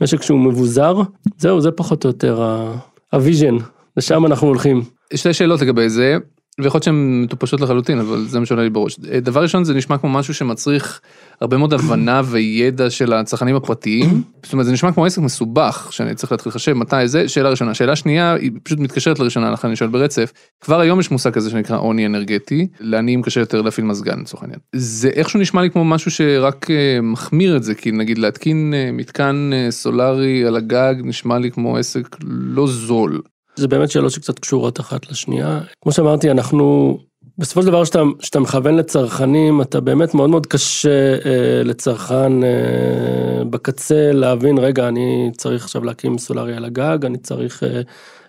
משק 0.00 0.22
שהוא 0.22 0.38
מבוזר, 0.38 1.00
זהו, 1.38 1.60
זה 1.60 1.70
פחות 1.70 2.04
או 2.04 2.10
יותר 2.10 2.66
ה 3.12 3.18
vision, 3.18 3.56
לשם 3.96 4.26
אנחנו 4.26 4.48
הולכים. 4.48 4.82
שתי 5.14 5.32
שאלות 5.32 5.60
לגבי 5.62 5.88
זה. 5.88 6.18
ויכול 6.58 6.76
להיות 6.76 6.82
שהן 6.82 7.22
מטופשות 7.24 7.60
לחלוטין, 7.60 7.98
אבל 7.98 8.24
זה 8.28 8.40
מה 8.40 8.46
שעולה 8.46 8.62
לי 8.62 8.70
בראש. 8.70 8.98
דבר 8.98 9.42
ראשון, 9.42 9.64
זה 9.64 9.74
נשמע 9.74 9.98
כמו 9.98 10.10
משהו 10.10 10.34
שמצריך 10.34 11.00
הרבה 11.42 11.56
מאוד 11.56 11.72
הבנה 11.72 12.22
וידע 12.24 12.90
של 12.90 13.12
הצרכנים 13.12 13.56
הפרטיים. 13.56 14.22
זאת 14.42 14.52
אומרת, 14.52 14.66
זה 14.66 14.72
נשמע 14.72 14.92
כמו 14.92 15.06
עסק 15.06 15.18
מסובך, 15.18 15.88
שאני 15.90 16.14
צריך 16.14 16.32
להתחיל 16.32 16.50
לחשב 16.50 16.72
מתי 16.72 17.08
זה, 17.08 17.28
שאלה 17.28 17.50
ראשונה. 17.50 17.74
שאלה 17.74 17.96
שנייה, 17.96 18.34
היא 18.34 18.50
פשוט 18.62 18.78
מתקשרת 18.78 19.18
לראשונה, 19.18 19.50
לכן 19.50 19.68
אני 19.68 19.76
שואל 19.76 19.90
ברצף. 19.90 20.32
כבר 20.60 20.80
היום 20.80 21.00
יש 21.00 21.10
מושג 21.10 21.30
כזה 21.30 21.50
שנקרא 21.50 21.78
עוני 21.78 22.06
אנרגטי, 22.06 22.66
לעניים 22.80 23.22
קשה 23.22 23.40
יותר 23.40 23.62
להפעיל 23.62 23.86
מזגן 23.86 24.20
לצורך 24.20 24.42
העניין. 24.42 24.60
זה 24.76 25.08
איכשהו 25.08 25.40
נשמע 25.40 25.62
לי 25.62 25.70
כמו 25.70 25.84
משהו 25.84 26.10
שרק 26.10 26.70
אה, 26.70 26.98
מחמיר 27.02 27.56
את 27.56 27.62
זה, 27.62 27.74
כי 27.74 27.90
נגיד 27.90 28.18
להתקין 28.18 28.74
אה, 28.74 28.90
מתקן 28.92 29.50
אה, 29.52 29.70
סולארי 29.70 30.44
על 30.44 30.56
הגג 30.56 30.94
נשמע 31.04 31.38
לי 31.38 31.50
כמו 31.50 31.76
עסק 31.76 32.16
לא 32.28 32.66
זול. 32.66 33.20
זה 33.56 33.68
באמת 33.68 33.90
שאלות 33.90 34.10
שקצת 34.12 34.38
קשורות 34.38 34.80
אחת 34.80 35.10
לשנייה. 35.10 35.60
כמו 35.82 35.92
שאמרתי, 35.92 36.30
אנחנו, 36.30 36.98
בסופו 37.42 37.62
של 37.62 37.68
דבר 37.68 37.82
כשאתה 38.18 38.40
מכוון 38.40 38.76
לצרכנים, 38.76 39.62
אתה 39.62 39.80
באמת 39.80 40.14
מאוד 40.14 40.30
מאוד 40.30 40.46
קשה 40.46 41.14
אה, 41.24 41.62
לצרכן 41.64 42.44
אה, 42.44 43.44
בקצה 43.50 44.12
להבין, 44.12 44.58
רגע, 44.58 44.88
אני 44.88 45.30
צריך 45.36 45.64
עכשיו 45.64 45.84
להקים 45.84 46.18
סולארי 46.18 46.56
על 46.56 46.64
הגג, 46.64 46.98
אני 47.04 47.18
צריך 47.18 47.62
אה, 47.62 47.80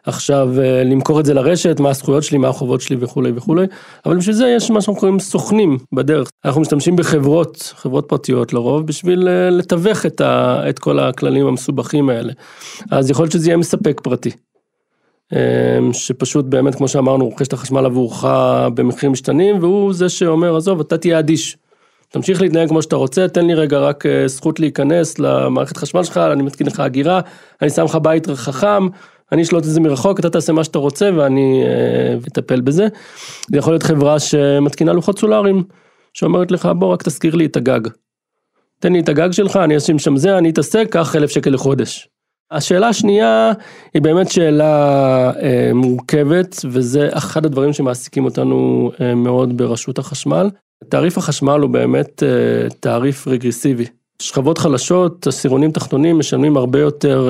עכשיו 0.05 0.49
אה, 0.59 0.84
למכור 0.84 1.20
את 1.20 1.26
זה 1.26 1.34
לרשת, 1.34 1.80
מה 1.80 1.89
הזכויות 1.89 2.24
שלי, 2.24 2.38
מה 2.38 2.47
החובות 2.47 2.82
שלי 2.82 2.97
וכולי 2.99 3.32
וכולי, 3.36 3.66
אבל 4.05 4.18
בשביל 4.18 4.36
זה 4.36 4.47
יש 4.47 4.72
מה 4.72 4.82
שאנחנו 4.82 4.99
קוראים 4.99 5.20
סוכנים 5.20 5.78
בדרך. 5.93 6.30
אנחנו 6.45 6.61
משתמשים 6.61 6.95
בחברות, 6.95 7.74
חברות 7.76 8.05
פרטיות 8.07 8.53
לרוב, 8.53 8.88
בשביל 8.88 9.28
אה, 9.28 9.49
לתווך 9.49 10.05
את, 10.05 10.22
ה, 10.22 10.64
את 10.70 10.80
כל 10.80 10.99
הכללים 10.99 11.47
המסובכים 11.47 12.09
האלה. 12.09 12.34
אז 12.91 13.09
יכול 13.09 13.24
להיות 13.24 13.32
שזה 13.32 13.47
יהיה 13.49 13.57
מספק 13.57 14.01
פרטי. 14.03 14.32
אמ, 15.34 15.93
שפשוט 15.93 16.45
באמת, 16.45 16.75
כמו 16.75 16.88
שאמרנו, 16.88 17.25
רוכש 17.25 17.47
את 17.47 17.53
החשמל 17.53 17.86
עבורך 17.86 18.25
במחירים 18.73 19.11
משתנים, 19.11 19.57
והוא 19.59 19.93
זה 19.93 20.09
שאומר, 20.09 20.55
עזוב, 20.55 20.79
אתה 20.79 20.97
תהיה 20.97 21.19
אדיש. 21.19 21.57
תמשיך 22.09 22.41
להתנהג 22.41 22.67
כמו 22.67 22.81
שאתה 22.81 22.95
רוצה, 22.95 23.27
תן 23.27 23.45
לי 23.45 23.53
רגע 23.53 23.79
רק 23.79 24.05
אה, 24.05 24.27
זכות 24.27 24.59
להיכנס 24.59 25.19
למערכת 25.19 25.77
חשמל 25.77 26.03
שלך, 26.03 26.17
אני 26.17 26.43
מתקין 26.43 26.67
לך 26.67 26.79
אגירה, 26.79 27.19
אני 27.61 27.69
שם 27.69 27.86
לך 27.86 27.95
בית 27.95 28.27
חכם, 28.27 28.88
אני 29.31 29.41
אשלוט 29.41 29.63
את 29.63 29.69
זה 29.69 29.79
מרחוק, 29.79 30.19
אתה 30.19 30.29
תעשה 30.29 30.53
מה 30.53 30.63
שאתה 30.63 30.79
רוצה 30.79 31.09
ואני 31.15 31.63
אה, 31.65 32.15
אטפל 32.27 32.61
בזה. 32.61 32.88
זה 33.51 33.57
יכול 33.57 33.73
להיות 33.73 33.84
חברה 33.84 34.19
שמתקינה 34.19 34.93
לוחות 34.93 35.19
סולאריים, 35.19 35.63
שאומרת 36.13 36.51
לך, 36.51 36.69
בוא 36.75 36.93
רק 36.93 37.03
תזכיר 37.03 37.36
לי 37.36 37.45
את 37.45 37.55
הגג. 37.55 37.81
תן 38.79 38.93
לי 38.93 38.99
את 38.99 39.09
הגג 39.09 39.31
שלך, 39.31 39.57
אני 39.57 39.77
אשים 39.77 39.99
שם 39.99 40.17
זה, 40.17 40.38
אני 40.38 40.49
אתעסק, 40.49 40.88
קח 40.91 41.15
אלף 41.15 41.29
שקל 41.29 41.49
לחודש. 41.49 42.12
השאלה 42.54 42.88
השנייה 42.88 43.51
היא 43.93 44.01
באמת 44.01 44.32
שאלה 44.32 45.32
אה, 45.41 45.72
מורכבת, 45.74 46.56
וזה 46.66 47.10
אחד 47.12 47.45
הדברים 47.45 47.74
שמעסיקים 47.74 48.26
אותנו 48.26 48.91
אה, 49.01 49.16
מאוד 49.16 49.58
ברשות 49.58 49.99
החשמל. 49.99 50.49
תעריף 50.89 51.18
החשמל 51.18 51.60
הוא 51.60 51.70
באמת 51.70 52.24
אה, 52.24 52.70
תעריף 52.80 53.28
רגרסיבי. 53.28 53.86
שכבות 54.20 54.58
חלשות, 54.58 55.28
עשירונים 55.28 55.72
תחתונים 55.72 56.20
משלמים 56.20 56.58
הרבה 56.58 56.80
יותר, 56.80 57.30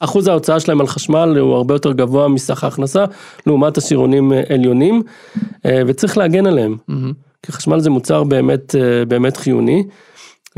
אחוז 0.00 0.28
ההוצאה 0.28 0.60
שלהם 0.60 0.80
על 0.80 0.86
חשמל 0.86 1.38
הוא 1.38 1.54
הרבה 1.54 1.74
יותר 1.74 1.92
גבוה 1.92 2.28
מסך 2.28 2.64
ההכנסה, 2.64 3.04
לעומת 3.46 3.78
עשירונים 3.78 4.32
עליונים, 4.48 5.02
וצריך 5.86 6.18
להגן 6.18 6.46
עליהם. 6.46 6.76
Mm-hmm. 6.90 7.14
כי 7.42 7.52
חשמל 7.52 7.80
זה 7.80 7.90
מוצר 7.90 8.24
באמת, 8.24 8.74
באמת 9.08 9.36
חיוני. 9.36 9.84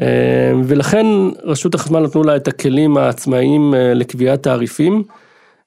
אה, 0.00 0.52
ולכן 0.64 1.06
רשות 1.44 1.74
החשמל 1.74 2.00
נתנו 2.00 2.22
לה 2.22 2.36
את 2.36 2.48
הכלים 2.48 2.96
העצמאיים 2.96 3.74
אה, 3.74 3.94
לקביעת 3.94 4.42
תעריפים, 4.42 5.02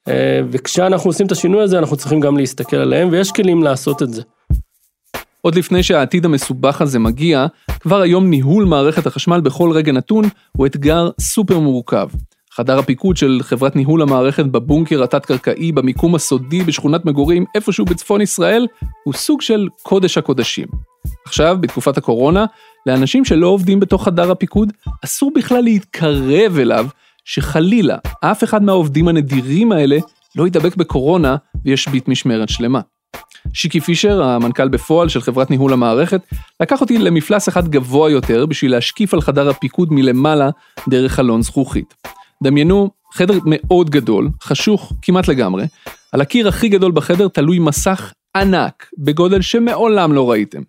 אה, 0.08 0.40
וכשאנחנו 0.52 1.10
עושים 1.10 1.28
את 1.28 1.32
השינוי 1.32 1.64
הזה 1.64 1.80
אנחנו 1.80 1.98
צריכים 1.98 2.20
גם 2.20 2.38
להסתכל 2.38 2.78
עליהם, 2.78 3.10
ויש 3.12 3.32
כלים 3.32 3.64
לעשות 3.64 4.02
את 4.02 4.14
זה. 4.14 4.22
עוד 5.42 5.56
לפני 5.56 5.84
שהעתיד 5.84 6.26
המסובך 6.26 6.82
הזה 6.82 7.00
מגיע, 7.00 7.46
כבר 7.80 8.02
היום 8.02 8.30
ניהול 8.30 8.66
מערכת 8.66 9.06
החשמל 9.06 9.42
בכל 9.42 9.72
רגע 9.72 9.92
נתון 9.92 10.26
הוא 10.58 10.66
אתגר 10.66 11.10
סופר 11.22 11.60
מורכב. 11.60 12.08
חדר 12.56 12.80
הפיקוד 12.80 13.18
של 13.18 13.40
חברת 13.42 13.76
ניהול 13.76 14.02
המערכת 14.02 14.46
בבונקר 14.46 15.04
התת-קרקעי 15.04 15.72
במיקום 15.72 16.16
הסודי 16.16 16.64
בשכונת 16.64 17.06
מגורים 17.06 17.46
איפשהו 17.56 17.86
בצפון 17.86 18.22
ישראל, 18.22 18.68
הוא 19.04 19.14
סוג 19.14 19.42
של 19.42 19.68
קודש 19.84 20.18
הקודשים. 20.18 20.68
עכשיו, 21.26 21.58
בתקופת 21.62 21.98
הקורונה, 21.98 22.46
לאנשים 22.86 23.26
שלא 23.26 23.48
עובדים 23.48 23.80
בתוך 23.80 24.04
חדר 24.04 24.32
הפיקוד, 24.32 24.74
אסור 25.06 25.32
בכלל 25.36 25.62
להתקרב 25.62 26.58
אליו, 26.60 26.88
שחלילה, 27.26 27.98
אף 28.22 28.44
אחד 28.44 28.64
מהעובדים 28.64 29.08
הנדירים 29.08 29.72
האלה 29.72 29.98
לא 30.36 30.48
ידבק 30.48 30.76
בקורונה 30.76 31.36
וישבית 31.66 32.08
משמרת 32.08 32.50
שלמה. 32.50 32.80
שיקי 33.54 33.82
פישר, 33.82 34.24
המנכ"ל 34.24 34.68
בפועל 34.68 35.10
של 35.10 35.22
חברת 35.22 35.50
ניהול 35.50 35.74
המערכת, 35.74 36.22
לקח 36.62 36.82
אותי 36.82 36.98
למפלס 36.98 37.50
אחד 37.50 37.68
גבוה 37.68 38.12
יותר 38.12 38.46
בשביל 38.46 38.72
להשקיף 38.72 39.14
על 39.14 39.22
חדר 39.22 39.50
הפיקוד 39.50 39.88
מלמעלה 39.92 40.50
דרך 40.90 41.12
חלון 41.12 41.42
זכוכית. 41.42 41.94
דמיינו 42.44 42.90
חדר 43.14 43.40
מאוד 43.46 43.90
גדול, 43.90 44.30
חשוך 44.44 44.94
כמעט 45.02 45.28
לגמרי, 45.28 45.66
על 46.12 46.22
הקיר 46.22 46.48
הכי 46.48 46.70
גדול 46.70 46.92
בחדר 46.92 47.28
תלוי 47.28 47.60
מסך 47.60 48.14
ענק, 48.36 48.90
בגודל 48.98 49.42
שמעולם 49.42 50.14
לא 50.14 50.32
ראיתם. 50.32 50.62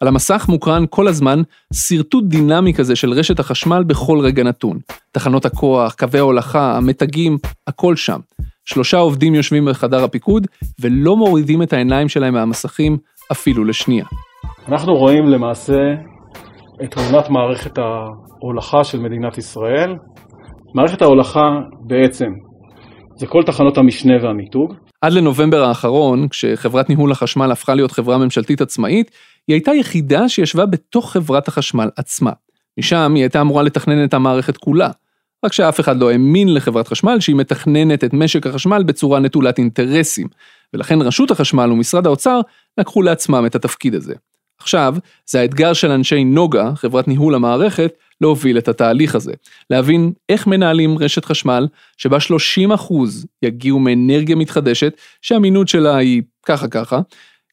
על 0.00 0.08
המסך 0.08 0.46
מוקרן 0.48 0.84
כל 0.90 1.08
הזמן 1.08 1.42
שרטוט 1.74 2.24
דינמי 2.24 2.74
כזה 2.74 2.96
של 2.96 3.10
רשת 3.12 3.40
החשמל 3.40 3.82
בכל 3.86 4.18
רגע 4.22 4.42
נתון. 4.42 4.78
תחנות 5.12 5.44
הכוח, 5.44 5.94
קווי 5.94 6.18
ההולכה, 6.18 6.76
המתגים, 6.76 7.38
הכל 7.66 7.96
שם. 7.96 8.18
שלושה 8.64 8.98
עובדים 8.98 9.34
יושבים 9.34 9.64
בחדר 9.64 10.04
הפיקוד 10.04 10.46
ולא 10.80 11.16
מורידים 11.16 11.62
את 11.62 11.72
העיניים 11.72 12.08
שלהם 12.08 12.34
מהמסכים 12.34 12.98
אפילו 13.32 13.64
לשנייה. 13.64 14.04
אנחנו 14.68 14.94
רואים 14.94 15.28
למעשה 15.28 15.78
את 16.84 16.90
תמונת 16.90 17.30
מערכת 17.30 17.78
ההולכה 17.78 18.84
של 18.84 19.00
מדינת 19.00 19.38
ישראל. 19.38 19.96
מערכת 20.74 21.02
ההולכה 21.02 21.48
בעצם 21.86 22.26
זה 23.20 23.26
כל 23.26 23.42
תחנות 23.46 23.78
המשנה 23.78 24.14
והמיתוג. 24.22 24.74
עד 25.02 25.12
לנובמבר 25.12 25.62
האחרון, 25.62 26.28
כשחברת 26.28 26.88
ניהול 26.88 27.12
החשמל 27.12 27.52
הפכה 27.52 27.74
להיות 27.74 27.92
חברה 27.92 28.18
ממשלתית 28.18 28.60
עצמאית, 28.60 29.10
היא 29.48 29.54
הייתה 29.54 29.72
יחידה 29.74 30.28
שישבה 30.28 30.66
בתוך 30.66 31.12
חברת 31.12 31.48
החשמל 31.48 31.88
עצמה. 31.96 32.32
משם 32.78 33.12
היא 33.14 33.22
הייתה 33.22 33.40
אמורה 33.40 33.62
לתכנן 33.62 34.04
את 34.04 34.14
המערכת 34.14 34.56
כולה. 34.56 34.90
רק 35.44 35.52
שאף 35.52 35.80
אחד 35.80 35.96
לא 35.96 36.10
האמין 36.10 36.54
לחברת 36.54 36.88
חשמל 36.88 37.20
שהיא 37.20 37.36
מתכננת 37.36 38.04
את 38.04 38.12
משק 38.12 38.46
החשמל 38.46 38.82
בצורה 38.82 39.20
נטולת 39.20 39.58
אינטרסים, 39.58 40.28
ולכן 40.74 41.02
רשות 41.02 41.30
החשמל 41.30 41.72
ומשרד 41.72 42.06
האוצר 42.06 42.40
לקחו 42.78 43.02
לעצמם 43.02 43.46
את 43.46 43.54
התפקיד 43.54 43.94
הזה. 43.94 44.14
עכשיו, 44.60 44.94
זה 45.26 45.40
האתגר 45.40 45.72
של 45.72 45.90
אנשי 45.90 46.24
נוגה, 46.24 46.72
חברת 46.74 47.08
ניהול 47.08 47.34
המערכת, 47.34 47.92
להוביל 48.20 48.58
את 48.58 48.68
התהליך 48.68 49.14
הזה. 49.14 49.32
להבין 49.70 50.12
איך 50.28 50.46
מנהלים 50.46 50.98
רשת 50.98 51.24
חשמל 51.24 51.66
שבה 51.96 52.18
30% 52.18 52.94
יגיעו 53.42 53.78
מאנרגיה 53.78 54.36
מתחדשת, 54.36 54.96
שהאמינות 55.22 55.68
שלה 55.68 55.96
היא 55.96 56.22
ככה 56.46 56.68
ככה, 56.68 57.00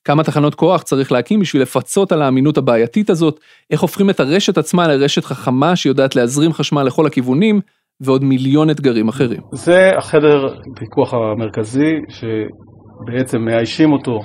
כמה 0.07 0.23
תחנות 0.23 0.55
כוח 0.55 0.81
צריך 0.81 1.11
להקים 1.11 1.39
בשביל 1.39 1.61
לפצות 1.61 2.11
על 2.11 2.21
האמינות 2.21 2.57
הבעייתית 2.57 3.09
הזאת, 3.09 3.39
איך 3.71 3.81
הופכים 3.81 4.09
את 4.09 4.19
הרשת 4.19 4.57
עצמה 4.57 4.87
לרשת 4.87 5.25
חכמה 5.25 5.75
שיודעת 5.75 6.15
להזרים 6.15 6.53
חשמל 6.53 6.83
לכל 6.83 7.05
הכיוונים, 7.05 7.59
ועוד 8.01 8.23
מיליון 8.23 8.69
אתגרים 8.69 9.07
אחרים. 9.07 9.41
זה 9.51 9.91
החדר 9.97 10.47
פיקוח 10.79 11.13
המרכזי, 11.13 11.93
שבעצם 12.09 13.37
מאיישים 13.41 13.93
אותו 13.93 14.19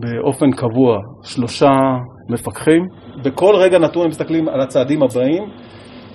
באופן 0.00 0.50
קבוע 0.50 0.98
שלושה 1.22 1.70
מפקחים. 2.28 2.82
בכל 3.24 3.54
רגע 3.56 3.78
נתון 3.78 4.02
הם 4.02 4.08
מסתכלים 4.08 4.48
על 4.48 4.60
הצעדים 4.60 5.02
הבאים, 5.02 5.42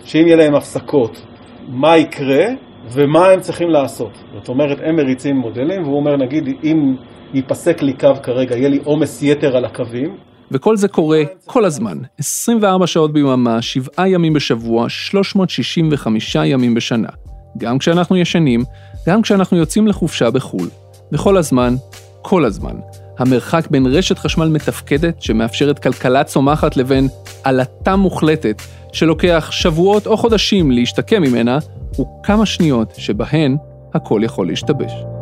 שאם 0.04 0.24
יהיה 0.28 0.36
להם 0.36 0.56
הפסקות, 0.56 1.26
מה 1.68 1.98
יקרה 1.98 2.46
ומה 2.94 3.28
הם 3.28 3.40
צריכים 3.40 3.70
לעשות. 3.70 4.24
זאת 4.34 4.50
אומרת, 4.50 4.78
הם 4.84 4.96
מריצים 4.96 5.36
מודלים, 5.36 5.84
והוא 5.84 5.98
אומר, 5.98 6.18
נגיד, 6.18 6.44
אם 6.64 6.96
ייפסק 7.36 7.82
לי 7.82 7.94
קו 7.94 8.14
כרגע, 8.24 8.58
יהיה 8.58 8.70
לי 8.70 8.80
עומס 8.84 9.24
יתר 9.24 9.58
על 9.58 9.66
הקווים. 9.66 10.16
וכל 10.52 10.78
זה 10.78 10.88
קורה 10.88 11.22
כל 11.46 11.66
הזמן, 11.66 11.98
24 12.18 12.88
שעות 12.88 13.14
ביממה, 13.14 13.62
7 13.62 14.08
ימים 14.08 14.34
בשבוע, 14.34 14.90
365 14.90 16.36
ימים 16.36 16.74
בשנה. 16.74 17.10
גם 17.58 17.78
כשאנחנו 17.78 18.18
ישנים, 18.18 18.64
גם 19.08 19.22
כשאנחנו 19.22 19.58
יוצאים 19.58 19.88
לחופשה 19.88 20.32
בחו"ל. 20.32 20.68
וכל 21.12 21.38
הזמן, 21.38 21.76
כל 22.22 22.46
הזמן. 22.46 22.76
המרחק 23.20 23.68
בין 23.72 23.86
רשת 23.86 24.18
חשמל 24.18 24.48
מתפקדת 24.48 25.22
שמאפשרת 25.22 25.80
כלכלה 25.80 26.24
צומחת 26.24 26.78
לבין 26.78 27.08
עלטה 27.44 27.96
מוחלטת 27.96 28.62
שלוקח 28.94 29.48
שבועות 29.52 30.08
או 30.08 30.18
חודשים 30.18 30.72
להשתקם 30.72 31.22
ממנה, 31.22 31.58
הוא 31.96 32.24
כמה 32.24 32.46
שניות 32.46 32.94
שבהן 32.98 33.58
הכל 33.94 34.22
יכול 34.24 34.48
להשתבש. 34.48 35.15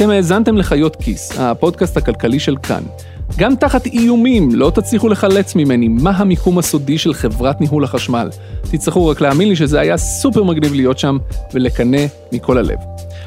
אתם 0.00 0.10
האזנתם 0.10 0.56
לחיות 0.56 0.96
כיס, 0.96 1.38
הפודקאסט 1.38 1.96
הכלכלי 1.96 2.38
של 2.38 2.56
כאן. 2.56 2.82
גם 3.36 3.56
תחת 3.56 3.86
איומים 3.86 4.48
לא 4.54 4.72
תצליחו 4.74 5.08
לחלץ 5.08 5.54
ממני 5.54 5.88
מה 5.88 6.10
המיקום 6.10 6.58
הסודי 6.58 6.98
של 6.98 7.14
חברת 7.14 7.60
ניהול 7.60 7.84
החשמל. 7.84 8.28
תצטרכו 8.70 9.06
רק 9.06 9.20
להאמין 9.20 9.48
לי 9.48 9.56
שזה 9.56 9.80
היה 9.80 9.96
סופר 9.96 10.42
מגניב 10.42 10.74
להיות 10.74 10.98
שם 10.98 11.18
ולקנא 11.54 12.06
מכל 12.32 12.58
הלב. 12.58 12.78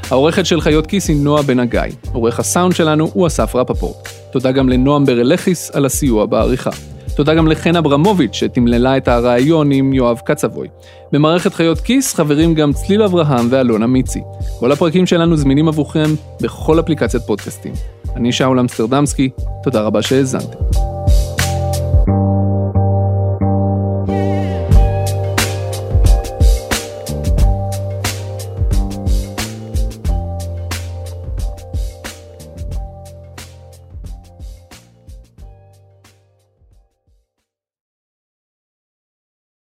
העורכת 0.10 0.46
של 0.46 0.62
חיות 0.62 0.88
כיס 0.88 1.10
היא 1.10 1.18
נועה 1.18 1.44
בן 1.44 1.60
הגיא, 1.60 1.82
עורך 2.14 2.40
הסאונד 2.40 2.76
שלנו 2.76 3.12
הוא 3.14 3.28
אסף 3.28 3.56
רפפורט. 3.56 4.10
תודה 4.32 4.52
גם 4.52 4.70
לנועם 4.70 5.06
ברלכיס 5.06 5.72
על 5.74 5.86
הסיוע 5.86 6.26
בעריכה. 6.26 6.72
תודה 7.16 7.34
גם 7.34 7.48
לחן 7.48 7.76
אברמוביץ' 7.76 8.34
שתמללה 8.34 8.98
את 8.98 9.08
הרעיון 9.08 9.72
עם 9.72 9.94
יואב 9.94 10.22
קצבוי. 10.26 10.68
במערכת 11.12 11.54
חיות 11.54 11.80
כיס 11.80 12.14
חברים 12.14 12.54
גם 12.54 12.74
צליל 12.74 13.04
אברהם 13.04 13.48
ואלונה 13.50 13.88
מיצי. 13.88 14.22
כל 14.60 14.72
הפרקים 14.72 15.06
שלנו 15.06 15.38
זמינים 15.38 15.68
עבורכם 15.68 16.10
בכל 16.42 16.80
אפליקציית 16.80 17.24
פודקאסטים. 17.24 17.74
אני 18.16 18.32
שאול 18.32 18.60
אמסטרדמסקי, 18.60 19.30
תודה 19.64 19.82
רבה 19.82 20.02
שהאזנתם. 20.02 20.58